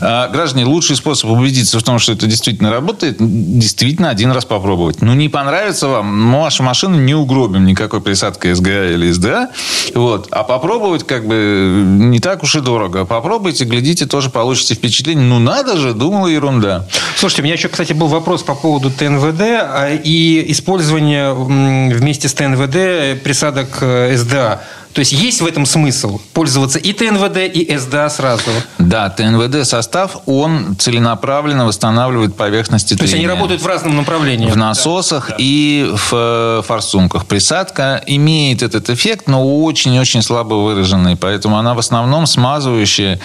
А, 0.00 0.28
граждане, 0.28 0.64
лучший 0.64 0.96
способ 0.96 1.30
убедиться 1.30 1.78
в 1.78 1.82
том, 1.82 1.98
что 1.98 2.12
это 2.12 2.26
действительно 2.26 2.70
работает, 2.70 3.16
действительно 3.18 4.10
один 4.10 4.32
раз 4.32 4.44
попробовать. 4.44 5.00
Ну, 5.00 5.14
не 5.14 5.28
понравится 5.28 5.88
вам, 5.88 6.32
вашу 6.32 6.62
машину 6.62 6.96
не 6.96 7.14
угробим 7.14 7.64
никакой 7.64 8.00
присадкой 8.00 8.54
СГА 8.54 8.90
или 8.92 9.12
СДА. 9.12 9.50
Вот. 9.94 10.28
А 10.30 10.42
попробовать 10.42 11.06
как 11.06 11.26
бы 11.26 11.82
не 11.84 12.18
так 12.18 12.42
уж 12.42 12.56
и 12.56 12.60
дорого. 12.60 13.04
Попробуйте, 13.04 13.64
глядите, 13.64 14.06
тоже 14.06 14.30
получите 14.30 14.74
впечатление. 14.74 15.24
Ну, 15.24 15.38
надо 15.38 15.76
же, 15.76 15.94
думала 15.94 16.26
ерунда. 16.26 16.86
Слушайте, 17.16 17.42
у 17.42 17.44
меня 17.44 17.54
еще, 17.54 17.68
кстати, 17.68 17.92
был 17.92 18.08
вопрос 18.08 18.42
по 18.42 18.54
поводу 18.54 18.90
ТНВД 18.90 19.40
а, 19.40 19.88
и 20.12 20.52
использования 20.52 21.32
вместе 21.32 22.28
с 22.28 22.34
ТНВД 22.34 23.22
присадок 23.22 23.78
э, 23.80 24.14
СДА. 24.18 24.62
То 24.92 25.00
есть 25.00 25.12
есть 25.12 25.40
в 25.40 25.46
этом 25.46 25.64
смысл 25.64 26.20
пользоваться 26.34 26.78
и 26.78 26.92
ТНВД, 26.92 27.38
и 27.52 27.76
СДА 27.78 28.10
сразу? 28.10 28.42
Да, 28.78 29.08
ТНВД 29.08 29.66
состав, 29.66 30.18
он 30.26 30.76
целенаправленно 30.78 31.66
восстанавливает 31.66 32.36
поверхности 32.36 32.94
То 32.94 33.02
есть 33.02 33.14
они 33.14 33.26
работают 33.26 33.62
в 33.62 33.66
разном 33.66 33.96
направлении? 33.96 34.48
В 34.50 34.56
насосах 34.56 35.30
да. 35.30 35.36
и 35.38 35.90
в 35.94 36.12
э, 36.12 36.62
форсунках. 36.66 37.26
Присадка 37.26 38.02
имеет 38.06 38.62
этот 38.62 38.90
эффект, 38.90 39.28
но 39.28 39.62
очень-очень 39.64 40.22
слабо 40.22 40.54
выраженный, 40.54 41.16
поэтому 41.16 41.56
она 41.56 41.74
в 41.74 41.78
основном 41.78 42.26
смазывающая 42.26 43.18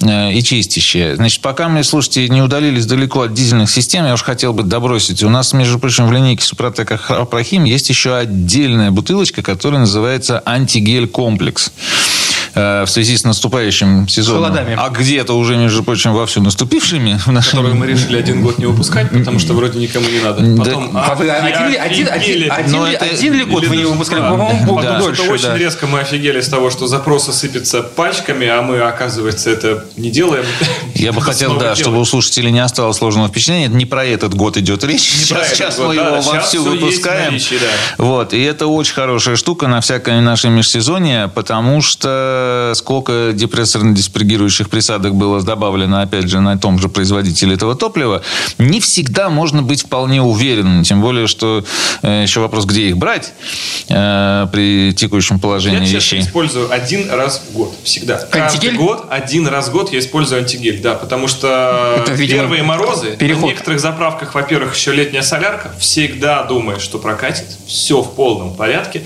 э, 0.00 0.32
и 0.32 0.42
чистящая. 0.42 1.16
Значит, 1.16 1.40
пока 1.40 1.68
мы, 1.68 1.84
слушайте, 1.84 2.28
не 2.28 2.42
удалились 2.42 2.86
далеко 2.86 3.22
от 3.22 3.34
дизельных 3.34 3.70
систем, 3.70 4.06
я 4.06 4.14
уж 4.14 4.22
хотел 4.22 4.52
бы 4.52 4.64
добросить. 4.64 5.22
У 5.22 5.28
нас, 5.28 5.52
между 5.52 5.78
прочим, 5.78 6.06
в 6.06 6.12
линейке 6.12 6.44
Супротек 6.44 6.92
Прохим 7.30 7.64
есть 7.64 7.88
еще 7.88 8.16
отдельная 8.16 8.90
бутылочка, 8.90 9.42
которая 9.42 9.80
называется 9.80 10.42
антигель 10.44 11.06
комплекс. 11.12 11.70
Э, 12.54 12.84
в 12.84 12.90
связи 12.90 13.16
с 13.16 13.24
наступающим 13.24 14.08
сезоном, 14.08 14.44
Холодами. 14.44 14.76
а 14.78 14.88
где-то 14.90 15.34
уже, 15.36 15.56
между 15.56 15.82
прочим, 15.82 16.12
вовсю 16.12 16.42
наступившими 16.42 17.18
в 17.26 17.32
нашей 17.32 17.50
Которую 17.52 17.74
мы 17.76 17.86
решили 17.86 18.18
один 18.18 18.42
год 18.42 18.58
не 18.58 18.66
выпускать, 18.66 19.10
потому 19.10 19.38
что 19.38 19.54
вроде 19.54 19.78
никому 19.78 20.08
не 20.08 20.20
надо. 20.20 20.42
Потом, 20.64 20.90
А 20.96 21.12
один, 21.12 21.68
ли- 21.70 21.76
один, 21.76 22.08
один, 22.08 22.08
один 22.50 22.84
ли- 22.86 22.92
это- 22.94 23.04
один 23.04 23.34
ли 23.34 23.44
год 23.44 23.62
Или 23.62 23.68
вы 23.70 23.76
не 23.76 23.84
выпускали? 23.84 24.20
два. 24.20 24.30
По-моему, 24.30 24.80
Да. 24.80 24.98
дольше. 24.98 25.22
Очень 25.22 25.44
да. 25.44 25.56
резко 25.58 25.86
мы 25.86 26.00
офигели 26.00 26.40
с 26.40 26.48
того, 26.48 26.70
что 26.70 26.86
запросы 26.86 27.32
сыпятся 27.32 27.82
пачками, 27.82 28.46
а 28.46 28.62
мы, 28.62 28.80
оказывается, 28.80 29.50
это 29.50 29.84
не 29.96 30.10
делаем. 30.10 30.44
Я 30.94 31.12
бы 31.12 31.20
хотел, 31.22 31.56
да, 31.58 31.74
чтобы 31.74 32.00
у 32.00 32.04
слушателей 32.04 32.50
не 32.50 32.60
осталось 32.60 32.98
сложного 32.98 33.28
впечатления. 33.28 33.66
Это 33.66 33.74
не 33.76 33.86
про 33.86 34.04
этот 34.04 34.34
год 34.34 34.56
идет 34.56 34.84
речь. 34.84 35.02
Сейчас 35.02 35.78
мы 35.78 35.94
да, 35.96 36.08
его 36.08 36.20
вовсю 36.20 36.62
выпускаем. 36.64 37.34
да. 37.36 37.66
Вот. 38.04 38.32
И 38.34 38.42
это 38.42 38.66
очень 38.66 38.94
хорошая 38.94 39.36
штука 39.36 39.66
на 39.68 39.80
всякое 39.80 40.20
наше 40.20 40.48
межсезонье, 40.48 41.30
потому 41.34 41.80
что 41.80 42.40
сколько 42.74 43.32
депрессорно-диспергирующих 43.32 44.68
присадок 44.68 45.14
было 45.14 45.42
добавлено, 45.42 46.00
опять 46.02 46.28
же, 46.28 46.40
на 46.40 46.56
том 46.58 46.78
же 46.78 46.88
производителе 46.88 47.54
этого 47.54 47.74
топлива, 47.74 48.22
не 48.58 48.80
всегда 48.80 49.28
можно 49.30 49.62
быть 49.62 49.82
вполне 49.82 50.22
уверенным. 50.22 50.82
Тем 50.84 51.00
более, 51.00 51.26
что 51.26 51.64
э, 52.02 52.22
еще 52.22 52.40
вопрос, 52.40 52.64
где 52.64 52.88
их 52.88 52.96
брать 52.96 53.32
э, 53.88 54.46
при 54.52 54.92
текущем 54.94 55.38
положении 55.40 55.86
Я 55.86 55.96
вещей. 55.96 56.20
использую 56.20 56.70
один 56.72 57.10
раз 57.10 57.42
в 57.48 57.52
год. 57.56 57.74
Всегда. 57.84 58.14
Антигель? 58.14 58.40
Каждый 58.40 58.72
год, 58.72 59.06
один 59.10 59.46
раз 59.46 59.68
в 59.68 59.72
год 59.72 59.92
я 59.92 59.98
использую 59.98 60.40
антигель. 60.42 60.80
Да, 60.80 60.94
потому 60.94 61.28
что 61.28 61.96
Это, 62.02 62.12
видимо, 62.12 62.40
первые 62.40 62.62
морозы, 62.62 63.16
переход. 63.16 63.42
на 63.42 63.46
некоторых 63.46 63.80
заправках, 63.80 64.34
во-первых, 64.34 64.76
еще 64.76 64.92
летняя 64.92 65.22
солярка, 65.22 65.74
всегда 65.78 66.42
думаешь, 66.44 66.82
что 66.82 66.98
прокатит. 66.98 67.46
Все 67.66 68.02
в 68.02 68.14
полном 68.14 68.54
порядке. 68.54 69.02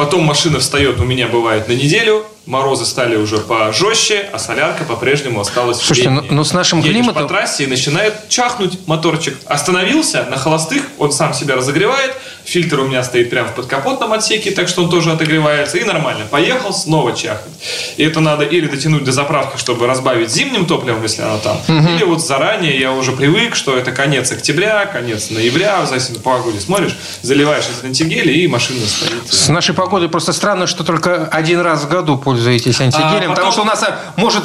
Потом 0.00 0.22
машина 0.24 0.60
встает, 0.60 0.98
у 0.98 1.04
меня 1.04 1.28
бывает 1.28 1.68
на 1.68 1.72
неделю, 1.72 2.24
морозы 2.46 2.86
стали 2.86 3.16
уже 3.16 3.36
пожестче, 3.36 4.30
а 4.32 4.38
солярка 4.38 4.84
по-прежнему 4.84 5.40
осталась 5.42 5.76
Слушайте, 5.76 6.08
летней. 6.08 6.28
ну- 6.30 6.36
ну 6.36 6.44
с 6.44 6.54
нашим 6.54 6.78
Едешь 6.78 6.92
климатом- 6.92 7.24
по 7.24 7.28
трассе 7.28 7.64
и 7.64 7.66
начинает 7.66 8.30
чахнуть 8.30 8.78
моторчик. 8.88 9.36
Остановился 9.44 10.24
на 10.30 10.38
холостых, 10.38 10.84
он 10.98 11.12
сам 11.12 11.34
себя 11.34 11.54
разогревает, 11.56 12.14
фильтр 12.44 12.80
у 12.80 12.84
меня 12.88 13.02
стоит 13.04 13.30
прямо 13.30 13.48
в 13.48 13.54
подкапотном 13.54 14.12
отсеке, 14.12 14.50
так 14.50 14.68
что 14.68 14.82
он 14.84 14.90
тоже 14.90 15.12
отогревается, 15.12 15.78
и 15.78 15.84
нормально. 15.84 16.26
Поехал, 16.30 16.72
снова 16.72 17.12
чахнет. 17.14 17.52
И 17.96 18.02
это 18.04 18.20
надо 18.20 18.44
или 18.44 18.66
дотянуть 18.66 19.04
до 19.04 19.12
заправки, 19.12 19.58
чтобы 19.58 19.86
разбавить 19.86 20.30
зимним 20.30 20.66
топливом, 20.66 21.02
если 21.02 21.22
оно 21.22 21.38
там, 21.38 21.58
или 21.68 22.04
вот 22.04 22.20
заранее 22.24 22.78
я 22.78 22.92
уже 22.92 23.12
привык, 23.12 23.54
что 23.54 23.76
это 23.76 23.92
конец 23.92 24.32
октября, 24.32 24.86
конец 24.86 25.30
ноября, 25.30 25.82
в 25.82 25.88
зависимости 25.88 26.22
по 26.22 26.30
погоде 26.36 26.60
смотришь, 26.60 26.96
заливаешь 27.22 27.64
этот 27.70 27.84
антигель, 27.84 28.30
и 28.30 28.46
машина 28.48 28.80
стоит. 28.86 29.32
С 29.32 29.48
нашей 29.48 29.74
погодой 29.74 30.08
просто 30.08 30.32
странно, 30.32 30.66
что 30.66 30.84
только 30.84 31.26
один 31.26 31.60
раз 31.60 31.82
в 31.84 31.88
году 31.88 32.16
пользуетесь 32.18 32.80
антигелем, 32.80 33.30
А 33.32 33.34
потом- 33.34 33.34
потому 33.34 33.52
что 33.52 33.62
у 33.62 33.64
нас 33.64 33.82
а, 33.82 33.98
может 34.16 34.44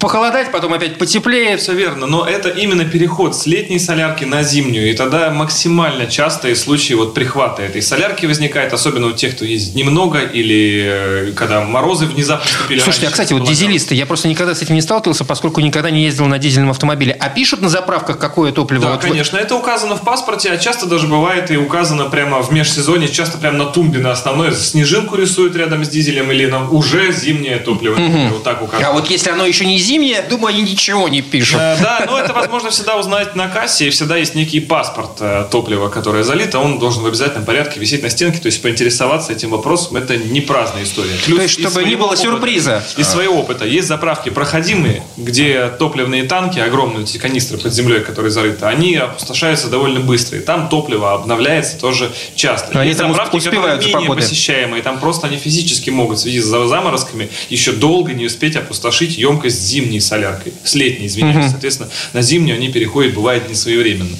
похолодать, 0.00 0.50
потом 0.52 0.72
опять 0.72 0.98
потеплеет. 0.98 1.60
Все 1.60 1.72
верно, 1.74 2.06
но 2.06 2.26
это 2.26 2.48
именно 2.48 2.84
переход 2.84 3.36
с 3.36 3.46
летней 3.46 3.78
солярки 3.78 4.24
на 4.24 4.42
зимнюю, 4.42 4.90
и 4.90 4.94
тогда 4.94 5.30
максимально 5.30 6.06
частые 6.06 6.56
случаи 6.56 6.94
вот 6.94 7.14
прихвата 7.28 7.62
этой 7.62 7.82
солярки 7.82 8.24
возникает, 8.26 8.72
особенно 8.72 9.08
у 9.08 9.12
тех, 9.12 9.34
кто 9.36 9.44
ездит 9.44 9.74
немного, 9.74 10.20
или 10.20 11.28
э, 11.28 11.32
когда 11.36 11.60
морозы 11.60 12.06
внезапно 12.06 12.46
наступили. 12.50 12.80
Слушайте, 12.80 13.06
а 13.06 13.10
раньше, 13.10 13.12
кстати, 13.12 13.32
вот 13.34 13.40
холодало. 13.40 13.54
дизелисты, 13.56 13.94
я 13.94 14.06
просто 14.06 14.28
никогда 14.28 14.54
с 14.54 14.62
этим 14.62 14.74
не 14.74 14.80
сталкивался, 14.80 15.24
поскольку 15.26 15.60
никогда 15.60 15.90
не 15.90 16.02
ездил 16.04 16.24
на 16.26 16.38
дизельном 16.38 16.70
автомобиле. 16.70 17.14
А 17.20 17.28
пишут 17.28 17.60
на 17.60 17.68
заправках, 17.68 18.18
какое 18.18 18.50
топливо? 18.52 18.82
Да, 18.84 18.90
Вот 18.92 19.02
вы- 19.02 19.08
конечно, 19.10 19.36
это 19.36 19.56
указано 19.56 19.96
в 19.96 20.02
паспорте, 20.02 20.50
а 20.50 20.56
часто 20.56 20.86
даже 20.86 21.06
бывает 21.06 21.50
и 21.50 21.56
указано 21.58 22.06
прямо 22.06 22.40
в 22.42 22.50
межсезонье, 22.50 23.08
часто 23.08 23.36
прямо 23.36 23.58
на 23.58 23.66
тумбе 23.66 23.98
на 23.98 24.12
основной 24.12 24.54
снежинку 24.54 25.16
рисуют 25.16 25.54
рядом 25.54 25.84
с 25.84 25.88
дизелем 25.88 26.32
или 26.32 26.46
на 26.46 26.66
уже 26.70 27.12
зимнее 27.12 27.58
топливо. 27.58 27.96
например, 27.98 28.32
Вот 28.32 28.42
так 28.42 28.62
указано. 28.62 28.88
А 28.88 28.92
вот 28.92 29.10
если 29.10 29.28
оно 29.30 29.44
еще 29.44 29.66
не 29.66 29.78
зимнее, 29.78 30.22
думаю, 30.22 30.54
они 30.54 30.62
ничего 30.62 31.08
не 31.08 31.20
пишут. 31.20 31.60
Э, 31.60 31.76
Да, 31.80 32.04
но 32.06 32.18
это 32.18 32.32
возможно 32.32 32.70
всегда 32.70 32.96
узнать 32.96 33.36
на 33.36 33.48
кассе, 33.48 33.88
и 33.88 33.90
всегда 33.90 34.16
есть 34.16 34.34
некий 34.34 34.60
паспорт 34.60 35.10
э, 35.20 35.44
топлива, 35.50 35.88
которое 35.88 36.22
залито, 36.24 36.58
он 36.58 36.78
должен 36.78 37.02
в 37.02 37.08
обязательном 37.20 37.44
порядке 37.44 37.80
висеть 37.80 38.02
на 38.02 38.10
стенке, 38.10 38.38
то 38.38 38.46
есть 38.46 38.62
поинтересоваться 38.62 39.32
этим 39.32 39.50
вопросом, 39.50 39.96
это 39.96 40.16
не 40.16 40.40
праздная 40.40 40.84
история. 40.84 41.14
Плюс 41.24 41.36
То 41.36 41.42
есть, 41.42 41.60
чтобы 41.60 41.84
не 41.84 41.96
было 41.96 42.16
сюрприза. 42.16 42.84
Из 42.96 43.08
своего 43.08 43.40
опыта. 43.40 43.64
Есть 43.64 43.88
заправки 43.88 44.30
проходимые, 44.30 45.02
где 45.16 45.68
топливные 45.78 46.24
танки, 46.24 46.58
огромные 46.58 47.04
эти 47.04 47.18
канистры 47.18 47.58
под 47.58 47.72
землей, 47.72 48.00
которые 48.00 48.30
зарыты, 48.30 48.66
они 48.66 48.94
опустошаются 48.96 49.68
довольно 49.68 50.00
быстро, 50.00 50.38
и 50.38 50.40
там 50.40 50.68
топливо 50.68 51.14
обновляется 51.14 51.78
тоже 51.78 52.12
часто. 52.34 52.70
Но 52.74 52.80
они 52.80 52.90
Есть 52.90 53.00
там 53.00 53.10
заправки, 53.10 53.36
успевают 53.36 53.82
которые 53.82 54.08
менее 54.08 54.16
посещаемые, 54.16 54.82
там 54.82 54.98
просто 54.98 55.26
они 55.26 55.36
физически 55.36 55.90
могут 55.90 56.18
в 56.18 56.20
связи 56.22 56.40
с 56.40 56.44
заморозками 56.44 57.28
еще 57.48 57.72
долго 57.72 58.12
не 58.12 58.26
успеть 58.26 58.56
опустошить 58.56 59.18
емкость 59.18 59.60
с 59.60 59.66
зимней 59.66 60.00
соляркой, 60.00 60.52
с 60.64 60.74
летней, 60.74 61.06
извиняюсь. 61.06 61.50
Соответственно, 61.50 61.90
на 62.12 62.22
зимнюю 62.22 62.56
они 62.56 62.70
переходят, 62.70 63.14
бывает, 63.14 63.48
не 63.48 63.54
своевременно. 63.54 64.16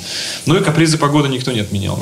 Ну 0.46 0.56
и 0.56 0.62
капризы 0.62 0.98
погоды 0.98 1.28
никто 1.28 1.52
не 1.52 1.60
отменял. 1.60 1.98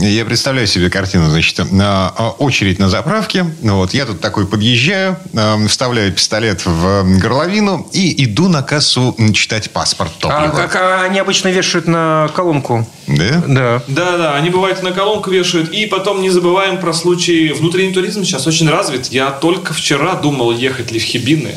Я 0.00 0.24
представляю 0.26 0.66
себе 0.66 0.90
картину, 0.90 1.30
значит, 1.30 1.72
на 1.72 2.08
а, 2.16 2.30
очередь 2.30 2.78
на 2.78 2.88
заправке. 2.90 3.46
Вот, 3.62 3.94
я 3.94 4.04
тут 4.04 4.20
такой 4.20 4.46
подъезжаю, 4.46 5.16
э, 5.32 5.66
вставляю 5.68 6.12
пистолет 6.12 6.66
в 6.66 7.18
горловину 7.18 7.88
и 7.92 8.24
иду 8.24 8.48
на 8.48 8.62
кассу 8.62 9.16
читать 9.32 9.70
паспорт 9.70 10.12
А 10.24 10.42
топлива. 10.46 10.50
как 10.56 10.76
а, 10.76 11.02
они 11.04 11.18
обычно 11.18 11.48
вешают 11.48 11.86
на 11.86 12.28
колонку? 12.34 12.86
Да? 13.06 13.42
Да. 13.46 13.82
Да, 13.86 14.18
да, 14.18 14.34
они 14.34 14.50
бывают 14.50 14.82
на 14.82 14.92
колонку 14.92 15.30
вешают. 15.30 15.70
И 15.70 15.86
потом 15.86 16.20
не 16.20 16.30
забываем 16.30 16.78
про 16.78 16.92
случаи. 16.92 17.52
Внутренний 17.52 17.92
туризм 17.94 18.24
сейчас 18.24 18.46
очень 18.46 18.68
развит. 18.68 19.06
Я 19.06 19.30
только 19.30 19.72
вчера 19.72 20.14
думал, 20.14 20.52
ехать 20.52 20.90
ли 20.92 20.98
в 20.98 21.04
Хибины. 21.04 21.54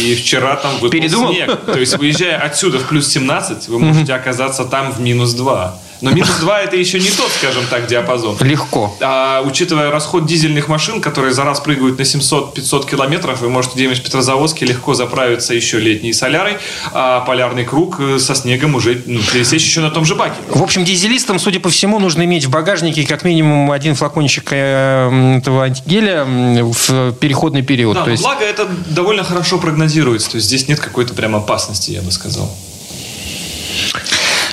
И 0.00 0.14
вчера 0.14 0.56
там 0.56 0.74
выпал 0.74 0.90
Передумал? 0.90 1.32
снег. 1.32 1.64
То 1.64 1.78
есть, 1.78 1.96
выезжая 1.96 2.36
отсюда 2.38 2.78
в 2.78 2.84
плюс 2.88 3.08
17, 3.08 3.68
вы 3.68 3.78
можете 3.78 4.12
оказаться 4.14 4.64
там 4.64 4.92
в 4.92 5.00
минус 5.00 5.32
2. 5.32 5.78
Но 6.00 6.10
минус 6.10 6.36
2 6.40 6.60
это 6.62 6.76
еще 6.76 6.98
не 6.98 7.10
тот, 7.10 7.30
скажем 7.30 7.64
так, 7.70 7.86
диапазон. 7.86 8.36
Легко. 8.40 8.96
А, 9.00 9.42
учитывая 9.44 9.90
расход 9.90 10.26
дизельных 10.26 10.68
машин, 10.68 11.00
которые 11.00 11.32
за 11.32 11.44
раз 11.44 11.60
прыгают 11.60 11.98
на 11.98 12.02
700-500 12.02 12.88
километров, 12.90 13.40
вы 13.40 13.48
можете 13.48 13.74
где-нибудь 13.74 13.98
в 13.98 14.02
Петрозаводске 14.02 14.66
легко 14.66 14.94
заправиться 14.94 15.54
еще 15.54 15.78
летней 15.78 16.12
солярой, 16.12 16.58
а 16.92 17.20
полярный 17.20 17.64
круг 17.64 18.00
э, 18.00 18.18
со 18.18 18.34
снегом 18.34 18.74
уже 18.74 19.02
ну, 19.06 19.20
пересечь 19.32 19.64
еще 19.64 19.80
на 19.80 19.90
том 19.90 20.04
же 20.04 20.14
баке. 20.14 20.36
В 20.48 20.62
общем, 20.62 20.84
дизелистам, 20.84 21.38
судя 21.38 21.60
по 21.60 21.68
всему, 21.68 21.98
нужно 21.98 22.24
иметь 22.24 22.44
в 22.44 22.50
багажнике 22.50 23.06
как 23.06 23.24
минимум 23.24 23.70
один 23.70 23.94
флакончик 23.94 24.48
э, 24.52 25.38
этого 25.38 25.64
антигеля 25.64 26.24
в 26.24 27.12
переходный 27.12 27.62
период. 27.62 27.94
Да, 27.94 28.04
То 28.04 28.10
есть, 28.10 28.22
благо 28.22 28.44
это 28.44 28.68
довольно 28.90 29.24
хорошо 29.24 29.58
прогнозируется, 29.58 30.30
то 30.30 30.36
есть 30.36 30.46
здесь 30.46 30.68
нет 30.68 30.80
какой-то 30.80 31.14
прям 31.14 31.36
опасности, 31.36 31.90
я 31.90 32.02
бы 32.02 32.10
сказал. 32.10 32.50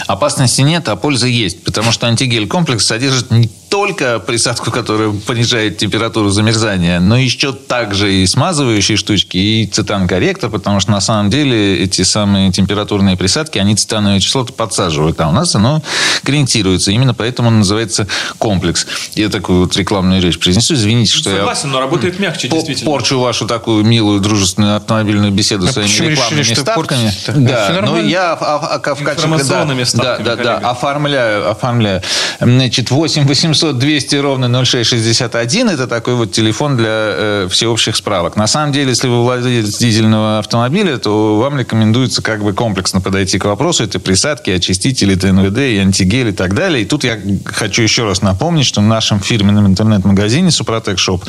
Опасности 0.08 0.62
нет, 0.62 0.88
а 0.90 0.96
польза 0.96 1.28
есть. 1.28 1.64
Потому 1.64 1.92
что 1.92 2.08
антигель-комплекс 2.08 2.86
содержит 2.86 3.32
только 3.74 4.20
присадку, 4.20 4.70
которая 4.70 5.10
понижает 5.10 5.80
температуру 5.80 6.30
замерзания, 6.30 7.00
но 7.00 7.18
еще 7.18 7.54
также 7.54 8.14
и 8.14 8.28
смазывающие 8.28 8.98
штучки, 8.98 9.36
и 9.36 9.66
цитан-корректор, 9.66 10.52
потому 10.52 10.80
что 10.80 10.92
на 10.92 11.02
самом 11.02 11.32
деле 11.32 11.80
эти 11.84 12.04
самые 12.04 12.52
температурные 12.52 13.18
присадки, 13.18 13.58
они 13.58 13.76
цитановое 13.76 14.20
кислоты 14.20 14.54
подсаживают, 14.54 15.20
а 15.22 15.28
у 15.28 15.32
нас 15.32 15.56
оно 15.56 15.82
корректируется. 16.22 16.92
Именно 16.92 17.16
поэтому 17.16 17.48
он 17.48 17.58
называется 17.60 18.06
комплекс. 18.38 18.86
Я 19.16 19.30
такую 19.30 19.62
вот 19.62 19.76
рекламную 19.76 20.22
речь 20.22 20.38
произнесу. 20.38 20.76
Извините, 20.76 21.12
что 21.12 21.32
я 21.32 21.38
Согласен, 21.38 21.72
но 21.72 21.80
работает 21.80 22.20
мягче, 22.20 22.50
по- 22.50 22.58
действительно. 22.58 22.92
порчу 22.92 23.20
вашу 23.20 23.48
такую 23.48 23.84
милую, 23.84 24.20
дружественную 24.20 24.76
автомобильную 24.76 25.32
беседу 25.32 25.66
А 25.68 25.72
своими 25.72 26.12
рекламными 26.12 26.42
решили, 26.42 26.60
ставками. 26.60 27.12
Да, 27.26 27.70
нормально. 27.74 28.08
я 28.08 28.36
в, 28.36 28.44
а- 28.44 28.58
а- 28.76 28.78
в 28.94 29.04
качестве- 29.04 29.94
да, 29.96 30.18
да, 30.20 30.36
да, 30.36 30.58
оформляю, 30.60 31.50
оформляю. 31.50 32.04
Значит, 32.40 32.92
8 32.92 33.26
800 33.26 33.63
200 33.72 34.16
ровно 34.18 34.66
0661 34.66 35.70
это 35.70 35.88
такой 35.88 36.16
вот 36.16 36.32
телефон 36.32 36.76
для 36.76 36.88
э, 36.90 37.48
всеобщих 37.50 37.96
справок. 37.96 38.36
На 38.36 38.48
самом 38.48 38.74
деле, 38.74 38.90
если 38.90 39.08
вы 39.08 39.22
владелец 39.24 39.78
дизельного 39.78 40.40
автомобиля, 40.40 40.98
то 40.98 41.38
вам 41.38 41.60
рекомендуется 41.60 42.22
как 42.22 42.44
бы 42.44 42.54
комплексно 42.54 43.00
подойти 43.00 43.40
к 43.40 43.46
вопросу. 43.46 43.84
Это 43.84 44.00
присадки, 44.00 44.50
очистители, 44.50 45.16
ТНВД, 45.16 45.60
и 45.60 45.78
антигель 45.78 46.30
и 46.30 46.32
так 46.32 46.54
далее. 46.54 46.84
И 46.84 46.86
тут 46.86 47.04
я 47.04 47.20
хочу 47.46 47.84
еще 47.84 48.04
раз 48.04 48.22
напомнить, 48.22 48.66
что 48.66 48.82
в 48.82 48.86
нашем 48.86 49.20
фирменном 49.20 49.68
интернет-магазине 49.68 50.52
Супротек 50.52 51.00
Шоп 51.00 51.24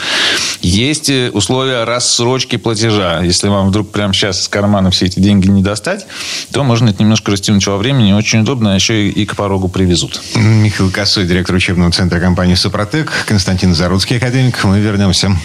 есть 0.63 1.11
э, 1.11 1.31
условия 1.33 1.85
рассрочки 1.85 2.57
платежа. 2.57 3.21
Если 3.23 3.49
вам 3.49 3.69
вдруг 3.69 3.91
прямо 3.91 4.13
сейчас 4.13 4.43
из 4.43 4.49
кармана 4.49 4.91
все 4.91 5.07
эти 5.07 5.21
деньги 5.21 5.49
не 5.49 5.63
достать, 5.63 6.07
то 6.51 6.65
можно 6.65 6.89
это 6.89 7.03
немножко 7.03 7.31
растянуть 7.31 7.67
во 7.67 7.77
времени. 7.77 8.13
Очень 8.13 8.41
удобно, 8.41 8.73
а 8.73 8.75
еще 8.75 9.09
и 9.09 9.27
к 9.27 9.37
порогу 9.37 9.69
привезут. 9.69 10.21
Михаил 10.35 10.91
Косой, 10.91 11.27
директор 11.27 11.55
учебного 11.55 11.93
центра 11.93 12.14
компании 12.21 12.55
«Супротек», 12.55 13.11
Константин 13.27 13.75
Заруцкий, 13.75 14.17
академик. 14.17 14.63
Мы 14.65 14.81
вернемся. 14.81 15.37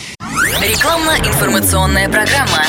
Рекламно-информационная 0.61 2.09
программа. 2.09 2.65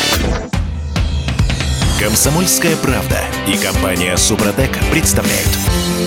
Комсомольская 2.01 2.77
правда 2.77 3.21
и 3.47 3.57
компания 3.59 4.17
Супротек 4.17 4.71
представляют. 4.91 5.49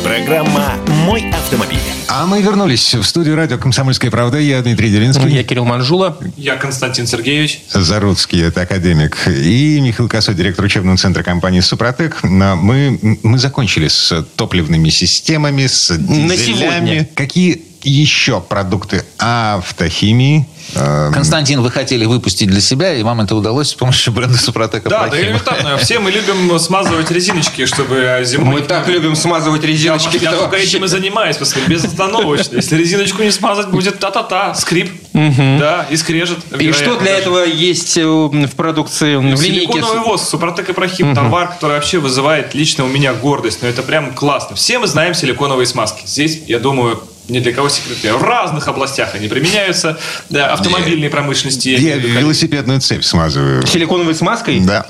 Программа 0.03 0.73
«Мой 1.05 1.29
автомобиль». 1.31 1.77
А 2.07 2.25
мы 2.25 2.41
вернулись 2.41 2.95
в 2.95 3.03
студию 3.03 3.35
радио 3.35 3.57
«Комсомольская 3.57 4.09
правда». 4.09 4.39
Я 4.39 4.61
Дмитрий 4.61 4.89
Делинский. 4.89 5.29
Я 5.29 5.43
Кирилл 5.43 5.65
Манжула. 5.65 6.17
Я 6.35 6.55
Константин 6.55 7.05
Сергеевич. 7.05 7.61
Заруцкий, 7.71 8.41
это 8.41 8.61
академик. 8.61 9.17
И 9.27 9.79
Михаил 9.81 10.09
Косой, 10.09 10.33
директор 10.33 10.65
учебного 10.65 10.97
центра 10.97 11.21
компании 11.21 11.59
«Супротек». 11.59 12.23
Но 12.23 12.55
Мы, 12.55 13.19
мы 13.21 13.37
закончили 13.37 13.87
с 13.87 14.25
топливными 14.35 14.89
системами, 14.89 15.67
с 15.67 15.95
дизелями. 15.95 16.35
сегодня. 16.37 17.09
Какие 17.15 17.61
еще 17.83 18.41
продукты 18.41 19.05
автохимии? 19.17 20.47
э, 20.75 21.11
Константин, 21.13 21.61
вы 21.61 21.69
хотели 21.71 22.05
выпустить 22.05 22.47
для 22.47 22.61
себя, 22.61 22.93
и 22.93 23.03
вам 23.03 23.21
это 23.21 23.35
удалось 23.35 23.69
с 23.69 23.73
помощью 23.73 24.13
бренда 24.13 24.37
Супротека 24.37 24.89
Да, 24.89 25.07
да, 25.07 25.19
элементарно. 25.19 25.77
Все 25.77 25.99
мы 25.99 26.11
любим 26.11 26.57
смазывать 26.59 27.11
резиночки, 27.11 27.65
чтобы 27.65 28.21
зимой... 28.23 28.61
Мы 28.61 28.61
так 28.61 28.87
любим 28.87 29.15
смазывать 29.15 29.63
Я, 29.63 29.67
резиночки. 29.67 30.17
я 30.21 30.29
Это 30.29 30.39
только 30.39 30.57
этим 30.57 30.85
и 30.85 30.87
занимаюсь, 30.87 31.37
просто 31.37 31.59
безостановочно. 31.67 32.55
Если 32.55 32.75
резиночку 32.77 33.23
не 33.23 33.31
смазать, 33.31 33.69
будет 33.69 33.99
та-та-та, 33.99 34.53
скрип. 34.55 34.91
Да, 35.13 35.85
и 35.89 35.97
скрежет. 35.97 36.39
И 36.59 36.71
что 36.71 36.95
для 36.97 37.11
Даже. 37.11 37.21
этого 37.21 37.45
есть 37.45 37.97
э, 37.97 38.05
в 38.05 38.55
продукции, 38.55 39.15
в 39.15 39.21
линейке? 39.21 39.73
Силиконовый 39.73 39.99
воск, 39.99 40.29
Супротек 40.29 40.69
и 40.69 40.73
Прохим, 40.73 41.13
товар, 41.15 41.49
который 41.49 41.73
вообще 41.73 41.99
вызывает 41.99 42.53
лично 42.53 42.85
у 42.85 42.87
меня 42.87 43.13
гордость. 43.13 43.61
Но 43.61 43.67
это 43.67 43.83
прям 43.83 44.13
классно. 44.13 44.55
Все 44.55 44.79
мы 44.79 44.87
знаем 44.87 45.13
силиконовые 45.13 45.67
смазки. 45.67 46.05
Здесь, 46.05 46.41
я 46.47 46.59
думаю, 46.59 47.03
ни 47.29 47.39
для 47.39 47.53
кого 47.53 47.69
секрет. 47.69 47.97
В 48.03 48.23
разных 48.23 48.67
областях 48.67 49.15
они 49.15 49.27
применяются. 49.27 49.97
Да, 50.29 50.53
автомобильной 50.53 51.09
промышленности. 51.09 51.69
я 51.69 51.77
Я 51.77 51.97
велосипедную 51.97 52.81
цепь 52.81 53.03
смазываю. 53.03 53.65
Силиконовой 53.65 54.15
смазкой? 54.15 54.59
Да. 54.59 54.85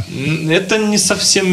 Это 0.49 0.77
не 0.77 0.97
совсем 0.97 1.45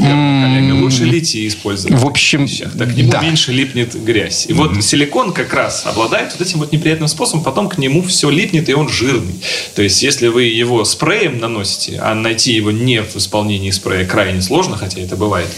верно, 0.00 0.54
коллега. 0.54 0.82
Лучше 0.82 1.04
литий 1.04 1.46
использовать. 1.48 1.98
В 1.98 2.06
общем, 2.06 2.46
так 2.78 2.92
к 2.92 2.96
нему 2.96 3.10
да. 3.10 3.20
меньше 3.20 3.52
липнет 3.52 3.94
грязь. 3.94 4.46
И 4.48 4.52
вот 4.52 4.82
силикон 4.82 5.32
как 5.32 5.52
раз 5.52 5.84
обладает 5.86 6.32
вот 6.32 6.46
этим 6.46 6.60
вот 6.60 6.72
неприятным 6.72 7.08
способом, 7.08 7.44
потом 7.44 7.68
к 7.68 7.78
нему 7.78 8.02
все 8.02 8.30
липнет, 8.30 8.68
и 8.68 8.74
он 8.74 8.88
жирный. 8.88 9.34
То 9.74 9.82
есть, 9.82 10.02
если 10.02 10.28
вы 10.28 10.44
его 10.44 10.84
спреем 10.84 11.38
наносите, 11.38 11.98
а 12.00 12.14
найти 12.14 12.52
его 12.52 12.70
не 12.70 13.02
в 13.02 13.16
исполнении 13.16 13.70
спрея 13.70 14.06
крайне 14.06 14.40
сложно, 14.42 14.76
хотя 14.76 15.00
это 15.00 15.16
бывает, 15.16 15.48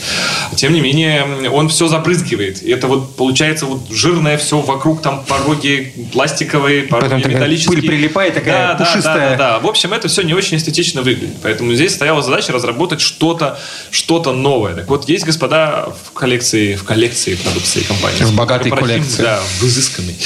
тем 0.57 0.73
не 0.73 0.81
менее, 0.81 1.51
он 1.51 1.69
все 1.69 1.89
забрызгивает. 1.89 2.63
И 2.63 2.71
это 2.71 2.89
вот 2.89 3.17
получается 3.17 3.67
вот 3.67 3.91
жирное 3.91 4.39
все 4.39 4.56
вокруг, 4.61 5.03
там 5.03 5.25
пороги 5.25 5.93
пластиковые, 6.13 6.83
пороги 6.85 7.15
Потом 7.15 7.31
металлические. 7.33 7.79
пыль 7.79 7.89
прилипает, 7.89 8.35
такая 8.35 8.77
Да, 8.77 8.85
пушистая. 8.85 9.31
Да, 9.31 9.31
да, 9.31 9.37
да. 9.37 9.59
В 9.61 9.67
общем, 9.67 9.93
это 9.93 10.09
все 10.09 10.23
не 10.23 10.35
очень 10.35 10.57
эстетично 10.57 11.03
выглядит. 11.03 11.37
Поэтому 11.43 11.73
здесь 11.75 11.95
стояла 11.95 12.23
задача 12.23 12.53
разработать 12.53 13.01
что-то 13.01 13.59
что 13.91 14.17
новое. 14.33 14.75
Так 14.75 14.89
вот, 14.89 15.09
есть, 15.09 15.25
господа, 15.25 15.89
в 16.05 16.13
коллекции, 16.13 16.75
в 16.75 16.85
коллекции 16.85 17.35
продукции 17.37 17.81
компании. 17.81 18.23
В 18.23 18.35
богатой 18.35 18.71
коллекции. 18.71 19.23
Да, 19.23 19.41
в 19.61 19.65
изысканной. 19.65 20.17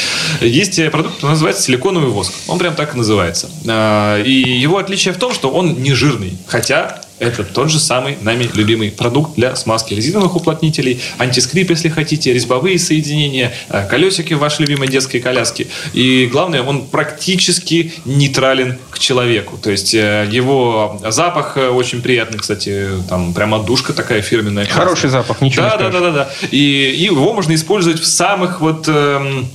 Есть 0.41 0.79
э, 0.79 0.91
продукт, 0.91 1.17
который 1.17 1.33
называется 1.33 1.63
силиконовый 1.63 2.11
воск. 2.11 2.33
Он 2.47 2.59
прям 2.59 2.75
так 2.75 2.95
и 2.95 2.99
называется. 2.99 3.51
А, 3.69 4.23
И 4.23 4.33
его 4.33 4.79
отличие 4.79 5.13
в 5.13 5.19
том, 5.19 5.35
что 5.35 5.51
он 5.51 5.83
не 5.83 5.93
жирный. 5.93 6.39
Хотя 6.47 7.03
это 7.21 7.45
тот 7.45 7.71
же 7.71 7.79
самый 7.79 8.17
нами 8.23 8.49
любимый 8.55 8.91
продукт 8.91 9.37
для 9.37 9.55
смазки 9.55 9.95
резиновых 9.95 10.35
уплотнителей, 10.35 11.01
антискрип, 11.19 11.71
если 11.71 11.89
хотите, 11.89 12.33
резьбовые 12.33 12.79
соединения, 12.79 13.53
э, 13.69 13.87
колесики 13.87 14.35
в 14.35 14.39
вашей 14.39 14.63
любимой 14.63 14.89
детской 14.89 15.21
коляске. 15.21 15.69
И 15.93 16.29
главное, 16.33 16.63
он 16.63 16.87
практически 16.87 17.93
нейтрален 18.05 18.79
к 18.91 18.99
человеку. 18.99 19.59
То 19.59 19.71
есть 19.71 19.95
э, 19.95 20.29
его 20.31 21.01
запах 21.09 21.57
э, 21.57 21.69
очень 21.69 22.03
приятный, 22.03 22.39
кстати, 22.39 22.89
там 23.09 23.35
прям 23.35 23.55
отдушка 23.55 23.93
такая 23.93 24.23
фирменная. 24.23 24.67
Хороший 24.67 25.11
запах, 25.11 25.41
ничего 25.43 25.63
да, 25.65 25.77
не 25.77 25.83
да, 25.83 25.91
скажешь. 25.91 26.01
да, 26.01 26.11
да, 26.11 26.25
да. 26.25 26.47
И, 26.51 26.95
и 26.97 27.05
его 27.05 27.33
можно 27.35 27.55
использовать 27.55 28.01
в 28.01 28.07
самых 28.07 28.61
вот 28.61 28.89
эм, 28.89 29.49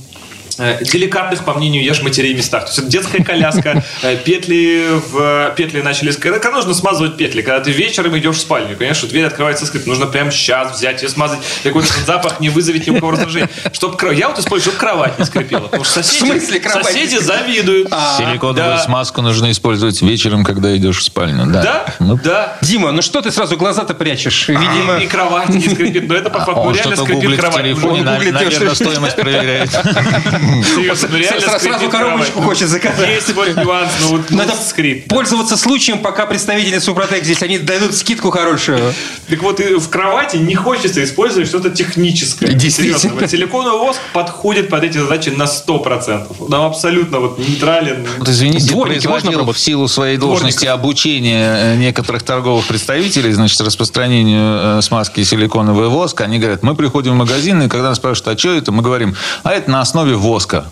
деликатных, 0.58 1.44
по 1.44 1.54
мнению 1.54 1.84
ешь 1.84 2.02
матерей 2.02 2.34
местах. 2.34 2.64
То 2.64 2.68
есть 2.68 2.78
это 2.78 2.88
детская 2.88 3.22
коляска, 3.22 3.82
э, 4.02 4.16
петли 4.16 4.86
в 5.10 5.52
петли 5.56 5.80
начали... 5.80 6.12
Когда 6.12 6.50
нужно 6.50 6.74
смазывать 6.74 7.16
петли? 7.16 7.42
Когда 7.42 7.60
ты 7.60 7.70
вечером 7.70 8.16
идешь 8.18 8.36
в 8.36 8.40
спальню, 8.40 8.76
конечно, 8.76 9.08
дверь 9.08 9.26
открывается 9.26 9.66
скрип. 9.66 9.86
Нужно 9.86 10.06
прямо 10.06 10.30
сейчас 10.30 10.76
взять 10.76 11.02
и 11.02 11.08
смазать. 11.08 11.40
Какой-то 11.62 11.88
этот 11.92 12.06
запах 12.06 12.40
не 12.40 12.48
вызовет 12.48 12.86
ни 12.86 12.90
у 12.90 12.94
кого 13.00 13.12
раздражения. 13.12 13.50
Чтоб, 13.72 14.00
я 14.12 14.28
вот 14.28 14.38
использую, 14.38 14.72
чтобы 14.72 14.78
кровать 14.78 15.18
не 15.18 15.24
скрипела. 15.24 15.66
Потому 15.66 15.84
что 15.84 16.02
соседи, 16.02 16.24
В 16.24 16.26
смысле 16.26 16.62
соседи 16.70 17.16
завидуют. 17.16 17.88
Силиконовую 18.18 18.76
Да. 18.76 18.78
смазку 18.78 19.22
нужно 19.22 19.50
использовать 19.50 20.00
вечером, 20.02 20.44
когда 20.44 20.76
идешь 20.76 20.98
в 20.98 21.02
спальню. 21.02 21.46
Да. 21.46 21.62
Да, 21.62 21.94
Ну, 21.98 22.18
да. 22.22 22.56
Дима, 22.62 22.92
ну 22.92 23.02
что 23.02 23.20
ты 23.20 23.30
сразу 23.30 23.56
глаза-то 23.56 23.94
прячешь? 23.94 24.48
Видимо... 24.48 24.98
И, 24.98 25.04
и 25.04 25.06
кровать 25.06 25.48
не 25.50 25.68
скрипит. 25.68 26.08
Но 26.08 26.14
это 26.14 26.30
по 26.30 26.38
факту 26.38 26.60
Он 26.60 26.74
реально 26.74 26.96
скрипит 26.96 27.38
кровать. 27.38 27.84
Он 27.84 28.04
наверное, 28.04 28.74
стоимость 28.74 29.16
проверяет. 29.16 29.70
Серьезно, 30.74 31.08
ну 31.10 31.18
реально 31.18 31.58
Сразу 31.58 31.90
коробочку 31.90 32.42
хочет 32.42 32.68
заказать. 32.68 33.08
Есть 33.08 33.32
вот 33.34 33.56
нюанс, 33.56 33.92
но 34.00 34.08
вот 34.08 34.30
Надо 34.30 34.54
ну, 34.54 34.62
скрип. 34.62 35.08
пользоваться 35.08 35.56
случаем, 35.56 35.98
пока 35.98 36.26
представители 36.26 36.78
Супротек 36.78 37.24
здесь, 37.24 37.42
они 37.42 37.58
дадут 37.58 37.94
скидку 37.94 38.30
хорошую. 38.30 38.94
Так 39.28 39.42
вот, 39.42 39.60
в 39.60 39.88
кровати 39.88 40.36
не 40.36 40.54
хочется 40.54 41.02
использовать 41.02 41.48
что-то 41.48 41.70
техническое. 41.70 42.52
Действительно. 42.52 42.98
Серьезно, 42.98 43.20
вот 43.20 43.30
силиконовый 43.30 43.80
воск 43.80 44.00
подходит 44.12 44.68
под 44.68 44.84
эти 44.84 44.98
задачи 44.98 45.30
на 45.30 45.44
100%. 45.44 46.36
Он 46.40 46.54
абсолютно 46.54 47.20
вот 47.20 47.38
нейтрален. 47.38 48.06
Вот, 48.18 48.28
извините, 48.28 48.68
Дворники 48.68 49.06
производил 49.06 49.52
в 49.52 49.58
силу 49.58 49.88
своей 49.88 50.16
должности 50.16 50.64
Дворников. 50.64 50.80
обучения 50.80 51.56
э, 51.56 51.76
некоторых 51.76 52.22
торговых 52.22 52.66
представителей, 52.66 53.32
значит, 53.32 53.60
распространению 53.60 54.78
э, 54.78 54.82
смазки 54.82 55.22
силиконовый 55.22 55.88
воск. 55.88 56.20
Они 56.20 56.38
говорят, 56.38 56.62
мы 56.62 56.74
приходим 56.74 57.12
в 57.12 57.16
магазин, 57.16 57.62
и 57.62 57.68
когда 57.68 57.88
нас 57.90 57.98
спрашивают, 57.98 58.36
а 58.36 58.38
что 58.38 58.54
это, 58.54 58.72
мы 58.72 58.82
говорим, 58.82 59.16
а 59.42 59.52
это 59.52 59.70
на 59.70 59.80
основе 59.80 60.14
воска 60.14 60.35
доска. 60.36 60.66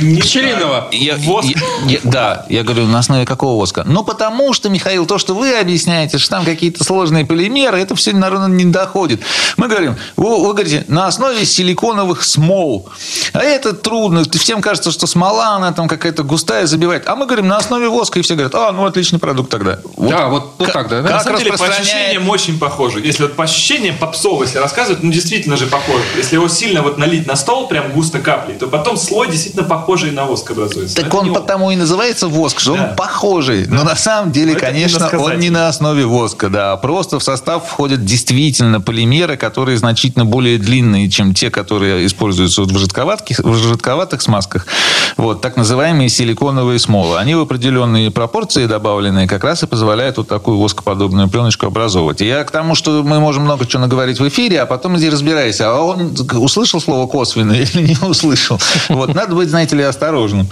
Пчелиного. 0.00 0.88
Я- 0.92 1.16
Воск? 1.16 1.48
я- 1.48 1.60
я- 1.86 2.00
да, 2.04 2.46
я 2.48 2.62
говорю, 2.62 2.86
на 2.86 2.98
основе 2.98 3.24
какого 3.24 3.54
воска? 3.54 3.84
Ну, 3.86 4.04
потому 4.04 4.52
что, 4.52 4.68
Михаил, 4.68 5.06
то, 5.06 5.18
что 5.18 5.34
вы 5.34 5.56
объясняете, 5.58 6.18
что 6.18 6.30
там 6.30 6.44
какие-то 6.44 6.84
сложные 6.84 7.24
полимеры, 7.24 7.80
это 7.80 7.94
все, 7.94 8.12
наверное, 8.12 8.48
не 8.48 8.64
доходит. 8.64 9.22
Мы 9.56 9.68
говорим, 9.68 9.96
вы, 10.16 10.40
вы 10.40 10.52
говорите, 10.52 10.84
на 10.88 11.06
основе 11.06 11.44
силиконовых 11.44 12.24
смол. 12.24 12.88
А 13.32 13.40
это 13.42 13.72
трудно. 13.72 14.24
Всем 14.32 14.60
кажется, 14.60 14.90
что 14.90 15.06
смола, 15.06 15.56
она 15.56 15.72
там 15.72 15.88
какая-то 15.88 16.22
густая, 16.22 16.66
забивает. 16.66 17.06
А 17.08 17.16
мы 17.16 17.26
говорим, 17.26 17.48
на 17.48 17.56
основе 17.56 17.88
воска, 17.88 18.18
и 18.18 18.22
все 18.22 18.34
говорят, 18.34 18.54
а, 18.54 18.72
ну, 18.72 18.84
отличный 18.84 19.18
продукт 19.18 19.50
тогда. 19.50 19.78
Вот 19.96 20.10
Да, 20.10 20.28
вот, 20.28 20.52
вот 20.58 20.72
так, 20.72 20.88
да. 20.88 21.02
да? 21.02 21.02
На 21.02 21.08
Как 21.16 21.22
самом 21.24 21.38
деле, 21.38 21.52
по 21.52 21.66
ощущениям 21.66 22.28
очень 22.28 22.58
похоже. 22.58 23.00
Если 23.00 23.22
вот 23.22 23.36
по 23.36 23.44
ощущениям 23.44 23.96
попсово, 23.98 24.42
если 24.44 24.58
рассказывать, 24.58 25.02
ну, 25.02 25.10
действительно 25.12 25.56
же 25.56 25.66
похоже. 25.66 26.02
Если 26.16 26.34
его 26.36 26.48
сильно 26.48 26.82
вот 26.82 26.98
налить 26.98 27.26
на 27.26 27.36
стол, 27.36 27.68
прям 27.68 27.92
густо 27.92 28.18
каплей, 28.20 28.56
то 28.56 28.66
потом 28.66 28.96
слой 28.96 29.28
действительно 29.30 29.64
похожий 29.86 30.10
на 30.10 30.24
воск 30.24 30.50
образуется. 30.50 30.96
Так 30.96 31.06
Это 31.06 31.16
он 31.16 31.32
потому 31.32 31.70
и 31.70 31.76
называется 31.76 32.26
воск, 32.28 32.58
что 32.60 32.74
Да. 32.74 32.88
он 32.90 32.96
похожий. 32.96 33.66
Но 33.68 33.84
на 33.84 33.94
самом 33.94 34.32
деле, 34.32 34.54
Но 34.54 34.58
конечно, 34.58 35.08
он 35.18 35.38
не 35.38 35.50
на 35.50 35.68
основе 35.68 36.04
воска, 36.04 36.48
да. 36.48 36.76
Просто 36.76 37.18
в 37.18 37.22
состав 37.22 37.68
входят 37.68 38.04
действительно 38.04 38.80
полимеры, 38.80 39.36
которые 39.36 39.78
значительно 39.78 40.24
более 40.24 40.58
длинные, 40.58 41.08
чем 41.08 41.34
те, 41.34 41.50
которые 41.50 42.04
используются 42.06 42.62
в, 42.62 42.76
жидковатких, 42.76 43.38
в 43.38 43.54
жидковатых 43.54 44.20
смазках. 44.22 44.66
Вот, 45.16 45.40
так 45.40 45.56
называемые 45.56 46.08
силиконовые 46.08 46.78
смолы. 46.80 47.18
Они 47.18 47.34
в 47.34 47.40
определенные 47.40 48.10
пропорции 48.10 48.66
добавленные 48.66 49.28
как 49.28 49.44
раз 49.44 49.62
и 49.62 49.66
позволяют 49.66 50.16
вот 50.18 50.28
такую 50.28 50.58
воскоподобную 50.58 51.28
пленочку 51.28 51.66
образовывать. 51.66 52.20
И 52.22 52.26
я 52.26 52.42
к 52.44 52.50
тому, 52.50 52.74
что 52.74 53.02
мы 53.04 53.20
можем 53.20 53.44
много 53.44 53.66
чего 53.66 53.82
наговорить 53.82 54.18
в 54.18 54.26
эфире, 54.28 54.60
а 54.62 54.66
потом 54.66 54.96
иди 54.98 55.08
разбирайся, 55.08 55.70
а 55.70 55.80
он 55.80 56.14
услышал 56.32 56.80
слово 56.80 57.06
косвенно 57.06 57.52
или 57.52 57.82
не 57.82 57.96
услышал. 58.06 58.58
Вот, 58.88 59.14
надо 59.14 59.34
быть, 59.36 59.48
знаете 59.50 59.75
ли, 59.76 59.84
осторожным 59.84 60.48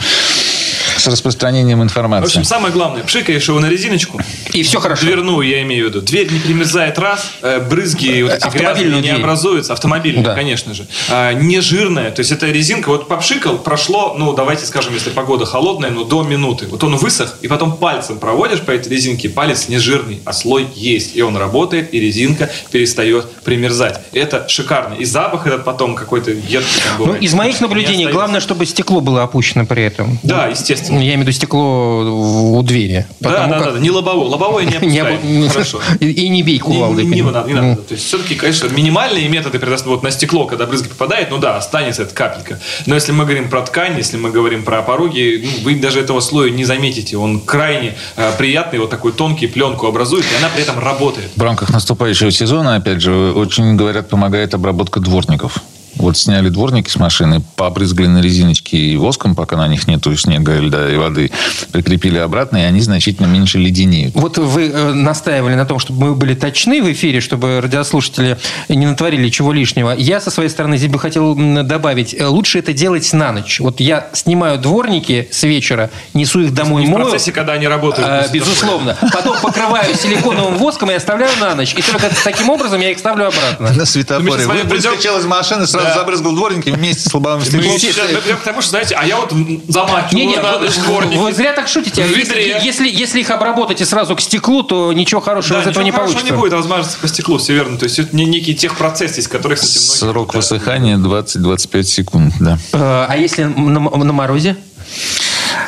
с 0.97 1.07
распространением 1.07 1.81
В 1.81 1.85
информации. 1.85 2.27
общем, 2.27 2.45
самое 2.45 2.73
главное, 2.73 3.03
пшикаешь 3.03 3.47
его 3.49 3.61
на 3.61 3.67
резиночку. 3.67 4.21
И 4.53 4.63
все 4.63 4.81
хорошо. 4.81 5.03
Дверную, 5.05 5.47
я 5.49 5.63
имею 5.63 5.87
в 5.87 5.89
виду. 5.89 6.01
Дверь 6.03 6.33
не 6.33 6.39
примерзает 6.39 6.99
раз, 6.99 7.33
э, 7.43 7.61
брызги 7.61 8.23
вот 8.23 8.33
эти 8.33 8.49
грязные 8.57 9.01
не 9.01 9.11
образуются. 9.11 9.73
Автомобильную, 9.73 10.25
Да. 10.25 10.35
конечно 10.35 10.75
же. 10.75 10.87
А, 11.11 11.33
не 11.33 11.61
жирная. 11.61 12.11
То 12.11 12.21
есть, 12.21 12.33
эта 12.33 12.47
резинка, 12.47 12.89
вот 12.89 13.09
попшикал, 13.09 13.59
прошло, 13.59 14.15
ну, 14.19 14.33
давайте 14.33 14.67
скажем, 14.67 14.95
если 14.95 15.11
погода 15.11 15.45
холодная, 15.47 15.91
ну, 15.91 16.05
до 16.05 16.23
минуты. 16.23 16.67
Вот 16.67 16.83
он 16.85 16.97
высох, 16.97 17.37
и 17.43 17.49
потом 17.49 17.77
пальцем 17.77 18.19
проводишь 18.19 18.61
по 18.61 18.71
этой 18.71 18.89
резинке, 18.93 19.29
палец 19.29 19.69
не 19.69 19.79
жирный, 19.79 20.21
а 20.25 20.33
слой 20.33 20.67
есть. 20.75 21.17
И 21.17 21.23
он 21.23 21.37
работает, 21.37 21.93
и 21.95 22.01
резинка 22.01 22.51
перестает 22.71 23.31
примерзать. 23.45 24.01
Это 24.13 24.49
шикарно. 24.49 24.95
И 24.95 25.05
запах 25.05 25.47
этот 25.47 25.65
потом 25.65 25.95
какой-то 25.95 26.31
едкий 26.31 26.83
Ну, 26.99 27.15
из 27.15 27.35
моих 27.35 27.61
наблюдений, 27.61 28.07
главное, 28.07 28.41
чтобы 28.41 28.67
стекло 28.67 29.01
было 29.01 29.23
опущено 29.23 29.67
при 29.67 29.83
этом. 29.85 30.19
Да, 30.23 30.47
естественно. 30.47 30.84
Естественно. 30.85 31.01
Я 31.01 31.15
имею 31.15 31.19
в 31.19 31.23
виду 31.23 31.33
стекло 31.33 32.59
у 32.59 32.63
двери. 32.63 33.07
Да, 33.21 33.31
да, 33.31 33.49
как- 33.49 33.65
да, 33.65 33.73
да, 33.73 33.79
не 33.79 33.91
лобовое. 33.91 34.29
Лобовое 34.29 34.65
не 34.65 34.77
опускаем. 34.77 35.49
Хорошо. 35.51 35.81
И, 36.01 36.29
не 36.29 36.43
бей 36.43 36.55
Не, 36.55 36.59
кувалдой. 36.61 37.05
не, 37.05 37.17
не 37.17 37.23
надо, 37.23 37.49
не 37.49 37.55
надо. 37.55 37.67
Ну. 37.67 37.77
То 37.77 37.95
есть, 37.95 38.07
все-таки, 38.07 38.35
конечно, 38.35 38.69
минимальные 38.69 39.29
методы 39.29 39.59
вот 39.87 40.03
на 40.03 40.11
стекло, 40.11 40.47
когда 40.47 40.67
брызга 40.67 40.89
попадает, 40.89 41.31
ну 41.31 41.39
да, 41.39 41.57
останется 41.57 42.03
эта 42.03 42.15
капелька. 42.15 42.61
Но 42.87 42.95
если 42.95 43.13
мы 43.13 43.25
говорим 43.25 43.49
про 43.49 43.63
ткань, 43.63 43.97
если 43.97 44.17
мы 44.17 44.31
говорим 44.31 44.63
про 44.63 44.83
пороги, 44.83 45.43
ну, 45.45 45.65
вы 45.65 45.75
даже 45.77 46.01
этого 46.01 46.21
слоя 46.21 46.51
не 46.51 46.65
заметите. 46.65 47.17
Он 47.17 47.41
крайне 47.41 47.95
э, 48.17 48.33
приятный, 48.39 48.79
вот 48.79 48.91
такой 48.91 49.13
тонкий 49.13 49.47
пленку 49.47 49.87
образует, 49.87 50.25
и 50.25 50.37
она 50.39 50.49
при 50.55 50.63
этом 50.63 50.79
работает. 50.79 51.31
В 51.37 51.43
рамках 51.43 51.71
наступающего 51.71 52.31
сезона, 52.31 52.77
опять 52.77 53.01
же, 53.01 53.33
очень, 53.33 53.77
говорят, 53.77 54.09
помогает 54.09 54.55
обработка 54.55 55.01
дворников. 55.01 55.59
Вот 55.97 56.17
сняли 56.19 56.49
дворники 56.49 56.91
с 56.91 56.97
машины, 56.97 57.43
побрызгали 57.57 58.07
на 58.09 58.21
резиночки 58.21 58.77
и 58.77 58.97
воском, 58.97 59.35
пока 59.35 59.57
на 59.57 59.69
них 59.69 59.87
нету 59.87 60.15
снега, 60.17 60.59
льда 60.59 60.91
и 60.93 60.97
воды, 60.97 61.31
прикрепили 61.73 62.19
обратно, 62.19 62.57
и 62.59 62.63
они 62.63 62.81
значительно 62.81 63.27
меньше 63.27 63.59
леденеют. 63.59 64.15
Вот 64.15 64.39
вы 64.39 64.69
э, 64.69 64.93
настаивали 64.93 65.55
на 65.55 65.65
том, 65.67 65.79
чтобы 65.79 66.07
мы 66.09 66.15
были 66.15 66.35
точны 66.35 66.83
в 66.83 66.93
эфире, 66.93 67.21
чтобы 67.21 67.61
радиослушатели 67.61 68.39
не 68.69 68.87
натворили 68.87 69.29
чего 69.29 69.53
лишнего. 69.53 69.93
Я 69.93 70.21
со 70.21 70.31
своей 70.31 70.49
стороны 70.49 70.77
здесь 70.79 70.91
бы 70.91 70.99
хотел 70.99 71.35
добавить, 71.63 72.15
э, 72.15 72.27
лучше 72.27 72.59
это 72.59 72.73
делать 72.73 73.13
на 73.13 73.33
ночь. 73.33 73.61
Вот 73.61 73.81
я 73.81 74.09
снимаю 74.13 74.59
дворники 74.59 75.29
с 75.31 75.43
вечера, 75.45 75.91
несу 76.13 76.41
их 76.41 76.55
домой, 76.55 76.83
Не 76.83 76.89
в 76.89 76.91
мою. 76.91 77.05
процессе, 77.07 77.33
когда 77.33 77.53
они 77.55 77.67
работают. 77.69 78.07
это 78.09 78.33
безусловно. 78.33 78.97
Потом 79.13 79.37
покрываю 79.41 79.95
силиконовым 79.95 80.57
воском 80.59 80.91
и 80.91 80.95
оставляю 80.95 81.33
на 81.41 81.55
ночь. 81.55 81.75
И 81.77 81.83
только 81.83 82.11
таким 82.25 82.51
образом 82.51 82.81
я 82.81 82.91
их 82.91 82.99
ставлю 82.99 83.27
обратно. 83.29 83.73
На 83.73 83.85
светофоре. 83.87 84.47
Вы- 84.47 84.55
придем- 84.65 84.91
Выскочил 84.93 85.19
из 85.19 85.25
машины, 85.25 85.67
сразу 85.67 85.84
Забрызгал 85.93 86.33
дворники 86.35 86.71
вместе 86.71 87.09
с 87.09 87.13
лобовым 87.15 87.41
Мы 87.41 87.45
стеклом. 87.47 87.79
сейчас 87.79 88.11
мы 88.13 88.19
придем 88.21 88.37
к 88.39 88.43
тому, 88.43 88.61
что, 88.61 88.71
знаете, 88.71 88.95
а 88.95 89.05
я 89.05 89.17
вот 89.17 89.33
замачиваю 89.69 90.43
на 90.43 90.59
ночь 90.59 90.77
вы, 90.77 90.83
дворники. 90.85 91.19
вы 91.19 91.33
зря 91.33 91.53
так 91.53 91.69
шутите. 91.69 92.05
В 92.05 92.17
Если, 92.17 92.41
если, 92.65 92.89
если 92.89 93.21
их 93.21 93.31
обработаете 93.31 93.85
сразу 93.85 94.17
к 94.17 94.21
стеклу, 94.21 94.63
то 94.63 94.93
ничего 94.93 95.21
хорошего 95.21 95.57
Да, 95.57 95.65
из 95.65 95.69
этого 95.69 95.85
не 95.85 95.91
хорошего 95.91 96.15
получится. 96.15 96.35
не 96.35 96.39
будет, 96.41 96.53
возможности 96.53 96.99
по 97.01 97.09
стеклу, 97.09 97.39
все 97.39 97.55
верно. 97.55 97.77
То 97.79 97.85
есть 97.85 97.99
это 97.99 98.15
не 98.17 98.25
некий 98.25 98.55
техпроцесс, 98.55 99.19
из 99.19 99.29
которых. 99.29 99.59
Срок 99.63 100.35
высыхания 100.35 100.97
20-25 100.97 101.83
секунд, 101.83 102.35
да. 102.41 102.59
Э, 102.73 103.07
А 103.09 103.17
если 103.17 103.45
на, 103.45 103.81
на 103.81 104.13
морозе? 104.13 104.57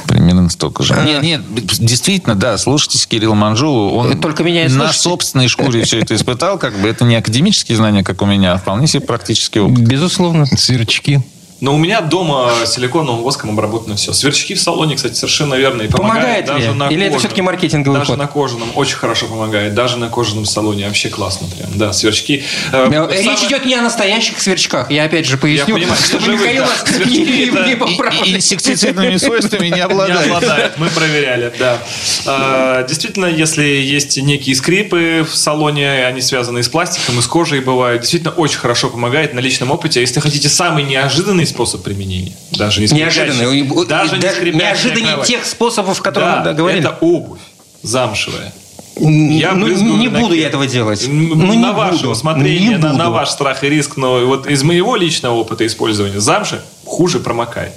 Примерно 0.06 0.50
столько 0.50 0.82
же. 0.82 0.94
Нет, 1.04 1.22
нет, 1.22 1.42
действительно, 1.78 2.34
да, 2.34 2.58
слушайте 2.58 2.98
Кирилла 3.06 3.34
Манжулу. 3.34 3.94
Он 3.94 4.20
Только 4.20 4.42
меня 4.42 4.66
и 4.66 4.68
на 4.68 4.92
собственной 4.92 5.48
шкуре 5.48 5.84
все 5.84 6.00
это 6.00 6.14
испытал. 6.14 6.58
Как 6.58 6.78
бы 6.78 6.88
это 6.88 7.04
не 7.04 7.16
академические 7.16 7.76
знания, 7.76 8.02
как 8.02 8.22
у 8.22 8.26
меня, 8.26 8.54
а 8.54 8.58
вполне 8.58 8.86
себе 8.86 9.02
практический 9.02 9.60
опыт. 9.60 9.78
Безусловно. 9.78 10.46
Сверчки. 10.46 11.20
Но 11.60 11.74
у 11.74 11.78
меня 11.78 12.02
дома 12.02 12.50
силиконовым 12.66 13.22
воском 13.22 13.50
обработано 13.50 13.96
все. 13.96 14.12
Сверчки 14.12 14.54
в 14.54 14.60
салоне, 14.60 14.94
кстати, 14.96 15.14
совершенно 15.14 15.54
верно. 15.54 15.82
И 15.82 15.88
помогает, 15.88 16.44
Помогает 16.46 16.48
ли? 16.48 16.52
даже 16.52 16.74
на 16.74 16.88
Или 16.90 17.06
это 17.06 17.18
все-таки 17.18 17.40
маркетинговый 17.40 17.98
Даже 18.00 18.10
ход? 18.12 18.18
на 18.18 18.26
кожаном 18.26 18.68
очень 18.74 18.96
хорошо 18.96 19.26
помогает. 19.26 19.74
Даже 19.74 19.96
на 19.96 20.08
кожаном 20.08 20.44
салоне 20.44 20.86
вообще 20.86 21.08
классно 21.08 21.46
прям. 21.56 21.70
Да, 21.74 21.92
сверчки. 21.94 22.42
Э, 22.72 22.88
Э, 22.90 23.08
Речь 23.10 23.24
самое- 23.24 23.46
идет 23.46 23.64
не 23.64 23.74
о 23.74 23.80
настоящих 23.80 24.38
сверчках. 24.40 24.90
Я 24.90 25.04
опять 25.04 25.26
же 25.26 25.38
поясню, 25.38 25.74
понимаю, 25.76 25.96
чтобы 26.02 26.24
живых, 26.24 26.40
Михаил 26.42 26.62
да. 26.64 26.68
нас 26.68 26.84
Сверчки 26.94 27.20
не, 27.20 27.44
это- 27.46 27.64
не 27.64 27.72
и- 27.72 27.76
поправил. 27.76 28.22
Инсектицидными 28.24 29.16
свойствами 29.18 29.66
не 29.68 29.72
Не 29.76 29.80
обладает. 29.80 30.26
обладает, 30.26 30.78
мы 30.78 30.88
проверяли, 30.90 31.52
да. 31.58 31.78
А, 32.26 32.82
Действительно, 32.86 33.26
если 33.26 33.62
есть 33.64 34.16
некие 34.22 34.54
скрипы 34.54 35.26
в 35.30 35.34
салоне, 35.34 36.04
они 36.06 36.20
связаны 36.20 36.62
с 36.62 36.68
пластиком, 36.68 37.18
и 37.18 37.22
с 37.22 37.26
кожей 37.26 37.60
бывают, 37.60 38.02
действительно 38.02 38.32
очень 38.34 38.58
хорошо 38.58 38.90
помогает 38.90 39.32
на 39.34 39.40
личном 39.40 39.70
опыте. 39.70 40.00
А 40.00 40.02
Если 40.02 40.20
хотите 40.20 40.48
самый 40.48 40.84
неожиданный 40.84 41.45
способ 41.46 41.82
применения, 41.82 42.32
даже 42.52 42.80
не 42.80 42.86
Неожиданный. 42.88 43.62
Даже 43.86 44.16
не 44.18 44.52
Неожиданнее 44.52 45.24
тех 45.24 45.44
способов, 45.46 46.00
которые 46.02 46.30
Да, 46.32 46.38
мы 46.40 46.44
договорились. 46.44 46.84
это 46.84 46.98
обувь 47.00 47.40
замшевая. 47.82 48.52
Я 48.98 49.52
ну, 49.52 49.66
не 49.68 50.08
на 50.08 50.20
буду 50.20 50.34
я 50.34 50.46
этого 50.46 50.66
делать. 50.66 51.04
Ну, 51.06 51.54
на 51.54 51.72
ваше 51.72 51.98
буду. 51.98 52.10
усмотрение, 52.10 52.70
Не 52.70 52.76
на, 52.78 52.92
на 52.94 53.04
буду. 53.04 53.10
ваш 53.16 53.28
страх 53.28 53.62
и 53.62 53.68
риск, 53.68 53.96
но 53.98 54.24
вот 54.24 54.46
из 54.46 54.62
моего 54.62 54.96
личного 54.96 55.34
опыта 55.34 55.66
использования 55.66 56.18
замши 56.18 56.62
хуже 56.86 57.18
промокает. 57.20 57.74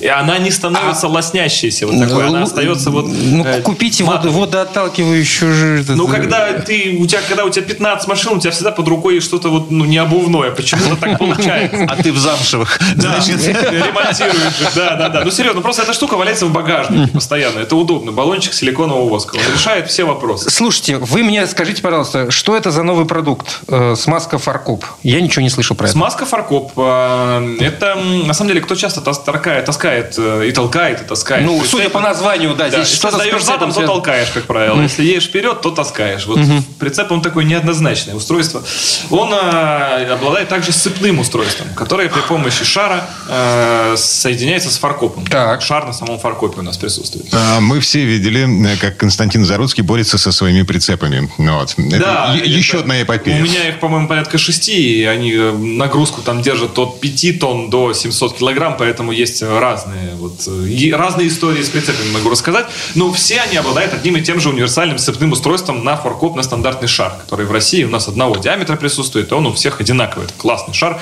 И 0.00 0.06
она 0.06 0.38
не 0.38 0.50
становится 0.50 1.08
лоснящейся 1.08 1.86
вот 1.86 1.98
такой, 1.98 2.26
она 2.26 2.38
Ну, 2.40 2.44
остается 2.44 2.90
вот... 2.90 3.06
Ну, 3.06 3.44
э, 3.44 3.60
купите 3.62 4.04
матовой. 4.04 4.30
воду, 4.32 4.40
водоотталкивающую. 4.40 5.84
Ну, 5.88 6.06
когда 6.08 6.52
ты, 6.54 6.96
у 6.98 7.06
тебя, 7.06 7.20
когда 7.28 7.44
у 7.44 7.50
тебя 7.50 7.64
15 7.66 8.08
машин, 8.08 8.32
у 8.32 8.38
тебя 8.40 8.50
всегда 8.50 8.70
под 8.70 8.88
рукой 8.88 9.20
что-то 9.20 9.48
вот, 9.50 9.70
ну, 9.70 9.84
не 9.84 9.98
обувное. 9.98 10.50
Почему-то 10.50 10.96
так 10.96 11.18
получается. 11.18 11.86
А 11.88 11.96
ты 12.02 12.12
в 12.12 12.18
замшевых. 12.18 12.78
Да, 12.96 13.16
ремонтируешь 13.26 14.74
да, 14.74 14.96
да, 14.96 15.08
да. 15.08 15.24
Ну, 15.24 15.30
серьезно, 15.30 15.60
просто 15.60 15.82
эта 15.82 15.92
штука 15.92 16.16
валяется 16.16 16.46
в 16.46 16.52
багажнике 16.52 17.10
постоянно. 17.12 17.58
Это 17.60 17.76
удобно. 17.76 18.12
Баллончик 18.12 18.52
силиконового 18.54 19.08
воска. 19.08 19.36
Он 19.36 19.42
решает 19.54 19.88
все 19.90 20.04
вопросы. 20.04 20.50
Слушайте, 20.50 20.96
вы 20.96 21.22
мне 21.22 21.46
скажите, 21.46 21.82
пожалуйста, 21.82 22.30
что 22.30 22.56
это 22.56 22.70
за 22.70 22.82
новый 22.82 23.06
продукт? 23.06 23.60
Э, 23.68 23.94
смазка 23.96 24.38
фаркоп. 24.38 24.84
Я 25.02 25.20
ничего 25.20 25.42
не 25.42 25.50
слышал 25.50 25.76
про 25.76 25.84
это. 25.86 25.92
Смазка 25.92 26.24
фаркоп. 26.26 26.72
э, 26.76 27.56
Это, 27.60 27.94
на 27.96 28.34
самом 28.34 28.48
деле, 28.48 28.60
кто 28.60 28.74
часто 28.74 29.00
тас- 29.00 29.18
таскает, 29.22 29.64
таскает 29.90 30.14
э, 30.18 30.48
и 30.48 30.52
толкает, 30.52 31.00
и 31.02 31.04
таскает. 31.04 31.44
Ну, 31.44 31.62
судя 31.64 31.88
по 31.88 32.00
названию, 32.00 32.54
да, 32.54 32.64
Да, 32.64 32.68
здесь 32.68 32.80
если 32.80 32.96
что-то 32.96 33.16
сдаешь 33.16 33.42
задом, 33.42 33.72
то 33.72 33.82
толкаешь, 33.82 34.28
как 34.30 34.44
правило. 34.44 34.80
Если 34.80 35.04
едешь 35.04 35.26
вперед, 35.26 35.60
то 35.60 35.70
таскаешь. 35.70 36.26
Вот 36.26 36.38
прицеп, 36.78 37.10
он 37.12 37.22
такое 37.22 37.44
неоднозначное 37.44 38.14
устройство. 38.14 38.62
Он 39.10 39.32
э, 39.32 40.12
обладает 40.12 40.48
также 40.48 40.72
сцепным 40.72 41.18
устройством, 41.18 41.68
которое 41.74 42.08
при 42.08 42.20
помощи 42.20 42.64
шара 42.64 43.08
э, 43.28 43.94
соединяется 43.96 44.70
с 44.70 44.78
фаркопом. 44.78 45.26
Так. 45.26 45.62
Шар 45.62 45.86
на 45.86 45.92
самом 45.92 46.18
фаркопе 46.18 46.60
у 46.60 46.62
нас 46.62 46.76
присутствует. 46.76 47.26
А, 47.32 47.60
Мы 47.60 47.80
все 47.80 48.04
видели, 48.04 48.76
как 48.80 48.96
Константин 48.96 49.44
Заруцкий 49.44 49.82
борется 49.82 50.18
со 50.18 50.32
своими 50.32 50.62
прицепами. 50.62 51.30
Ну 51.38 51.58
Вот. 51.58 51.74
Это 51.78 51.98
Да, 51.98 52.34
еще 52.42 52.78
одна 52.78 53.02
эпопея. 53.02 53.40
У 53.40 53.44
меня 53.44 53.68
их, 53.68 53.80
по-моему, 53.80 54.08
порядка 54.08 54.38
шести, 54.38 55.00
и 55.00 55.04
они 55.04 55.34
нагрузку 55.34 56.22
там 56.22 56.42
держат 56.42 56.78
от 56.78 57.00
5 57.00 57.40
тонн 57.40 57.70
до 57.70 57.92
700 57.92 58.38
килограмм, 58.38 58.76
поэтому 58.76 59.12
есть 59.12 59.42
разные, 59.84 60.14
вот, 60.16 60.34
э, 60.46 60.68
и 60.68 60.92
разные 60.92 61.28
истории 61.28 61.62
с 61.62 61.68
прицепами 61.68 62.10
могу 62.12 62.30
рассказать. 62.30 62.66
Но 62.94 63.12
все 63.12 63.40
они 63.40 63.56
обладают 63.56 63.94
одним 63.94 64.16
и 64.16 64.20
тем 64.20 64.40
же 64.40 64.48
универсальным 64.50 64.98
сцепным 64.98 65.32
устройством 65.32 65.84
на 65.84 65.96
форкоп, 65.96 66.36
на 66.36 66.42
стандартный 66.42 66.88
шар, 66.88 67.12
который 67.20 67.46
в 67.46 67.52
России 67.52 67.84
у 67.84 67.88
нас 67.88 68.08
одного 68.08 68.36
диаметра 68.36 68.76
присутствует, 68.76 69.30
и 69.30 69.34
он 69.34 69.46
у 69.46 69.52
всех 69.52 69.80
одинаковый. 69.80 70.26
Это 70.26 70.34
классный 70.36 70.74
шар. 70.74 71.00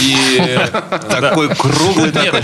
И, 0.00 0.16
э. 0.38 0.68
Такой 1.08 1.54
круглый. 1.54 2.12
Нет, 2.12 2.34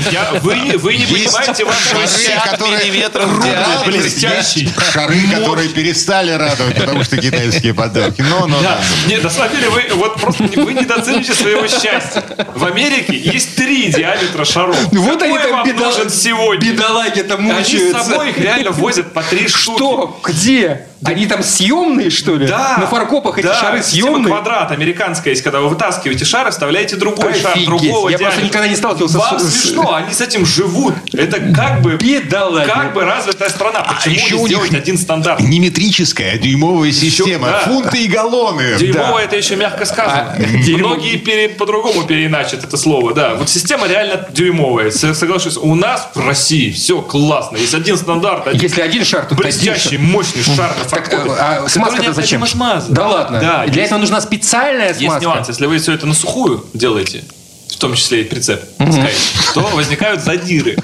вы, 0.43 0.55
не- 0.57 0.77
вы 0.77 0.97
не 0.97 1.05
понимаете 1.07 1.65
вашего 1.65 2.01
шары, 2.07 2.07
счастья. 2.07 2.43
которые- 2.51 2.85
миллиметров 2.85 3.25
Круглые, 3.29 3.53
диаметр. 3.55 3.91
блестящий. 3.91 4.69
Шары, 4.93 5.21
которые 5.31 5.69
перестали 5.69 6.31
радовать, 6.33 6.77
потому 6.77 7.05
что 7.05 7.17
китайские 7.17 7.75
подарки. 7.75 8.23
Ну, 8.23 8.47
ну, 8.47 8.61
Да. 8.63 8.79
Нет, 9.07 9.23
на 9.23 9.31
самом 9.31 9.53
деле 9.55 9.69
вы 9.71 9.85
вот 9.95 10.21
просто 10.21 10.45
вы 10.45 10.75
недооцените 10.75 11.35
своего 11.35 11.67
счастья. 11.69 12.25
В 12.55 12.65
Америке 12.65 13.17
есть 13.17 13.55
три 13.57 13.91
диаметра 13.93 14.45
шаров. 14.45 14.77
Вот 14.93 15.23
они 15.23 15.39
там 15.39 15.58
нужен 15.65 16.11
сегодня? 16.11 16.73
Бедолаги 16.73 17.23
там 17.23 17.51
Они 17.51 17.65
с 17.65 17.93
собой 17.93 18.31
их 18.31 18.39
реально 18.39 18.71
возят 18.71 19.13
по 19.13 19.23
три 19.23 19.49
штуки. 19.49 19.77
Что? 19.79 20.21
Где? 20.25 20.87
Они 21.05 21.27
там 21.27 21.45
съемные, 21.45 22.11
что 22.11 22.35
ли? 22.35 22.49
Да. 22.49 22.77
На 22.79 22.87
фаркопах 22.89 23.39
эти 23.39 23.47
да, 23.47 23.55
шары 23.55 23.83
система 23.85 24.15
съемные? 24.15 24.33
квадрат 24.33 24.73
американская 24.73 25.33
есть, 25.33 25.45
когда 25.45 25.61
вы 25.61 25.69
вытаскиваете 25.69 26.25
шар, 26.25 26.51
вставляете 26.51 26.97
другой 26.97 27.35
шар 27.41 27.57
другого 27.65 28.09
Я 28.09 28.19
просто 28.19 28.43
никогда 28.43 28.67
не 28.67 28.75
сталкивался 28.75 29.19
Вам 29.19 29.39
с- 29.39 29.49
смешно, 29.61 29.95
они 29.95 30.13
с 30.13 30.21
этим 30.21 30.45
живут. 30.45 30.95
Это 31.13 31.39
как 31.55 31.83
бы... 31.83 31.95
Бедолаги. 31.97 32.69
Как 32.69 32.95
бы 32.95 33.05
развитая 33.05 33.49
страна. 33.49 33.83
Почему 33.83 34.15
еще 34.17 34.35
не 34.35 34.35
у 34.35 34.39
них 34.39 34.49
сделать 34.49 34.75
один 34.75 34.99
стандарт? 34.99 35.39
Не 35.41 35.61
метрическая, 35.61 36.33
а 36.35 36.39
дюймовая 36.39 36.91
система. 36.91 37.47
да. 37.49 37.59
Фунты 37.61 38.03
и 38.03 38.09
галлоны. 38.09 38.75
Дерьмово 38.81 39.21
это 39.21 39.37
еще 39.37 39.55
мягко 39.55 39.85
сказано. 39.85 40.35
А, 40.37 40.43
Многие 40.79 41.17
пере- 41.19 41.49
по-другому 41.51 42.03
переиначат 42.05 42.65
это 42.65 42.77
слово. 42.77 43.15
Да, 43.15 43.35
вот 43.37 43.49
система 43.49 43.87
реально 43.87 44.27
дюймовая. 44.33 44.91
С- 44.91 45.15
Соглашусь. 45.51 45.71
У 45.71 45.75
нас 45.75 46.09
в 46.15 46.27
России 46.27 46.71
все 46.71 47.01
классно. 47.03 47.57
Есть 47.57 47.75
один 47.75 47.97
стандарт, 47.97 48.47
один 48.47 48.61
Если 48.61 48.81
один 48.81 49.05
шар, 49.05 49.25
то 49.27 49.35
блестящий, 49.35 49.99
мощный 49.99 50.43
шар 50.43 50.75
на 50.77 50.85
Так, 50.85 51.09
фаркопе, 51.09 51.31
а 51.39 51.55
который 51.55 51.69
смазка-то 51.71 52.13
зачем? 52.13 52.47
смазать. 52.47 52.91
Да 52.93 53.07
ладно. 53.09 53.41
Да, 53.41 53.65
Для 53.67 53.83
есть- 53.83 53.87
этого 53.87 53.99
нужна 54.01 54.21
специальная 54.21 54.89
Есть 54.89 55.01
смазка. 55.01 55.23
нюанс. 55.23 55.49
Если 55.49 55.67
вы 55.67 55.79
все 55.79 55.93
это 55.93 56.07
на 56.07 56.15
сухую 56.15 56.65
делаете, 56.75 57.25
в 57.69 57.77
том 57.77 57.95
числе 57.95 58.23
и 58.23 58.25
прицеп, 58.25 58.63
таскаете, 58.79 59.19
то 59.55 59.61
возникают 59.75 60.23
задиры. 60.23 60.77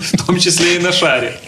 В 0.00 0.26
том 0.26 0.38
числе 0.38 0.76
и 0.76 0.78
на 0.78 0.92
шаре. 0.92 1.38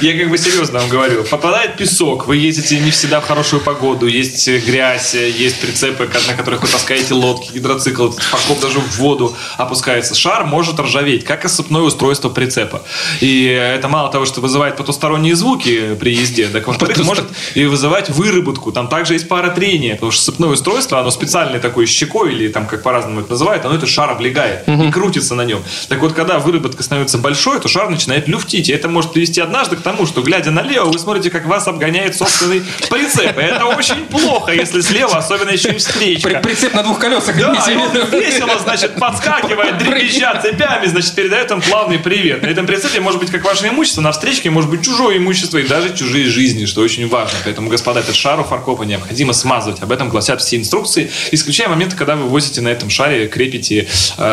Я 0.00 0.18
как 0.18 0.28
бы 0.28 0.38
серьезно 0.38 0.80
вам 0.80 0.88
говорю. 0.88 1.22
Попадает 1.24 1.76
песок, 1.76 2.26
вы 2.26 2.36
ездите 2.36 2.80
не 2.80 2.90
всегда 2.90 3.20
в 3.20 3.26
хорошую 3.26 3.62
погоду, 3.62 4.06
есть 4.06 4.48
грязь, 4.48 5.14
есть 5.14 5.60
прицепы, 5.60 6.10
на 6.26 6.34
которых 6.34 6.62
вы 6.62 6.68
таскаете 6.68 7.14
лодки, 7.14 7.52
гидроцикл, 7.52 8.10
фаркоп 8.10 8.60
даже 8.60 8.80
в 8.80 8.98
воду 8.98 9.36
опускается. 9.56 10.14
Шар 10.14 10.44
может 10.44 10.80
ржаветь, 10.80 11.24
как 11.24 11.44
и 11.44 11.48
сцепное 11.48 11.82
устройство 11.82 12.28
прицепа. 12.28 12.82
И 13.20 13.44
это 13.44 13.86
мало 13.88 14.10
того, 14.10 14.24
что 14.24 14.40
вызывает 14.40 14.76
потусторонние 14.76 15.36
звуки 15.36 15.94
при 15.94 16.14
езде, 16.14 16.48
так 16.48 16.66
во-вторых, 16.66 16.98
может 17.04 17.26
и 17.54 17.64
вызывать 17.66 18.10
выработку. 18.10 18.72
Там 18.72 18.88
также 18.88 19.12
есть 19.12 19.28
пара 19.28 19.50
трения, 19.50 19.94
потому 19.94 20.10
что 20.10 20.22
сцепное 20.22 20.48
устройство, 20.48 20.98
оно 20.98 21.10
специальной 21.12 21.60
такой 21.60 21.86
щекой, 21.86 22.34
или 22.34 22.48
там 22.48 22.66
как 22.66 22.82
по-разному 22.82 23.20
это 23.20 23.30
называют, 23.30 23.64
оно 23.64 23.76
этот 23.76 23.88
шар 23.88 24.03
шар 24.04 24.10
облегает 24.10 24.68
и 24.68 24.90
крутится 24.90 25.34
на 25.34 25.42
нем. 25.42 25.62
Так 25.88 26.00
вот, 26.00 26.12
когда 26.12 26.38
выработка 26.38 26.82
становится 26.82 27.18
большой, 27.18 27.60
то 27.60 27.68
шар 27.68 27.88
начинает 27.88 28.28
люфтить. 28.28 28.68
И 28.68 28.72
это 28.72 28.88
может 28.88 29.12
привести 29.12 29.40
однажды 29.40 29.76
к 29.76 29.80
тому, 29.80 30.06
что, 30.06 30.22
глядя 30.22 30.50
налево, 30.50 30.86
вы 30.90 30.98
смотрите, 30.98 31.30
как 31.30 31.46
вас 31.46 31.66
обгоняет 31.68 32.16
собственный 32.16 32.62
прицеп. 32.90 33.38
И 33.38 33.42
это 33.42 33.64
очень 33.66 34.04
плохо, 34.06 34.52
если 34.52 34.80
слева, 34.82 35.16
особенно 35.18 35.50
еще 35.50 35.70
и 35.70 35.78
встречка. 35.78 36.28
При- 36.28 36.54
Прицеп 36.54 36.74
на 36.74 36.82
двух 36.82 36.98
колесах. 36.98 37.36
Да, 37.38 37.64
и 37.70 37.76
он 37.76 37.90
весело, 38.10 38.58
значит, 38.62 38.96
подскакивает, 38.96 39.78
дребезжа 39.78 40.40
цепями, 40.42 40.86
значит, 40.86 41.14
передает 41.14 41.50
им 41.50 41.60
плавный 41.62 41.98
привет. 41.98 42.42
На 42.42 42.46
этом 42.48 42.66
прицепе 42.66 43.00
может 43.00 43.20
быть 43.20 43.30
как 43.30 43.44
ваше 43.44 43.68
имущество, 43.68 44.02
на 44.02 44.12
встречке 44.12 44.50
может 44.50 44.70
быть 44.70 44.84
чужое 44.84 45.16
имущество 45.16 45.58
и 45.58 45.66
даже 45.66 45.94
чужие 45.96 46.26
жизни, 46.26 46.66
что 46.66 46.82
очень 46.82 47.08
важно. 47.08 47.38
Поэтому, 47.44 47.70
господа, 47.70 48.00
этот 48.00 48.14
шар 48.14 48.38
у 48.40 48.44
фаркопа 48.44 48.82
необходимо 48.82 49.32
смазывать. 49.32 49.82
Об 49.82 49.90
этом 49.92 50.08
гласят 50.10 50.40
все 50.42 50.56
инструкции, 50.56 51.10
исключая 51.32 51.68
моменты, 51.68 51.96
когда 51.96 52.16
вы 52.16 52.28
возите 52.28 52.60
на 52.60 52.68
этом 52.68 52.90
шаре, 52.90 53.26
крепите 53.28 53.86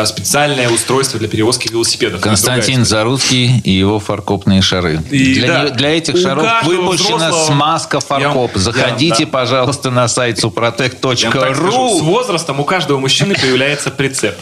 специальное 0.06 0.68
устройство 0.68 1.18
для 1.18 1.28
перевозки 1.28 1.68
велосипедов. 1.68 2.20
Константин 2.20 2.84
Заруцкий 2.84 3.60
и 3.60 3.70
его 3.70 3.98
фаркопные 4.00 4.62
шары. 4.62 5.00
И 5.10 5.34
для, 5.34 5.46
да, 5.48 5.64
не- 5.64 5.70
для 5.70 5.96
этих 5.96 6.16
шаров 6.18 6.46
выпущена 6.64 7.16
взрослого- 7.30 7.46
смазка 7.46 8.00
фаркоп. 8.00 8.52
Я- 8.54 8.60
Заходите, 8.60 9.22
я- 9.22 9.26
да. 9.26 9.32
пожалуйста, 9.32 9.90
на 9.90 10.08
сайт 10.08 10.38
скажу, 10.38 10.52
с 10.52 10.56
suprotec.ru. 10.56 12.00
возрастом 12.02 12.60
у 12.60 12.64
каждого 12.64 12.98
мужчины 12.98 13.34
появляется 13.34 13.90
прицеп. 13.90 14.36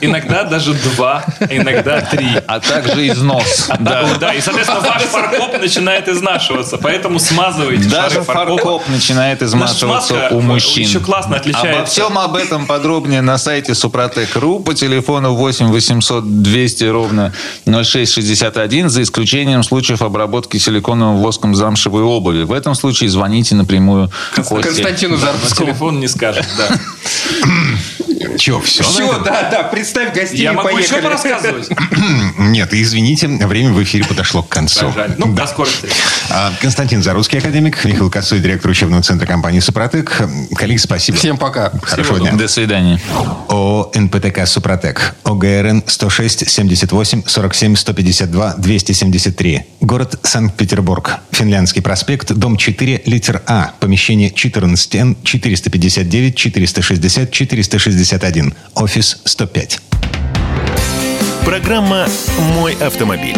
Иногда 0.00 0.44
даже 0.44 0.74
два, 0.74 1.24
а 1.40 1.44
иногда 1.50 2.00
три. 2.00 2.28
А 2.46 2.60
также 2.60 3.08
износ. 3.08 3.68
Да. 3.80 4.06
да, 4.18 4.32
и, 4.32 4.40
соответственно, 4.40 4.80
ваш 4.80 5.02
фаркоп 5.02 5.60
начинает 5.60 6.08
изнашиваться, 6.08 6.78
поэтому 6.78 7.18
смазывайте 7.18 7.88
Даже 7.88 8.22
фаркоп 8.22 8.88
начинает 8.88 9.42
изнашиваться 9.42 10.28
у 10.30 10.40
мужчин. 10.40 10.84
еще 10.84 11.00
классно 11.00 11.36
отличается. 11.36 11.78
Обо 11.78 11.86
всем 11.86 12.18
об 12.18 12.34
этом 12.36 12.66
подробнее 12.66 13.20
на 13.22 13.36
сайте 13.38 13.74
Супротек.ру 14.34 14.60
по 14.60 14.74
телефону 14.74 15.34
8 15.34 15.68
800 15.68 16.42
200 16.42 16.84
ровно 16.84 17.32
0661 17.66 18.88
за 18.88 19.02
исключением 19.02 19.62
случаев 19.62 20.02
обработки 20.02 20.58
силиконовым 20.58 21.22
воском 21.22 21.54
замшевой 21.54 22.02
обуви. 22.02 22.44
В 22.44 22.52
этом 22.52 22.74
случае 22.74 23.10
звоните 23.10 23.54
напрямую 23.54 24.10
Косте. 24.34 24.60
Константину 24.60 25.16
Зарбскому. 25.16 25.70
телефон 25.70 26.00
не 26.00 26.08
скажет, 26.08 26.46
да. 26.58 26.78
Че, 28.38 28.60
все? 28.60 28.82
Все, 28.82 29.18
да, 29.20 29.48
да, 29.50 29.62
представь 29.64 30.14
гостей 30.14 30.42
Я 30.42 30.52
могу 30.52 30.76
еще 30.76 31.00
порассказывать. 31.00 31.68
Нет, 32.38 32.72
извините, 32.72 33.28
время 33.28 33.72
в 33.72 33.82
эфире 33.82 34.04
подошло 34.04 34.42
к 34.42 34.48
концу. 34.48 34.92
Ну, 35.18 35.32
до 35.34 35.46
скорых 35.46 35.72
встреч. 35.72 35.92
А, 36.30 36.52
Константин 36.60 37.02
Зарусский, 37.02 37.38
академик, 37.38 37.84
Михаил 37.84 38.10
Косой, 38.10 38.40
директор 38.40 38.70
учебного 38.70 39.02
центра 39.02 39.26
компании 39.26 39.60
«Супротек». 39.60 40.22
Коллеги, 40.54 40.78
спасибо. 40.78 41.18
Всем 41.18 41.36
пока. 41.36 41.72
Хорошего 41.82 42.18
дня. 42.18 42.32
До 42.32 42.48
свидания. 42.48 43.00
ООО 43.48 43.90
«НПТК 43.94 44.46
Супротек». 44.46 45.14
ОГРН 45.24 45.84
106 45.86 46.50
78 46.50 47.22
47 47.26 47.76
152 47.76 48.54
273. 48.58 49.62
Город 49.80 50.18
Санкт-Петербург. 50.22 51.18
Финляндский 51.30 51.82
проспект, 51.82 52.32
дом 52.32 52.56
4, 52.56 53.02
литер 53.06 53.42
А. 53.46 53.72
Помещение 53.80 54.30
14Н 54.30 55.16
459 55.22 56.36
460 56.36 57.30
461. 57.94 58.52
Офис 58.74 59.20
105. 59.24 59.80
Программа 61.44 62.06
«Мой 62.54 62.74
автомобиль». 62.74 63.36